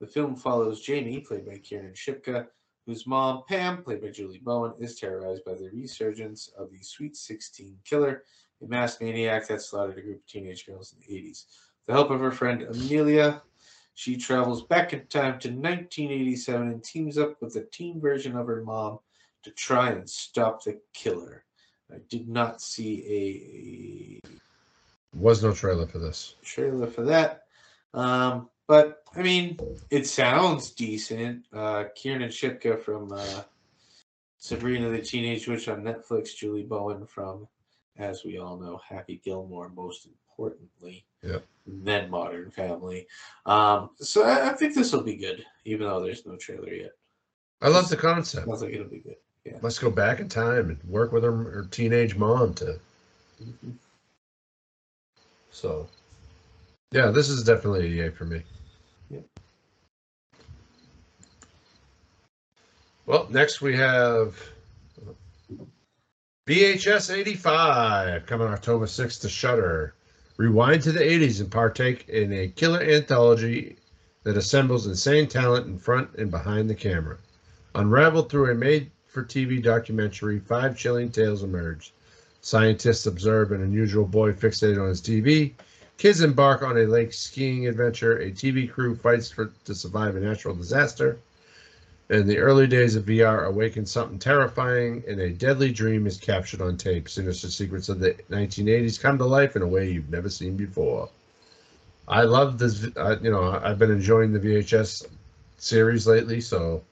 The 0.00 0.06
film 0.06 0.34
follows 0.34 0.80
Jamie, 0.80 1.20
played 1.20 1.46
by 1.46 1.58
Kiernan 1.58 1.92
Shipka, 1.92 2.46
whose 2.86 3.06
mom, 3.06 3.42
Pam, 3.48 3.82
played 3.82 4.00
by 4.00 4.08
Julie 4.08 4.40
Bowen, 4.42 4.72
is 4.78 4.98
terrorized 4.98 5.44
by 5.44 5.54
the 5.54 5.70
resurgence 5.72 6.48
of 6.58 6.70
the 6.70 6.82
Sweet 6.82 7.16
16 7.16 7.76
killer, 7.84 8.24
a 8.62 8.66
mass 8.66 9.00
maniac 9.00 9.46
that 9.48 9.62
slaughtered 9.62 9.98
a 9.98 10.02
group 10.02 10.16
of 10.16 10.26
teenage 10.26 10.66
girls 10.66 10.94
in 10.94 10.98
the 11.00 11.20
80s. 11.22 11.44
With 11.44 11.86
the 11.86 11.92
help 11.92 12.10
of 12.10 12.20
her 12.20 12.32
friend 12.32 12.62
Amelia, 12.62 13.42
she 13.94 14.16
travels 14.16 14.62
back 14.62 14.92
in 14.94 15.06
time 15.06 15.38
to 15.40 15.48
1987 15.48 16.68
and 16.68 16.82
teams 16.82 17.18
up 17.18 17.40
with 17.42 17.52
the 17.52 17.68
teen 17.70 18.00
version 18.00 18.36
of 18.36 18.46
her 18.46 18.64
mom 18.64 19.00
to 19.42 19.50
try 19.50 19.90
and 19.90 20.08
stop 20.08 20.64
the 20.64 20.80
killer. 20.94 21.44
I 21.92 21.98
did 22.08 22.28
not 22.28 22.62
see 22.62 24.20
a. 24.24 24.28
Was 25.14 25.42
no 25.42 25.52
trailer 25.52 25.86
for 25.86 25.98
this. 25.98 26.36
trailer 26.42 26.86
for 26.86 27.02
that. 27.02 27.44
Um, 27.92 28.48
but 28.70 29.02
I 29.16 29.22
mean, 29.22 29.58
it 29.90 30.06
sounds 30.06 30.70
decent. 30.70 31.44
Uh, 31.52 31.86
Kiernan 31.96 32.28
Shipka 32.28 32.80
from 32.80 33.10
uh, 33.10 33.42
Sabrina 34.38 34.88
the 34.90 35.02
Teenage 35.02 35.48
Witch 35.48 35.66
on 35.66 35.82
Netflix, 35.82 36.36
Julie 36.36 36.62
Bowen 36.62 37.04
from, 37.04 37.48
as 37.98 38.24
we 38.24 38.38
all 38.38 38.56
know, 38.56 38.80
Happy 38.88 39.20
Gilmore, 39.24 39.70
most 39.70 40.06
importantly. 40.06 41.04
Yep. 41.24 41.44
Then 41.66 42.10
Modern 42.10 42.52
Family. 42.52 43.08
Um, 43.44 43.90
so 43.96 44.22
I, 44.22 44.50
I 44.50 44.52
think 44.52 44.76
this 44.76 44.92
will 44.92 45.02
be 45.02 45.16
good, 45.16 45.44
even 45.64 45.88
though 45.88 46.00
there's 46.00 46.24
no 46.24 46.36
trailer 46.36 46.72
yet. 46.72 46.92
I 47.62 47.70
love 47.70 47.88
the 47.88 47.96
concept. 47.96 48.46
Sounds 48.46 48.62
like 48.62 48.72
it'll 48.72 48.86
be 48.86 49.00
good. 49.00 49.16
Yeah. 49.44 49.58
Let's 49.62 49.80
go 49.80 49.90
back 49.90 50.20
in 50.20 50.28
time 50.28 50.70
and 50.70 50.78
work 50.84 51.10
with 51.10 51.24
her, 51.24 51.32
her 51.32 51.66
teenage 51.72 52.14
mom 52.14 52.54
to. 52.54 52.78
Mhm. 53.42 53.72
So, 55.50 55.88
yeah, 56.92 57.10
this 57.10 57.28
is 57.28 57.42
definitely 57.42 57.86
a 57.86 58.04
yay 58.04 58.10
for 58.10 58.26
me. 58.26 58.44
Well, 63.10 63.26
next 63.28 63.60
we 63.60 63.76
have 63.76 64.40
VHS 66.46 67.12
85 67.12 68.24
coming 68.24 68.46
October 68.46 68.86
6th 68.86 69.22
to 69.22 69.28
Shudder. 69.28 69.94
Rewind 70.36 70.84
to 70.84 70.92
the 70.92 71.00
80s 71.00 71.40
and 71.40 71.50
partake 71.50 72.08
in 72.08 72.32
a 72.32 72.46
killer 72.46 72.80
anthology 72.80 73.78
that 74.22 74.36
assembles 74.36 74.86
insane 74.86 75.26
talent 75.26 75.66
in 75.66 75.76
front 75.76 76.14
and 76.18 76.30
behind 76.30 76.70
the 76.70 76.74
camera. 76.76 77.18
Unraveled 77.74 78.30
through 78.30 78.52
a 78.52 78.54
made 78.54 78.92
for 79.08 79.24
TV 79.24 79.60
documentary, 79.60 80.38
five 80.38 80.78
chilling 80.78 81.10
tales 81.10 81.42
emerge. 81.42 81.92
Scientists 82.42 83.06
observe 83.06 83.50
an 83.50 83.60
unusual 83.60 84.06
boy 84.06 84.32
fixated 84.32 84.80
on 84.80 84.88
his 84.88 85.02
TV. 85.02 85.52
Kids 85.98 86.20
embark 86.20 86.62
on 86.62 86.78
a 86.78 86.86
lake 86.86 87.12
skiing 87.12 87.66
adventure. 87.66 88.18
A 88.18 88.30
TV 88.30 88.70
crew 88.70 88.94
fights 88.94 89.32
for, 89.32 89.50
to 89.64 89.74
survive 89.74 90.14
a 90.14 90.20
natural 90.20 90.54
disaster. 90.54 91.18
In 92.10 92.26
the 92.26 92.38
early 92.38 92.66
days 92.66 92.96
of 92.96 93.04
VR, 93.04 93.44
awaken 93.44 93.86
something 93.86 94.18
terrifying, 94.18 95.04
and 95.06 95.20
a 95.20 95.30
deadly 95.30 95.70
dream 95.70 96.08
is 96.08 96.18
captured 96.18 96.60
on 96.60 96.76
tape. 96.76 97.08
Sinister 97.08 97.48
secrets 97.48 97.88
of 97.88 98.00
the 98.00 98.16
1980s 98.30 98.98
come 99.00 99.16
to 99.18 99.24
life 99.24 99.54
in 99.54 99.62
a 99.62 99.66
way 99.68 99.88
you've 99.88 100.10
never 100.10 100.28
seen 100.28 100.56
before. 100.56 101.08
I 102.08 102.22
love 102.22 102.58
this. 102.58 102.84
Uh, 102.96 103.16
you 103.22 103.30
know, 103.30 103.60
I've 103.62 103.78
been 103.78 103.92
enjoying 103.92 104.32
the 104.32 104.40
VHS 104.40 105.06
series 105.58 106.08
lately, 106.08 106.40
so 106.40 106.82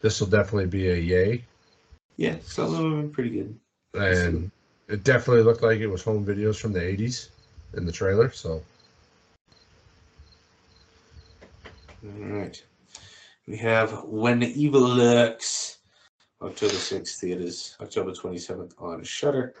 this 0.00 0.18
will 0.18 0.26
definitely 0.26 0.66
be 0.66 0.88
a 0.90 0.96
yay. 0.96 1.44
Yeah, 2.16 2.34
some 2.42 2.64
of 2.64 2.72
them 2.72 3.02
been 3.02 3.10
pretty 3.12 3.30
good. 3.30 3.56
And 3.94 4.50
it 4.88 5.04
definitely 5.04 5.44
looked 5.44 5.62
like 5.62 5.78
it 5.78 5.86
was 5.86 6.02
home 6.02 6.26
videos 6.26 6.56
from 6.58 6.72
the 6.72 6.80
80s 6.80 7.28
in 7.76 7.86
the 7.86 7.92
trailer. 7.92 8.32
So, 8.32 8.64
All 12.04 12.10
right. 12.26 12.60
We 13.50 13.56
have 13.56 14.04
When 14.04 14.44
Evil 14.44 14.82
Lurks, 14.82 15.78
October 16.40 16.74
6th, 16.74 17.16
theaters, 17.18 17.76
October 17.80 18.12
27th 18.12 18.74
on 18.78 19.02
Shudder. 19.02 19.54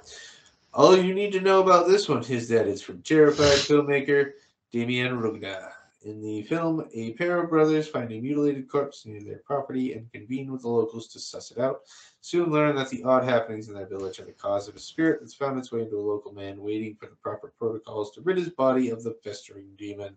All 0.72 0.96
you 0.96 1.12
need 1.12 1.32
to 1.32 1.40
know 1.40 1.60
about 1.60 1.88
this 1.88 2.08
one 2.08 2.22
is 2.22 2.48
that 2.50 2.68
it's 2.68 2.82
from 2.82 3.02
terrified 3.02 3.58
filmmaker 3.58 4.34
Demián 4.72 5.20
Rugna. 5.20 5.72
In 6.04 6.22
the 6.22 6.44
film, 6.44 6.86
a 6.94 7.14
pair 7.14 7.42
of 7.42 7.50
brothers 7.50 7.88
find 7.88 8.12
a 8.12 8.20
mutilated 8.20 8.68
corpse 8.68 9.06
near 9.06 9.24
their 9.24 9.42
property 9.44 9.94
and 9.94 10.08
convene 10.12 10.52
with 10.52 10.62
the 10.62 10.68
locals 10.68 11.08
to 11.08 11.18
suss 11.18 11.50
it 11.50 11.58
out. 11.58 11.80
Soon 12.20 12.52
learn 12.52 12.76
that 12.76 12.90
the 12.90 13.02
odd 13.02 13.24
happenings 13.24 13.66
in 13.66 13.74
their 13.74 13.88
village 13.88 14.20
are 14.20 14.24
the 14.24 14.30
cause 14.30 14.68
of 14.68 14.76
a 14.76 14.78
spirit 14.78 15.18
that's 15.20 15.34
found 15.34 15.58
its 15.58 15.72
way 15.72 15.80
into 15.80 15.98
a 15.98 16.00
local 16.00 16.32
man 16.32 16.62
waiting 16.62 16.94
for 16.94 17.06
the 17.06 17.16
proper 17.16 17.52
protocols 17.58 18.12
to 18.12 18.20
rid 18.20 18.38
his 18.38 18.50
body 18.50 18.90
of 18.90 19.02
the 19.02 19.18
festering 19.24 19.66
demon. 19.76 20.16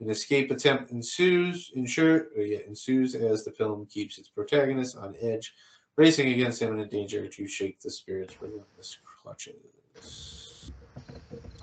An 0.00 0.10
escape 0.10 0.50
attempt 0.52 0.92
ensues, 0.92 1.72
ensure, 1.74 2.28
uh, 2.38 2.42
yeah, 2.42 2.58
ensues 2.66 3.16
as 3.16 3.44
the 3.44 3.50
film 3.50 3.86
keeps 3.86 4.16
its 4.18 4.28
protagonist 4.28 4.96
on 4.96 5.16
edge, 5.20 5.52
racing 5.96 6.32
against 6.32 6.62
imminent 6.62 6.90
danger 6.90 7.26
to 7.26 7.48
shake 7.48 7.80
the 7.80 7.90
spirit's 7.90 8.40
relentless 8.40 8.98
clutches. 9.20 10.70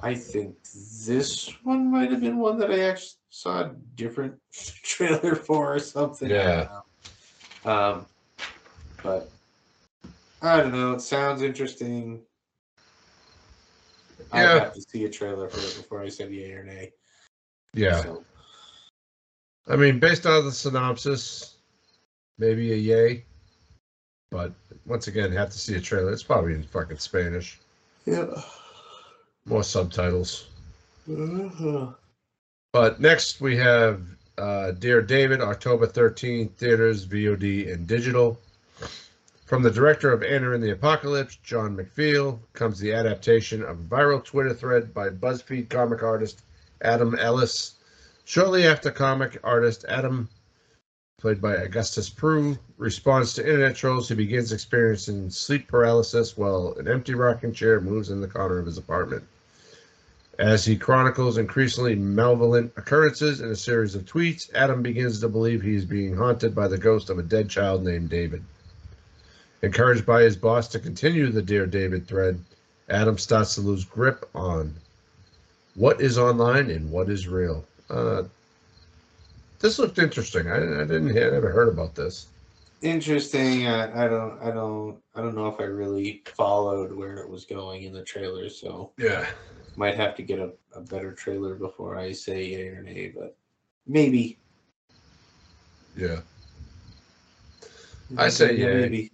I 0.03 0.13
think 0.13 0.55
this 1.05 1.49
one 1.63 1.89
might 1.89 2.11
have 2.11 2.19
been 2.19 2.37
one 2.37 2.59
that 2.59 2.71
I 2.71 2.81
actually 2.81 3.17
saw 3.29 3.61
a 3.61 3.75
different 3.95 4.35
trailer 4.83 5.35
for 5.35 5.75
or 5.75 5.79
something. 5.79 6.29
Yeah. 6.29 6.67
Um, 7.63 8.05
but 9.01 9.31
I 10.41 10.57
don't 10.57 10.73
know. 10.73 10.93
It 10.93 11.01
sounds 11.01 11.41
interesting. 11.41 12.21
I'd 14.31 14.59
have 14.59 14.73
to 14.73 14.81
see 14.81 15.05
a 15.05 15.09
trailer 15.09 15.47
for 15.47 15.59
it 15.59 15.81
before 15.81 16.01
I 16.01 16.09
said 16.09 16.31
yay 16.31 16.51
or 16.51 16.63
nay. 16.63 16.91
Yeah. 17.75 18.01
So, 18.01 18.23
I 19.67 19.75
mean, 19.75 19.99
based 19.99 20.25
on 20.25 20.45
the 20.45 20.51
synopsis, 20.51 21.55
maybe 22.39 22.71
a 22.71 22.75
yay. 22.75 23.25
But 24.31 24.53
once 24.85 25.07
again, 25.07 25.31
have 25.33 25.51
to 25.51 25.57
see 25.57 25.75
a 25.75 25.81
trailer. 25.81 26.11
It's 26.11 26.23
probably 26.23 26.53
in 26.53 26.63
fucking 26.63 26.97
Spanish. 26.97 27.59
yeah. 28.05 28.25
More 29.45 29.63
subtitles. 29.63 30.47
Uh-huh. 31.07 31.87
But 32.73 32.99
next 32.99 33.41
we 33.41 33.55
have 33.57 34.01
uh, 34.37 34.71
Dear 34.71 35.01
David, 35.01 35.41
October 35.41 35.85
13th, 35.85 36.53
theaters, 36.53 37.05
VOD, 37.05 37.71
and 37.71 37.85
digital. 37.85 38.39
From 39.45 39.61
the 39.61 39.69
director 39.69 40.11
of 40.11 40.23
Anna 40.23 40.51
and 40.51 40.63
the 40.63 40.71
Apocalypse, 40.71 41.35
John 41.43 41.77
McPhail, 41.77 42.39
comes 42.53 42.79
the 42.79 42.93
adaptation 42.93 43.61
of 43.61 43.79
a 43.79 43.83
viral 43.83 44.23
Twitter 44.23 44.55
thread 44.55 44.91
by 44.93 45.09
BuzzFeed 45.09 45.69
comic 45.69 46.01
artist 46.01 46.41
Adam 46.81 47.15
Ellis. 47.15 47.75
Shortly 48.25 48.65
after 48.65 48.91
comic 48.91 49.39
artist 49.43 49.85
Adam, 49.87 50.29
played 51.17 51.39
by 51.41 51.55
Augustus 51.55 52.09
Prew, 52.09 52.57
responds 52.77 53.33
to 53.33 53.47
internet 53.47 53.75
trolls, 53.75 54.09
he 54.09 54.15
begins 54.15 54.51
experiencing 54.51 55.29
sleep 55.29 55.67
paralysis 55.67 56.35
while 56.35 56.73
an 56.77 56.87
empty 56.87 57.13
rocking 57.13 57.53
chair 57.53 57.79
moves 57.79 58.09
in 58.09 58.19
the 58.19 58.27
corner 58.27 58.57
of 58.57 58.65
his 58.65 58.77
apartment. 58.77 59.23
As 60.37 60.65
he 60.65 60.75
chronicles 60.75 61.37
increasingly 61.37 61.95
malevolent 61.95 62.73
occurrences 62.75 63.39
in 63.39 63.49
a 63.49 63.55
series 63.55 63.95
of 63.95 64.03
tweets, 64.03 64.53
Adam 64.53 64.81
begins 64.81 65.21
to 65.21 65.29
believe 65.29 65.61
he 65.61 65.75
is 65.75 65.85
being 65.85 66.17
haunted 66.17 66.53
by 66.53 66.67
the 66.67 66.77
ghost 66.77 67.09
of 67.09 67.17
a 67.17 67.23
dead 67.23 67.49
child 67.49 67.85
named 67.85 68.09
David. 68.09 68.43
Encouraged 69.61 70.05
by 70.05 70.23
his 70.23 70.35
boss 70.35 70.67
to 70.67 70.79
continue 70.79 71.29
the 71.29 71.41
Dear 71.41 71.65
David 71.65 72.05
thread, 72.05 72.43
Adam 72.89 73.17
starts 73.17 73.55
to 73.55 73.61
lose 73.61 73.85
grip 73.85 74.29
on 74.35 74.75
what 75.75 76.01
is 76.01 76.17
online 76.17 76.69
and 76.71 76.89
what 76.91 77.09
is 77.09 77.27
real. 77.27 77.65
Uh, 77.89 78.23
this 79.59 79.79
looked 79.79 79.99
interesting. 79.99 80.49
I, 80.49 80.57
I 80.57 80.85
didn't 80.85 81.11
hear, 81.11 81.31
never 81.31 81.51
heard 81.51 81.69
about 81.69 81.95
this. 81.95 82.27
Interesting. 82.81 83.67
I, 83.67 84.05
I 84.05 84.07
don't. 84.07 84.41
I 84.41 84.51
don't. 84.51 84.97
I 85.15 85.21
don't 85.21 85.35
know 85.35 85.47
if 85.47 85.59
I 85.59 85.63
really 85.63 86.23
followed 86.35 86.91
where 86.91 87.17
it 87.17 87.29
was 87.29 87.45
going 87.45 87.83
in 87.83 87.93
the 87.93 88.03
trailer, 88.03 88.49
so 88.49 88.91
Yeah. 88.97 89.25
might 89.75 89.95
have 89.95 90.15
to 90.17 90.23
get 90.23 90.39
a, 90.39 90.51
a 90.75 90.81
better 90.81 91.13
trailer 91.13 91.55
before 91.55 91.97
I 91.97 92.11
say 92.11 92.45
yay 92.45 92.67
or 92.67 92.81
nay. 92.83 93.13
But 93.15 93.37
maybe. 93.87 94.37
Yeah. 95.97 96.19
I 98.17 98.29
say 98.29 98.55
Yeah. 98.55 98.73
Maybe. 98.81 99.11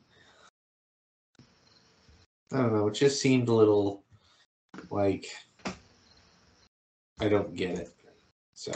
I 2.51 2.57
don't 2.57 2.74
know. 2.74 2.88
It 2.88 2.95
just 2.95 3.22
seemed 3.22 3.47
a 3.47 3.53
little 3.53 4.03
like 4.89 5.28
I 7.22 7.30
don't 7.30 7.56
get 7.56 7.78
it. 7.78 7.94
So 8.56 8.72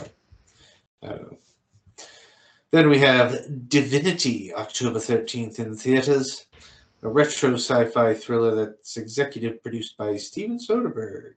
I 1.02 1.08
don't 1.08 1.32
know. 1.32 1.38
Then 2.70 2.88
we 2.88 2.98
have 2.98 3.68
Divinity, 3.68 4.54
October 4.54 5.00
13th 5.00 5.58
in 5.58 5.76
theaters, 5.76 6.46
a 7.02 7.08
retro 7.08 7.54
sci 7.54 7.86
fi 7.86 8.14
thriller 8.14 8.54
that's 8.54 8.96
executive 8.96 9.60
produced 9.62 9.96
by 9.96 10.16
Steven 10.16 10.58
Soderbergh. 10.58 11.34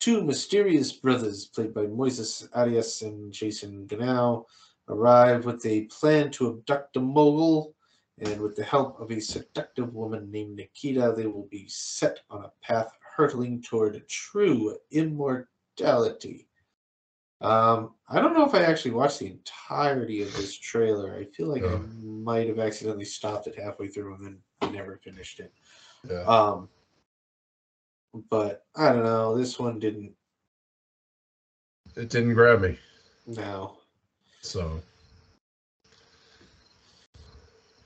Two 0.00 0.24
mysterious 0.24 0.92
brothers, 0.92 1.46
played 1.46 1.74
by 1.74 1.82
Moises 1.82 2.48
Arias 2.54 3.02
and 3.02 3.30
Jason 3.30 3.86
Genao, 3.86 4.46
arrive 4.88 5.44
with 5.44 5.64
a 5.66 5.82
plan 5.84 6.30
to 6.32 6.48
abduct 6.48 6.96
a 6.96 7.00
mogul 7.00 7.74
and 8.18 8.40
with 8.40 8.56
the 8.56 8.64
help 8.64 8.98
of 8.98 9.10
a 9.10 9.20
seductive 9.20 9.92
woman 9.92 10.30
named 10.30 10.56
Nikita, 10.56 11.12
they 11.14 11.26
will 11.26 11.48
be 11.50 11.66
set 11.68 12.20
on 12.30 12.44
a 12.44 12.52
path 12.62 12.90
hurtling 13.14 13.60
toward 13.60 14.08
true 14.08 14.78
immortality. 14.90 15.48
Um, 17.40 17.94
I 18.08 18.20
don't 18.20 18.34
know 18.34 18.46
if 18.46 18.54
I 18.54 18.62
actually 18.62 18.92
watched 18.92 19.18
the 19.18 19.26
entirety 19.26 20.22
of 20.22 20.32
this 20.36 20.56
trailer. 20.56 21.14
I 21.16 21.24
feel 21.24 21.48
like 21.48 21.62
I 21.62 21.66
Oh. 21.66 21.78
might 22.02 22.48
have 22.48 22.58
accidentally 22.58 23.04
stopped 23.04 23.46
it 23.46 23.58
halfway 23.58 23.88
through 23.88 24.14
and 24.14 24.24
then 24.62 24.72
never 24.72 24.96
finished 24.98 25.40
it. 25.40 25.52
Yeah. 26.08 26.22
Um, 26.22 26.70
but 28.30 28.64
I 28.76 28.92
don't 28.92 29.04
know. 29.04 29.36
This 29.36 29.58
one 29.58 29.78
didn't. 29.78 30.14
It 31.96 32.08
didn't 32.08 32.34
grab 32.34 32.60
me. 32.60 32.78
No. 33.26 33.78
So. 34.40 34.80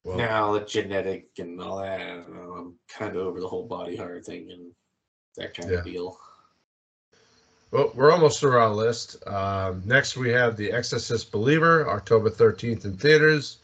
Well, 0.05 0.17
now 0.17 0.53
the 0.53 0.61
genetic 0.65 1.31
and 1.39 1.61
all 1.61 1.79
that. 1.79 2.01
I 2.01 2.07
don't 2.09 2.33
know. 2.35 2.53
I'm 2.53 2.79
kind 2.89 3.17
of 3.17 3.27
over 3.27 3.41
the 3.41 3.49
whole 3.49 3.67
body 3.67 3.97
horror 3.97 4.23
thing 4.23 4.51
and 4.51 4.73
that 5.37 5.55
kind 5.55 5.71
Yeah. 5.71 5.79
of 5.79 5.85
deal. 5.85 6.19
Well, 7.71 7.93
we're 7.95 8.11
almost 8.11 8.41
through 8.41 8.57
our 8.57 8.71
list. 8.71 9.23
Um, 9.27 9.83
next, 9.85 10.17
we 10.17 10.31
have 10.31 10.57
The 10.57 10.73
Exorcist 10.73 11.31
Believer, 11.31 11.87
October 11.89 12.31
13th 12.31 12.87
in 12.87 12.97
theaters. 12.97 13.59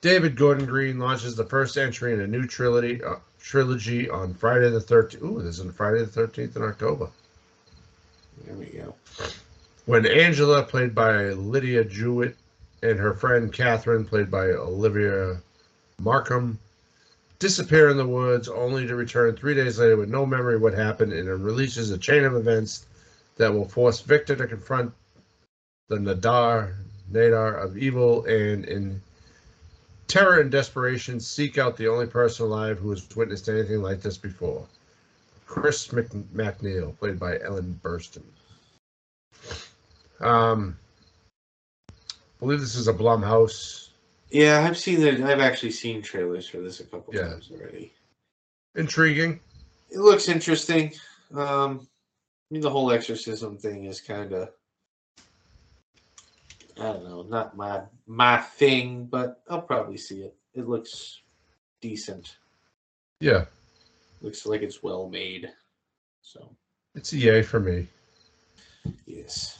David 0.00 0.36
Gordon 0.36 0.64
Green 0.64 0.98
launches 0.98 1.36
the 1.36 1.44
first 1.44 1.76
entry 1.76 2.14
in 2.14 2.22
a 2.22 2.26
new 2.26 2.46
trilogy 2.46 3.04
uh, 3.04 3.16
trilogy 3.38 4.08
on 4.08 4.32
Friday 4.32 4.70
the 4.70 4.80
13th. 4.80 5.22
Ooh, 5.22 5.42
there's 5.42 5.60
a 5.60 5.70
Friday 5.70 6.02
the 6.02 6.26
13th 6.26 6.56
in 6.56 6.62
October. 6.62 7.10
There 8.46 8.56
we 8.56 8.66
go. 8.66 8.94
When 9.84 10.06
Angela, 10.06 10.62
played 10.62 10.94
by 10.94 11.30
Lydia 11.30 11.84
Jewett, 11.84 12.36
and 12.82 12.98
her 12.98 13.12
friend 13.12 13.52
Catherine, 13.52 14.06
played 14.06 14.30
by 14.30 14.46
Olivia 14.46 15.36
Marcum, 16.00 16.56
disappear 17.38 17.90
in 17.90 17.98
the 17.98 18.06
woods 18.06 18.48
only 18.48 18.86
to 18.86 18.96
return 18.96 19.36
three 19.36 19.54
days 19.54 19.78
later 19.78 19.98
with 19.98 20.08
no 20.08 20.24
memory 20.24 20.54
of 20.54 20.62
what 20.62 20.72
happened, 20.72 21.12
and 21.12 21.28
it 21.28 21.34
releases 21.34 21.90
a 21.90 21.98
chain 21.98 22.24
of 22.24 22.34
events 22.34 22.86
that 23.40 23.50
will 23.52 23.66
force 23.66 24.02
Victor 24.02 24.36
to 24.36 24.46
confront 24.46 24.92
the 25.88 25.96
Nadar, 25.96 26.74
Nadar 27.10 27.54
of 27.56 27.78
evil 27.78 28.22
and 28.26 28.66
in 28.66 29.00
terror 30.08 30.40
and 30.40 30.50
desperation 30.50 31.18
seek 31.18 31.56
out 31.56 31.74
the 31.74 31.88
only 31.88 32.06
person 32.06 32.44
alive 32.44 32.78
who 32.78 32.90
has 32.90 33.08
witnessed 33.16 33.48
anything 33.48 33.80
like 33.80 34.02
this 34.02 34.18
before. 34.18 34.66
Chris 35.46 35.90
Mc- 35.90 36.10
McNeil, 36.34 36.94
played 36.98 37.18
by 37.18 37.40
Ellen 37.40 37.80
Burstyn. 37.82 38.22
Um, 40.20 40.76
I 41.88 41.94
believe 42.40 42.60
this 42.60 42.76
is 42.76 42.88
a 42.88 42.92
Blumhouse. 42.92 43.88
Yeah, 44.28 44.66
I've 44.68 44.76
seen 44.76 45.00
it. 45.02 45.18
I've 45.22 45.40
actually 45.40 45.72
seen 45.72 46.02
trailers 46.02 46.46
for 46.46 46.58
this 46.58 46.80
a 46.80 46.84
couple 46.84 47.14
Yeah. 47.14 47.28
times 47.28 47.50
already. 47.50 47.94
Intriguing. 48.74 49.40
It 49.88 50.00
looks 50.00 50.28
interesting. 50.28 50.92
Um, 51.34 51.88
I 52.50 52.54
mean, 52.54 52.62
the 52.62 52.70
whole 52.70 52.90
exorcism 52.90 53.56
thing 53.56 53.84
is 53.84 54.00
kind 54.00 54.32
of, 54.32 54.50
I 56.78 56.82
don't 56.82 57.04
know, 57.04 57.22
not 57.22 57.56
my 57.56 57.82
my 58.06 58.38
thing, 58.38 59.04
but 59.04 59.42
I'll 59.48 59.62
probably 59.62 59.96
see 59.98 60.22
it. 60.22 60.34
It 60.54 60.68
looks 60.68 61.20
decent. 61.80 62.36
Yeah, 63.20 63.44
Looks 64.20 64.46
like 64.46 64.62
it's 64.62 64.82
well 64.82 65.08
made. 65.08 65.50
So 66.22 66.56
it's 66.94 67.12
a 67.12 67.18
yay 67.18 67.42
for 67.42 67.60
me. 67.60 67.86
yes, 69.06 69.58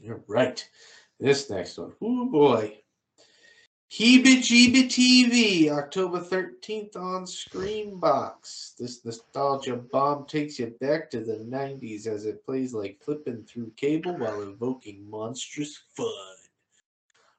you're 0.00 0.22
right. 0.26 0.66
This 1.20 1.50
next 1.50 1.76
one, 1.78 1.92
oh 2.00 2.26
boy. 2.26 2.78
Heebie 3.96 4.42
Jeebie 4.42 4.88
TV, 4.88 5.70
October 5.70 6.18
13th 6.18 6.96
on 6.96 7.26
Screambox. 7.26 8.74
This 8.76 9.04
nostalgia 9.04 9.76
bomb 9.76 10.26
takes 10.26 10.58
you 10.58 10.74
back 10.80 11.08
to 11.10 11.20
the 11.20 11.36
90s 11.36 12.08
as 12.08 12.26
it 12.26 12.44
plays 12.44 12.74
like 12.74 13.00
flipping 13.00 13.44
through 13.44 13.70
cable 13.76 14.16
while 14.16 14.42
evoking 14.42 15.08
monstrous 15.08 15.80
fun. 15.96 16.08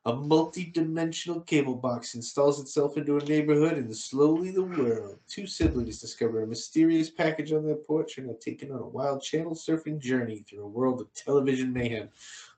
A 0.06 0.16
multi 0.16 0.68
dimensional 0.68 1.42
cable 1.42 1.76
box 1.76 2.16
installs 2.16 2.62
itself 2.62 2.96
into 2.96 3.18
a 3.18 3.26
neighborhood, 3.26 3.74
and 3.74 3.94
slowly 3.94 4.52
the 4.52 4.64
world. 4.64 5.20
Two 5.28 5.48
siblings 5.48 6.00
discover 6.00 6.42
a 6.42 6.48
mysterious 6.48 7.10
package 7.10 7.52
on 7.52 7.66
their 7.66 7.76
porch 7.76 8.18
and 8.18 8.30
are 8.30 8.36
taken 8.36 8.72
on 8.72 8.80
a 8.80 8.88
wild 8.88 9.22
channel 9.22 9.56
surfing 9.56 10.00
journey 10.00 10.46
through 10.48 10.64
a 10.64 10.70
world 10.70 11.02
of 11.02 11.14
television 11.14 11.74
mayhem. 11.74 12.08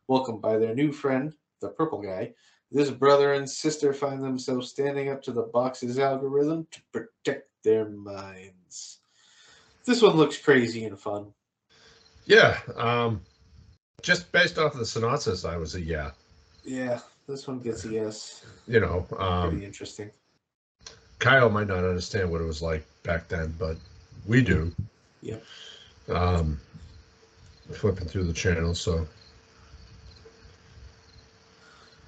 Welcomed 0.07 0.43
by 0.43 0.59
their 0.59 0.75
new 0.75 0.91
friend, 0.91 1.33
the 1.61 1.69
purple 1.69 1.99
guy, 1.99 2.35
this 2.72 2.91
brother 2.91 3.34
and 3.34 3.49
sister 3.49 3.93
find 3.93 4.24
themselves 4.24 4.70
standing 4.70 5.09
up 5.09 5.22
to 5.24 5.32
the 5.32 5.43
box's 5.43 5.99
algorithm 5.99 6.68
to 6.72 6.82
protect 6.91 7.49
their 7.63 7.88
minds. 7.89 8.99
This 9.86 10.01
one 10.01 10.18
looks 10.18 10.38
crazy 10.38 10.84
and 10.86 10.99
fun. 10.99 11.34
Yeah, 12.26 12.59
um, 12.76 13.22
just 14.01 14.32
based 14.34 14.57
off 14.57 14.74
of 14.74 14.80
the 14.80 14.86
synopsis, 14.86 15.45
I 15.45 15.55
was 15.55 15.76
a 15.76 15.82
yeah. 15.82 16.11
Yeah, 16.65 16.99
this 17.28 17.47
one 17.47 17.59
gets 17.59 17.86
a 17.86 17.89
yes. 17.89 18.45
You 18.68 18.82
know, 18.82 19.05
Pretty 19.09 19.24
um, 19.24 19.63
interesting. 19.63 20.11
Kyle 21.20 21.49
might 21.49 21.68
not 21.68 21.86
understand 21.86 22.30
what 22.30 22.41
it 22.41 22.45
was 22.45 22.61
like 22.61 22.86
back 23.03 23.30
then, 23.30 23.55
but 23.57 23.78
we 24.26 24.41
do. 24.41 24.74
Yeah. 25.22 25.38
Um, 26.09 26.59
flipping 27.72 28.07
through 28.07 28.26
the 28.26 28.34
channels, 28.34 28.80
so. 28.80 29.07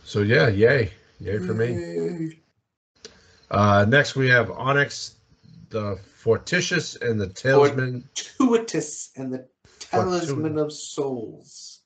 So 0.09 0.21
yeah, 0.21 0.47
yay, 0.47 0.91
yay 1.19 1.37
for 1.37 1.53
me. 1.53 2.39
Uh, 3.51 3.85
next 3.87 4.15
we 4.15 4.27
have 4.29 4.49
Onyx, 4.49 5.17
the 5.69 5.99
Fortitious, 6.15 6.95
and 6.95 7.21
the 7.21 7.27
Talesman 7.27 8.01
Fortuitous 8.15 9.11
and 9.17 9.31
the 9.31 9.47
Talisman 9.79 10.55
Fortuitous. 10.55 10.61
of 10.61 10.73
Souls. 10.73 11.81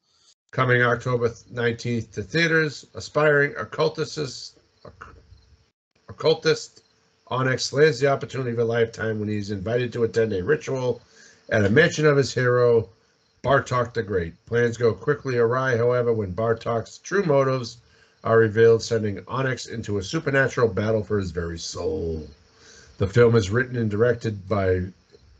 coming 0.51 0.81
October 0.81 1.31
19th 1.53 2.11
to 2.13 2.23
theaters. 2.23 2.85
Aspiring 2.93 3.55
occultist, 3.57 4.57
occultist 6.07 6.83
Onyx 7.27 7.73
lands 7.73 7.99
the 7.99 8.07
opportunity 8.07 8.51
of 8.51 8.59
a 8.59 8.63
lifetime 8.63 9.19
when 9.19 9.27
he's 9.27 9.51
invited 9.51 9.91
to 9.91 10.05
attend 10.05 10.31
a 10.31 10.41
ritual 10.41 11.01
at 11.49 11.65
a 11.65 11.69
mansion 11.69 12.05
of 12.05 12.15
his 12.15 12.33
hero, 12.33 12.87
Bartok 13.43 13.93
the 13.93 14.01
Great. 14.01 14.33
Plans 14.45 14.77
go 14.77 14.93
quickly 14.93 15.37
awry, 15.37 15.75
however, 15.75 16.13
when 16.13 16.33
Bartok's 16.33 16.99
true 16.99 17.23
motives 17.23 17.79
are 18.23 18.37
revealed, 18.37 18.81
sending 18.81 19.23
Onyx 19.27 19.67
into 19.67 19.97
a 19.97 20.03
supernatural 20.03 20.69
battle 20.69 21.03
for 21.03 21.17
his 21.19 21.31
very 21.31 21.59
soul. 21.59 22.27
The 22.97 23.07
film 23.07 23.35
is 23.35 23.49
written 23.49 23.75
and 23.75 23.89
directed 23.91 24.47
by 24.47 24.83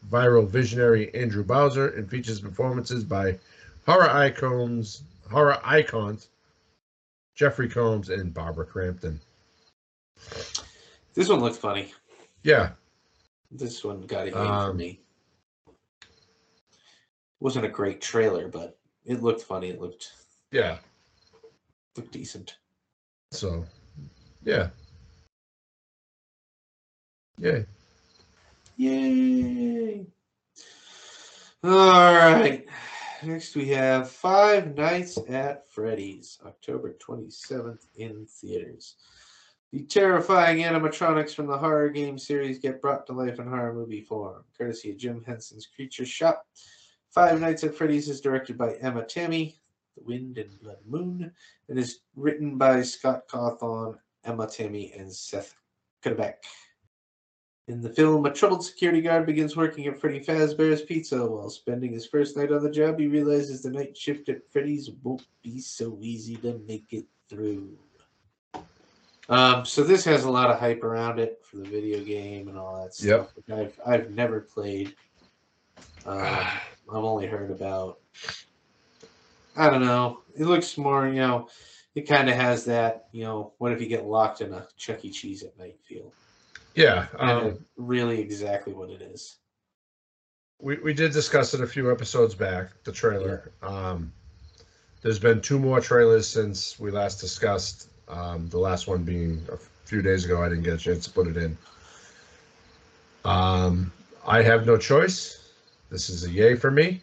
viral 0.10 0.48
visionary 0.48 1.14
Andrew 1.16 1.44
Bowser 1.44 1.90
and 1.90 2.10
features 2.10 2.42
performances 2.42 3.04
by 3.04 3.40
horror 3.86 4.10
icons, 4.10 5.04
horror 5.30 5.60
icons, 5.64 6.28
Jeffrey 7.36 7.70
Combs 7.70 8.10
and 8.10 8.34
Barbara 8.34 8.66
Crampton. 8.66 9.20
This 11.14 11.30
one 11.30 11.40
looked 11.40 11.56
funny. 11.58 11.92
Yeah, 12.44 12.72
This 13.52 13.84
one 13.84 14.02
got 14.02 14.24
a 14.24 14.32
yay 14.32 14.32
for 14.32 14.40
Um, 14.40 14.78
me. 14.78 15.00
Wasn't 17.40 17.66
a 17.66 17.70
great 17.70 18.02
trailer, 18.02 18.48
but 18.48 18.78
it 19.06 19.22
looked 19.22 19.42
funny. 19.44 19.70
It 19.70 19.80
looked 19.80 20.12
yeah. 20.52 20.80
looked 21.96 22.12
decent. 22.12 22.58
So, 23.34 23.66
yeah, 24.44 24.70
yeah. 27.40 27.64
Yay! 28.78 30.06
All 31.64 32.14
right. 32.14 32.64
Next, 33.24 33.56
we 33.56 33.70
have 33.70 34.12
Five 34.12 34.76
Nights 34.76 35.18
at 35.28 35.68
Freddy's, 35.68 36.38
October 36.46 36.96
27th 37.00 37.88
in 37.96 38.28
theaters. 38.28 38.98
The 39.72 39.82
terrifying 39.82 40.60
animatronics 40.60 41.34
from 41.34 41.48
the 41.48 41.58
horror 41.58 41.90
game 41.90 42.20
series 42.20 42.60
get 42.60 42.84
brought 42.84 43.08
to 43.08 43.14
life 43.14 43.40
in 43.40 43.48
horror 43.48 43.74
movie 43.74 44.02
form, 44.02 44.44
courtesy 44.56 44.92
of 44.92 44.98
Jim 44.98 45.24
Henson's 45.26 45.66
Creature 45.76 46.06
Shop. 46.06 46.46
Five 47.10 47.42
Nights 47.42 47.64
at 47.64 47.74
Freddy's 47.74 48.10
is 48.10 48.22
directed 48.22 48.60
by 48.60 48.76
Emma 48.76 49.04
Tammi, 49.04 49.60
The 49.98 50.04
Wind 50.04 50.38
and 50.38 50.60
Blood 50.60 50.78
Moon, 50.86 51.32
and 51.70 51.80
is 51.80 52.00
written 52.16 52.58
by 52.58 52.82
Scott 52.82 53.28
Cawthon, 53.28 53.98
Emma 54.24 54.48
Tammi, 54.48 54.94
and 54.98 55.12
Seth 55.12 55.56
Cuddeback. 56.04 56.36
In 57.68 57.82
the 57.82 57.90
film, 57.90 58.26
a 58.26 58.34
troubled 58.34 58.66
security 58.66 59.02
guard 59.02 59.26
begins 59.26 59.56
working 59.56 59.86
at 59.88 60.00
Freddy 60.00 60.20
Fazbear's 60.20 60.82
Pizza. 60.82 61.26
While 61.26 61.50
spending 61.50 61.94
his 61.94 62.06
first 62.06 62.36
night 62.36 62.52
on 62.52 62.62
the 62.62 62.70
job, 62.70 63.00
he 63.00 63.08
realizes 63.08 63.62
the 63.62 63.72
night 63.72 63.96
shift 63.96 64.28
at 64.28 64.52
Freddy's 64.52 64.90
won't 65.02 65.26
be 65.42 65.60
so 65.60 65.98
easy 66.02 66.36
to 66.38 66.60
make 66.68 66.88
it 66.92 67.06
through. 67.30 67.78
Um, 69.30 69.64
so 69.64 69.84
this 69.84 70.04
has 70.04 70.26
a 70.26 70.30
lot 70.30 70.50
of 70.50 70.60
hype 70.60 70.84
around 70.84 71.20
it 71.20 71.40
for 71.44 71.56
the 71.58 71.64
video 71.64 72.04
game 72.04 72.50
and 72.50 72.58
all 72.58 72.76
that 72.84 72.94
Yep. 73.02 73.30
stuff. 73.30 73.36
Which 73.36 73.50
I've 73.50 73.80
I've 73.86 74.12
never 74.12 74.42
played. 74.42 74.94
Um, 76.06 76.18
I've 76.90 77.04
only 77.06 77.28
heard 77.28 77.50
about. 77.52 78.00
I 79.56 79.70
don't 79.70 79.86
know. 79.86 80.20
It 80.36 80.46
looks 80.46 80.78
more, 80.78 81.08
you 81.08 81.16
know, 81.16 81.50
it 81.96 82.08
kind 82.08 82.30
of 82.30 82.36
has 82.36 82.66
that, 82.66 83.08
you 83.12 83.24
know, 83.24 83.54
what 83.60 83.72
if 83.72 83.82
you 83.82 83.88
get 83.88 84.06
locked 84.06 84.42
in 84.42 84.54
a 84.54 84.68
Chuck 84.78 85.06
E. 85.06 85.12
Cheese 85.12 85.44
at 85.44 85.58
night 85.60 85.78
feel 85.88 86.12
Yeah, 86.76 87.08
um, 87.20 87.64
really 87.78 88.20
exactly 88.20 88.74
what 88.74 88.90
it 88.90 89.02
is. 89.02 89.38
we, 90.60 90.78
we 90.78 90.94
did 90.94 91.12
discuss 91.12 91.54
it 91.54 91.62
a 91.62 91.68
few 91.68 91.92
episodes 91.92 92.34
back, 92.34 92.72
the 92.84 92.92
trailer. 92.92 93.52
Um, 93.62 94.12
there's 95.02 95.20
been 95.20 95.42
two 95.42 95.60
more 95.60 95.82
trailers 95.82 96.28
since 96.28 96.80
we 96.80 96.90
last 96.90 97.20
discussed. 97.20 97.90
Um, 98.08 98.50
the 98.50 98.58
last 98.58 98.88
one 98.88 99.04
being 99.04 99.46
a 99.52 99.58
few 99.86 100.02
days 100.02 100.26
ago. 100.26 100.42
I 100.42 100.50
didn't 100.50 100.64
get 100.64 100.74
a 100.74 100.78
chance 100.78 101.06
to 101.06 101.12
put 101.12 101.28
it 101.28 101.38
in. 101.38 101.58
Um, 103.26 103.92
I 104.26 104.42
have 104.42 104.66
no 104.66 104.78
choice. 104.78 105.52
This 105.90 106.10
is 106.10 106.24
a 106.24 106.30
yay 106.30 106.56
for 106.56 106.72
me. 106.72 107.02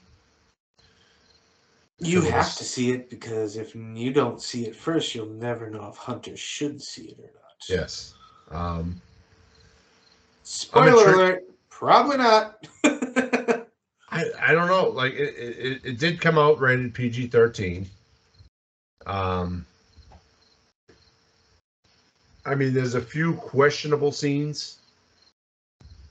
You 2.01 2.23
have 2.23 2.57
to 2.57 2.65
see 2.65 2.93
it 2.93 3.11
because 3.11 3.57
if 3.57 3.75
you 3.75 4.13
don't 4.13 4.41
see 4.41 4.67
it 4.67 4.75
first, 4.75 5.15
you'll 5.15 5.27
never 5.27 5.69
know 5.69 5.89
if 5.89 5.97
Hunter 5.97 6.37
should 6.37 6.81
see 6.81 7.09
it 7.09 7.19
or 7.19 7.31
not. 7.35 7.69
Yes. 7.69 8.15
Um, 8.51 9.01
Spoiler 10.43 11.05
tri- 11.05 11.13
alert, 11.13 11.45
probably 11.69 12.17
not. 12.17 12.67
I, 12.85 14.25
I 14.41 14.53
don't 14.53 14.69
know. 14.69 14.89
Like 14.89 15.13
it, 15.13 15.35
it, 15.37 15.81
it 15.85 15.99
did 15.99 16.21
come 16.21 16.39
out 16.39 16.59
rated 16.59 16.95
PG 16.95 17.29
thirteen. 17.29 17.89
Um, 19.07 19.65
I 22.45 22.55
mean, 22.55 22.73
there's 22.75 22.95
a 22.95 23.01
few 23.01 23.35
questionable 23.35 24.11
scenes. 24.11 24.79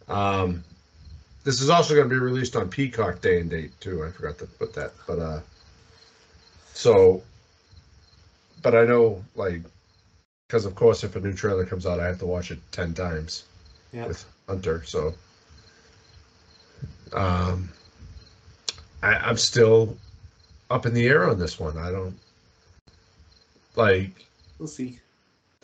Um, 0.07 0.63
This 1.43 1.61
is 1.61 1.69
also 1.69 1.95
going 1.95 2.07
to 2.07 2.13
be 2.13 2.19
released 2.19 2.55
on 2.55 2.69
Peacock 2.69 3.21
Day 3.21 3.41
and 3.41 3.49
date 3.49 3.71
too. 3.79 4.03
I 4.05 4.11
forgot 4.11 4.37
to 4.39 4.45
put 4.45 4.73
that, 4.73 4.93
but 5.07 5.19
uh, 5.19 5.41
so, 6.80 7.21
but 8.63 8.73
I 8.73 8.86
know 8.86 9.21
like, 9.36 9.61
because 10.47 10.65
of 10.65 10.75
course, 10.75 11.03
if 11.03 11.17
a 11.17 11.19
new 11.19 11.34
trailer 11.34 11.65
comes 11.65 11.86
out, 11.86 11.99
I 11.99 12.07
have 12.07 12.19
to 12.19 12.25
watch 12.25 12.51
it 12.51 12.59
ten 12.71 12.93
times 12.93 13.43
Yeah. 13.91 14.07
with 14.07 14.23
Hunter. 14.47 14.82
So, 14.86 15.13
um, 17.11 17.67
I, 19.03 19.15
I'm 19.15 19.36
still 19.36 19.97
up 20.69 20.86
in 20.86 20.93
the 20.93 21.05
air 21.05 21.30
on 21.30 21.38
this 21.38 21.59
one. 21.59 21.77
I 21.77 21.91
don't 21.91 22.17
like. 23.75 24.25
We'll 24.57 24.69
see. 24.69 24.99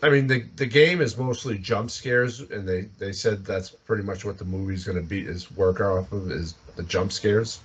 I 0.04 0.10
mean, 0.10 0.28
the 0.28 0.42
the 0.58 0.66
game 0.66 1.00
is 1.00 1.18
mostly 1.18 1.58
jump 1.58 1.92
scares, 1.92 2.42
and 2.42 2.68
they 2.68 2.90
they 3.00 3.14
said 3.14 3.46
that's 3.46 3.70
pretty 3.70 4.04
much 4.04 4.26
what 4.26 4.38
the 4.38 4.44
movie's 4.44 4.84
going 4.84 4.98
to 4.98 5.10
be 5.16 5.22
is 5.22 5.50
work 5.54 5.80
off 5.80 6.12
of 6.12 6.30
is 6.30 6.56
the 6.76 6.84
jump 6.84 7.14
scares. 7.14 7.62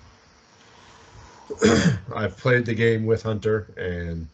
I've 2.15 2.37
played 2.37 2.67
the 2.67 2.75
game 2.75 3.07
with 3.07 3.23
Hunter, 3.23 3.69
and 3.77 4.29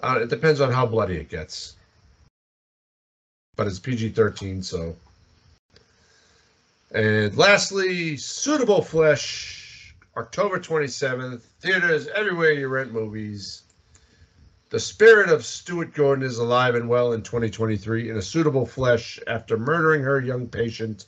uh, 0.00 0.20
it 0.22 0.28
depends 0.28 0.60
on 0.60 0.72
how 0.72 0.86
bloody 0.86 1.16
it 1.16 1.28
gets. 1.28 1.76
But 3.56 3.66
it's 3.66 3.78
PG 3.78 4.10
thirteen, 4.10 4.62
so. 4.62 4.96
And 6.92 7.36
lastly, 7.36 8.16
suitable 8.16 8.82
flesh, 8.82 9.94
October 10.16 10.58
twenty 10.58 10.88
seventh, 10.88 11.44
theaters 11.60 12.08
everywhere 12.08 12.52
you 12.52 12.68
rent 12.68 12.92
movies. 12.92 13.62
The 14.70 14.80
spirit 14.80 15.28
of 15.28 15.44
Stuart 15.44 15.94
Gordon 15.94 16.24
is 16.24 16.38
alive 16.38 16.74
and 16.74 16.88
well 16.88 17.12
in 17.12 17.22
2023 17.22 18.10
in 18.10 18.16
a 18.16 18.22
suitable 18.22 18.66
flesh 18.66 19.20
after 19.28 19.56
murdering 19.56 20.02
her 20.02 20.20
young 20.20 20.48
patient. 20.48 21.06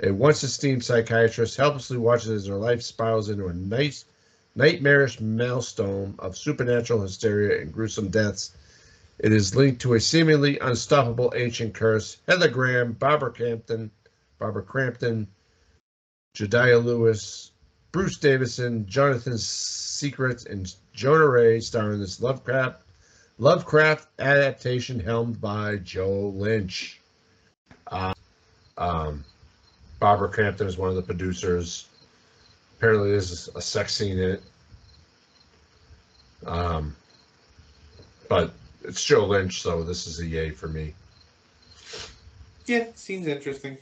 A 0.00 0.12
once 0.12 0.44
esteemed 0.44 0.84
psychiatrist 0.84 1.56
helplessly 1.56 1.98
watches 1.98 2.28
as 2.28 2.46
her 2.46 2.54
life 2.54 2.82
spirals 2.82 3.30
into 3.30 3.48
a 3.48 3.54
nice, 3.54 4.04
nightmarish 4.54 5.20
maelstrom 5.20 6.14
of 6.20 6.36
supernatural 6.36 7.02
hysteria 7.02 7.60
and 7.60 7.72
gruesome 7.72 8.08
deaths. 8.08 8.52
It 9.18 9.32
is 9.32 9.56
linked 9.56 9.80
to 9.82 9.94
a 9.94 10.00
seemingly 10.00 10.58
unstoppable 10.60 11.32
ancient 11.34 11.74
curse. 11.74 12.18
Heather 12.28 12.48
Graham, 12.48 12.92
Barbara 12.92 13.32
Crampton, 13.32 13.90
Barbara 14.38 14.62
Crampton, 14.62 15.26
Judah 16.34 16.78
Lewis, 16.78 17.50
Bruce 17.90 18.18
Davison, 18.18 18.86
Jonathan 18.86 19.36
Secret, 19.36 20.46
and 20.46 20.72
Jonah 20.92 21.26
Ray 21.26 21.58
star 21.58 21.92
in 21.92 22.00
this 22.00 22.20
Lovecraft 22.20 22.82
Lovecraft 23.38 24.08
adaptation 24.18 25.00
helmed 25.00 25.40
by 25.40 25.76
Joe 25.76 26.28
Lynch. 26.28 27.00
Uh, 27.86 28.14
um, 28.76 29.24
Barbara 30.00 30.28
Crampton 30.28 30.66
is 30.66 30.78
one 30.78 30.90
of 30.90 30.96
the 30.96 31.02
producers. 31.02 31.86
Apparently, 32.76 33.10
there's 33.10 33.48
a 33.54 33.60
sex 33.60 33.94
scene 33.94 34.18
in 34.18 34.30
it. 34.32 34.42
Um, 36.46 36.94
but 38.28 38.52
it's 38.84 39.04
Joe 39.04 39.26
Lynch, 39.26 39.60
so 39.60 39.82
this 39.82 40.06
is 40.06 40.20
a 40.20 40.26
yay 40.26 40.50
for 40.50 40.68
me. 40.68 40.94
Yeah, 42.66 42.86
seems 42.94 43.26
interesting. 43.26 43.78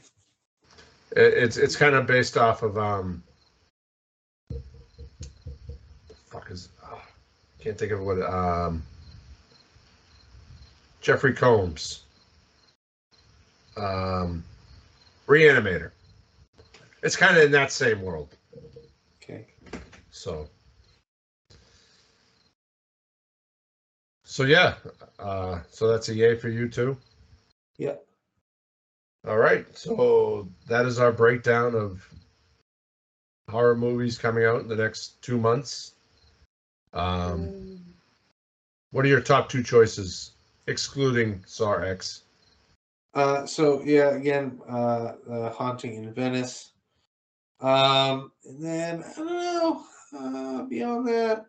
It, 1.11 1.33
it's 1.33 1.57
it's 1.57 1.75
kind 1.75 1.93
of 1.93 2.07
based 2.07 2.37
off 2.37 2.63
of 2.63 2.77
um. 2.77 3.21
Fuck 6.29 6.49
is 6.51 6.69
oh, 6.83 7.01
can't 7.59 7.77
think 7.77 7.91
of 7.91 8.01
what 8.01 8.21
um. 8.21 8.81
Jeffrey 11.01 11.33
Combs. 11.33 12.01
Um, 13.77 14.43
Reanimator. 15.27 15.91
It's 17.07 17.15
kind 17.15 17.37
of 17.37 17.43
in 17.43 17.51
that 17.51 17.71
same 17.71 18.01
world. 18.01 18.35
Okay. 19.23 19.47
So. 20.11 20.49
So 24.25 24.43
yeah, 24.43 24.73
uh, 25.17 25.59
so 25.69 25.87
that's 25.87 26.09
a 26.09 26.13
yay 26.13 26.35
for 26.35 26.49
you 26.49 26.67
too. 26.67 26.97
Yep. 27.77 28.05
All 29.25 29.37
right, 29.37 29.65
so 29.77 30.49
that 30.67 30.85
is 30.85 30.99
our 30.99 31.13
breakdown 31.13 31.75
of 31.75 32.05
horror 33.49 33.77
movies 33.77 34.17
coming 34.17 34.43
out 34.43 34.59
in 34.59 34.67
the 34.67 34.75
next 34.75 35.21
two 35.21 35.37
months. 35.37 35.93
Um, 36.91 37.79
what 38.91 39.05
are 39.05 39.07
your 39.07 39.21
top 39.21 39.47
two 39.47 39.63
choices, 39.63 40.33
excluding 40.67 41.41
Saw 41.47 41.77
X? 41.77 42.23
Uh, 43.13 43.45
so 43.45 43.81
yeah, 43.85 44.09
again, 44.09 44.59
uh, 44.69 45.13
uh, 45.31 45.49
haunting 45.51 46.03
in 46.03 46.13
Venice. 46.13 46.73
Um, 47.59 48.31
and 48.45 48.63
then 48.63 49.03
I 49.03 49.13
don't 49.15 49.27
know. 49.27 49.83
Uh, 50.15 50.63
beyond 50.63 51.05
that, 51.07 51.45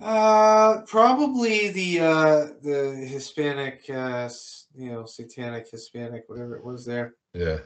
uh, 0.00 0.80
probably 0.86 1.68
the 1.70 2.00
uh 2.00 2.46
the 2.62 3.06
Hispanic, 3.06 3.84
uh, 3.90 4.30
you 4.74 4.92
know, 4.92 5.04
satanic 5.04 5.68
Hispanic, 5.70 6.24
whatever 6.28 6.56
it 6.56 6.64
was 6.64 6.86
there. 6.86 7.14
Yeah, 7.34 7.58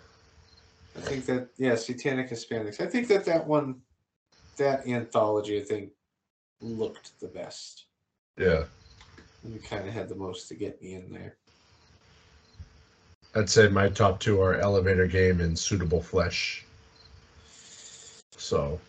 I 0.97 1.01
think 1.01 1.27
that 1.27 1.51
yeah, 1.59 1.77
Satanic 1.77 2.29
Hispanics. 2.31 2.81
I 2.81 2.87
think 2.87 3.07
that 3.09 3.25
that 3.27 3.47
one, 3.47 3.83
that 4.57 4.87
anthology, 4.89 5.61
I 5.61 5.65
think, 5.65 5.93
looked 6.61 7.19
the 7.21 7.29
best. 7.29 7.87
yeah. 8.37 8.65
You 9.45 9.61
kind 9.61 9.87
of 9.87 9.95
had 9.95 10.09
the 10.09 10.17
most 10.17 10.49
to 10.49 10.55
get 10.57 10.83
me 10.83 10.95
in 10.95 11.13
there. 11.13 11.37
I'd 13.35 13.51
say 13.51 13.69
my 13.69 13.89
top 13.89 14.21
two 14.21 14.41
are 14.41 14.57
Elevator 14.57 15.07
Game 15.07 15.41
and 15.41 15.59
Suitable 15.59 16.03
Flesh. 16.03 16.65
So, 18.37 18.81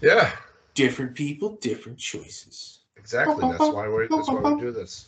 yeah, 0.00 0.32
Different 0.74 1.14
people, 1.14 1.58
different 1.60 1.98
choices. 1.98 2.80
exactly. 2.96 3.46
That's 3.46 3.58
why 3.58 3.88
we 3.88 4.06
that's 4.08 4.28
why 4.28 4.40
we 4.40 4.60
do 4.60 4.72
this. 4.72 5.06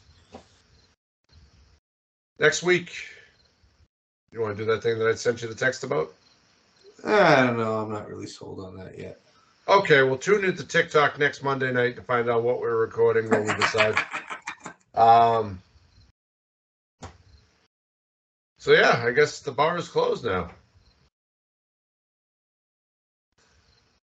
Next 2.38 2.62
week, 2.62 2.92
you 4.30 4.40
want 4.40 4.58
to 4.58 4.62
do 4.64 4.70
that 4.70 4.82
thing 4.82 4.98
that 4.98 5.08
I 5.08 5.14
sent 5.14 5.40
you 5.40 5.48
the 5.48 5.54
text 5.54 5.84
about? 5.84 6.12
I 7.04 7.46
don't 7.46 7.56
know. 7.56 7.78
I'm 7.78 7.90
not 7.90 8.08
really 8.08 8.26
sold 8.26 8.60
on 8.60 8.76
that 8.76 8.98
yet. 8.98 9.20
Okay, 9.68 10.02
well, 10.02 10.18
tune 10.18 10.44
into 10.44 10.66
TikTok 10.66 11.18
next 11.18 11.42
Monday 11.42 11.72
night 11.72 11.96
to 11.96 12.02
find 12.02 12.28
out 12.28 12.42
what 12.42 12.60
we're 12.60 12.76
recording 12.76 13.30
when 13.30 13.46
we 13.46 13.54
decide. 13.54 13.98
Um. 14.94 15.60
So 18.64 18.72
yeah, 18.72 19.02
I 19.04 19.10
guess 19.10 19.40
the 19.40 19.52
bar 19.52 19.76
is 19.76 19.88
closed 19.88 20.24
now. 20.24 20.50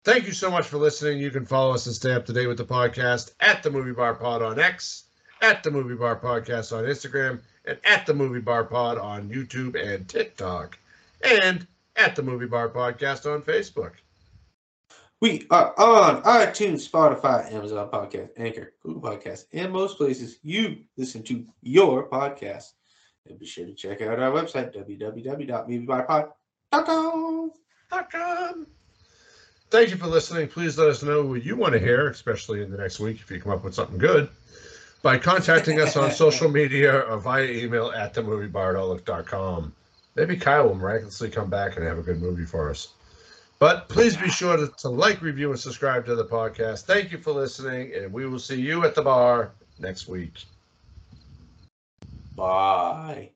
Thank 0.03 0.27
you 0.27 0.33
so 0.33 0.51
much 0.51 0.67
for 0.67 0.79
listening. 0.79 1.19
You 1.19 1.31
can 1.31 1.45
follow 1.45 1.75
us 1.75 1.85
and 1.85 1.95
stay 1.95 2.15
up 2.15 2.25
to 2.25 2.33
date 2.33 2.47
with 2.47 2.57
the 2.57 2.65
podcast 2.65 3.33
at 3.41 3.63
the 3.63 3.71
Movie 3.71 3.93
Bar 3.93 4.15
Pod 4.15 4.41
on 4.41 4.59
X, 4.59 5.09
at 5.43 5.63
the 5.63 5.71
Movie 5.71 5.95
Bar 5.95 6.19
Podcast 6.19 6.75
on 6.75 6.85
Instagram, 6.85 7.43
and 7.67 7.79
at 7.85 8.07
the 8.07 8.15
Movie 8.15 8.41
Bar 8.41 8.65
Pod 8.65 8.97
on 8.97 9.29
YouTube 9.29 9.79
and 9.79 10.09
TikTok, 10.09 10.79
and 11.21 11.67
at 11.95 12.17
the 12.17 12.23
Movie 12.23 12.47
Bar 12.47 12.71
Podcast 12.71 13.31
on 13.31 13.43
Facebook. 13.43 13.93
We 15.21 15.47
are 15.51 15.79
on 15.79 16.23
iTunes, 16.23 16.91
Spotify, 16.91 17.53
Amazon 17.53 17.91
Podcast, 17.91 18.31
Anchor, 18.39 18.73
Google 18.83 19.03
Podcast, 19.03 19.49
and 19.53 19.71
most 19.71 19.99
places 19.99 20.39
you 20.43 20.79
listen 20.97 21.23
to 21.25 21.45
your 21.61 22.09
podcast. 22.09 22.73
And 23.29 23.39
be 23.39 23.47
sure 23.47 23.67
to 23.67 23.75
check 23.75 24.03
out 24.03 24.19
our 24.19 24.31
website, 24.31 24.75
www.moviebarpod.com. 24.75 27.53
com. 28.11 28.67
Thank 29.71 29.91
you 29.91 29.97
for 29.97 30.07
listening. 30.07 30.49
Please 30.49 30.79
let 30.79 30.89
us 30.89 31.03
know 31.03 31.25
what 31.25 31.45
you 31.45 31.57
want 31.57 31.73
to 31.73 31.81
hear, 31.81 32.09
especially 32.09 32.63
in 32.63 32.71
the 32.71 32.79
next 32.79 33.01
week 33.01 33.19
if 33.21 33.31
you 33.31 33.41
come 33.41 33.53
up 33.53 33.65
with 33.65 33.75
something 33.75 33.99
good, 33.99 34.29
by 35.03 35.19
contacting 35.19 35.81
us 35.81 35.97
on 35.97 36.11
social 36.13 36.49
media 36.49 37.01
or 37.01 37.19
via 37.19 37.45
email 37.45 37.91
at 37.91 38.15
themoviebar.com. 38.15 39.75
Maybe 40.15 40.37
Kyle 40.37 40.69
will 40.69 40.77
miraculously 40.77 41.31
come 41.31 41.51
back 41.51 41.77
and 41.77 41.85
have 41.85 41.99
a 41.99 42.03
good 42.03 42.23
movie 42.23 42.47
for 42.47 42.71
us. 42.71 42.89
But 43.59 43.89
please 43.89 44.17
be 44.17 44.29
sure 44.29 44.57
to, 44.57 44.69
to 44.79 44.89
like, 44.89 45.23
review, 45.23 45.51
and 45.51 45.59
subscribe 45.59 46.07
to 46.07 46.15
the 46.15 46.25
podcast. 46.25 46.85
Thank 46.85 47.11
you 47.11 47.19
for 47.19 47.33
listening, 47.33 47.93
and 47.95 48.13
we 48.13 48.27
will 48.27 48.39
see 48.39 48.61
you 48.61 48.85
at 48.85 48.95
the 48.95 49.03
bar 49.03 49.53
next 49.79 50.09
week. 50.09 50.45
Bye. 52.37 53.36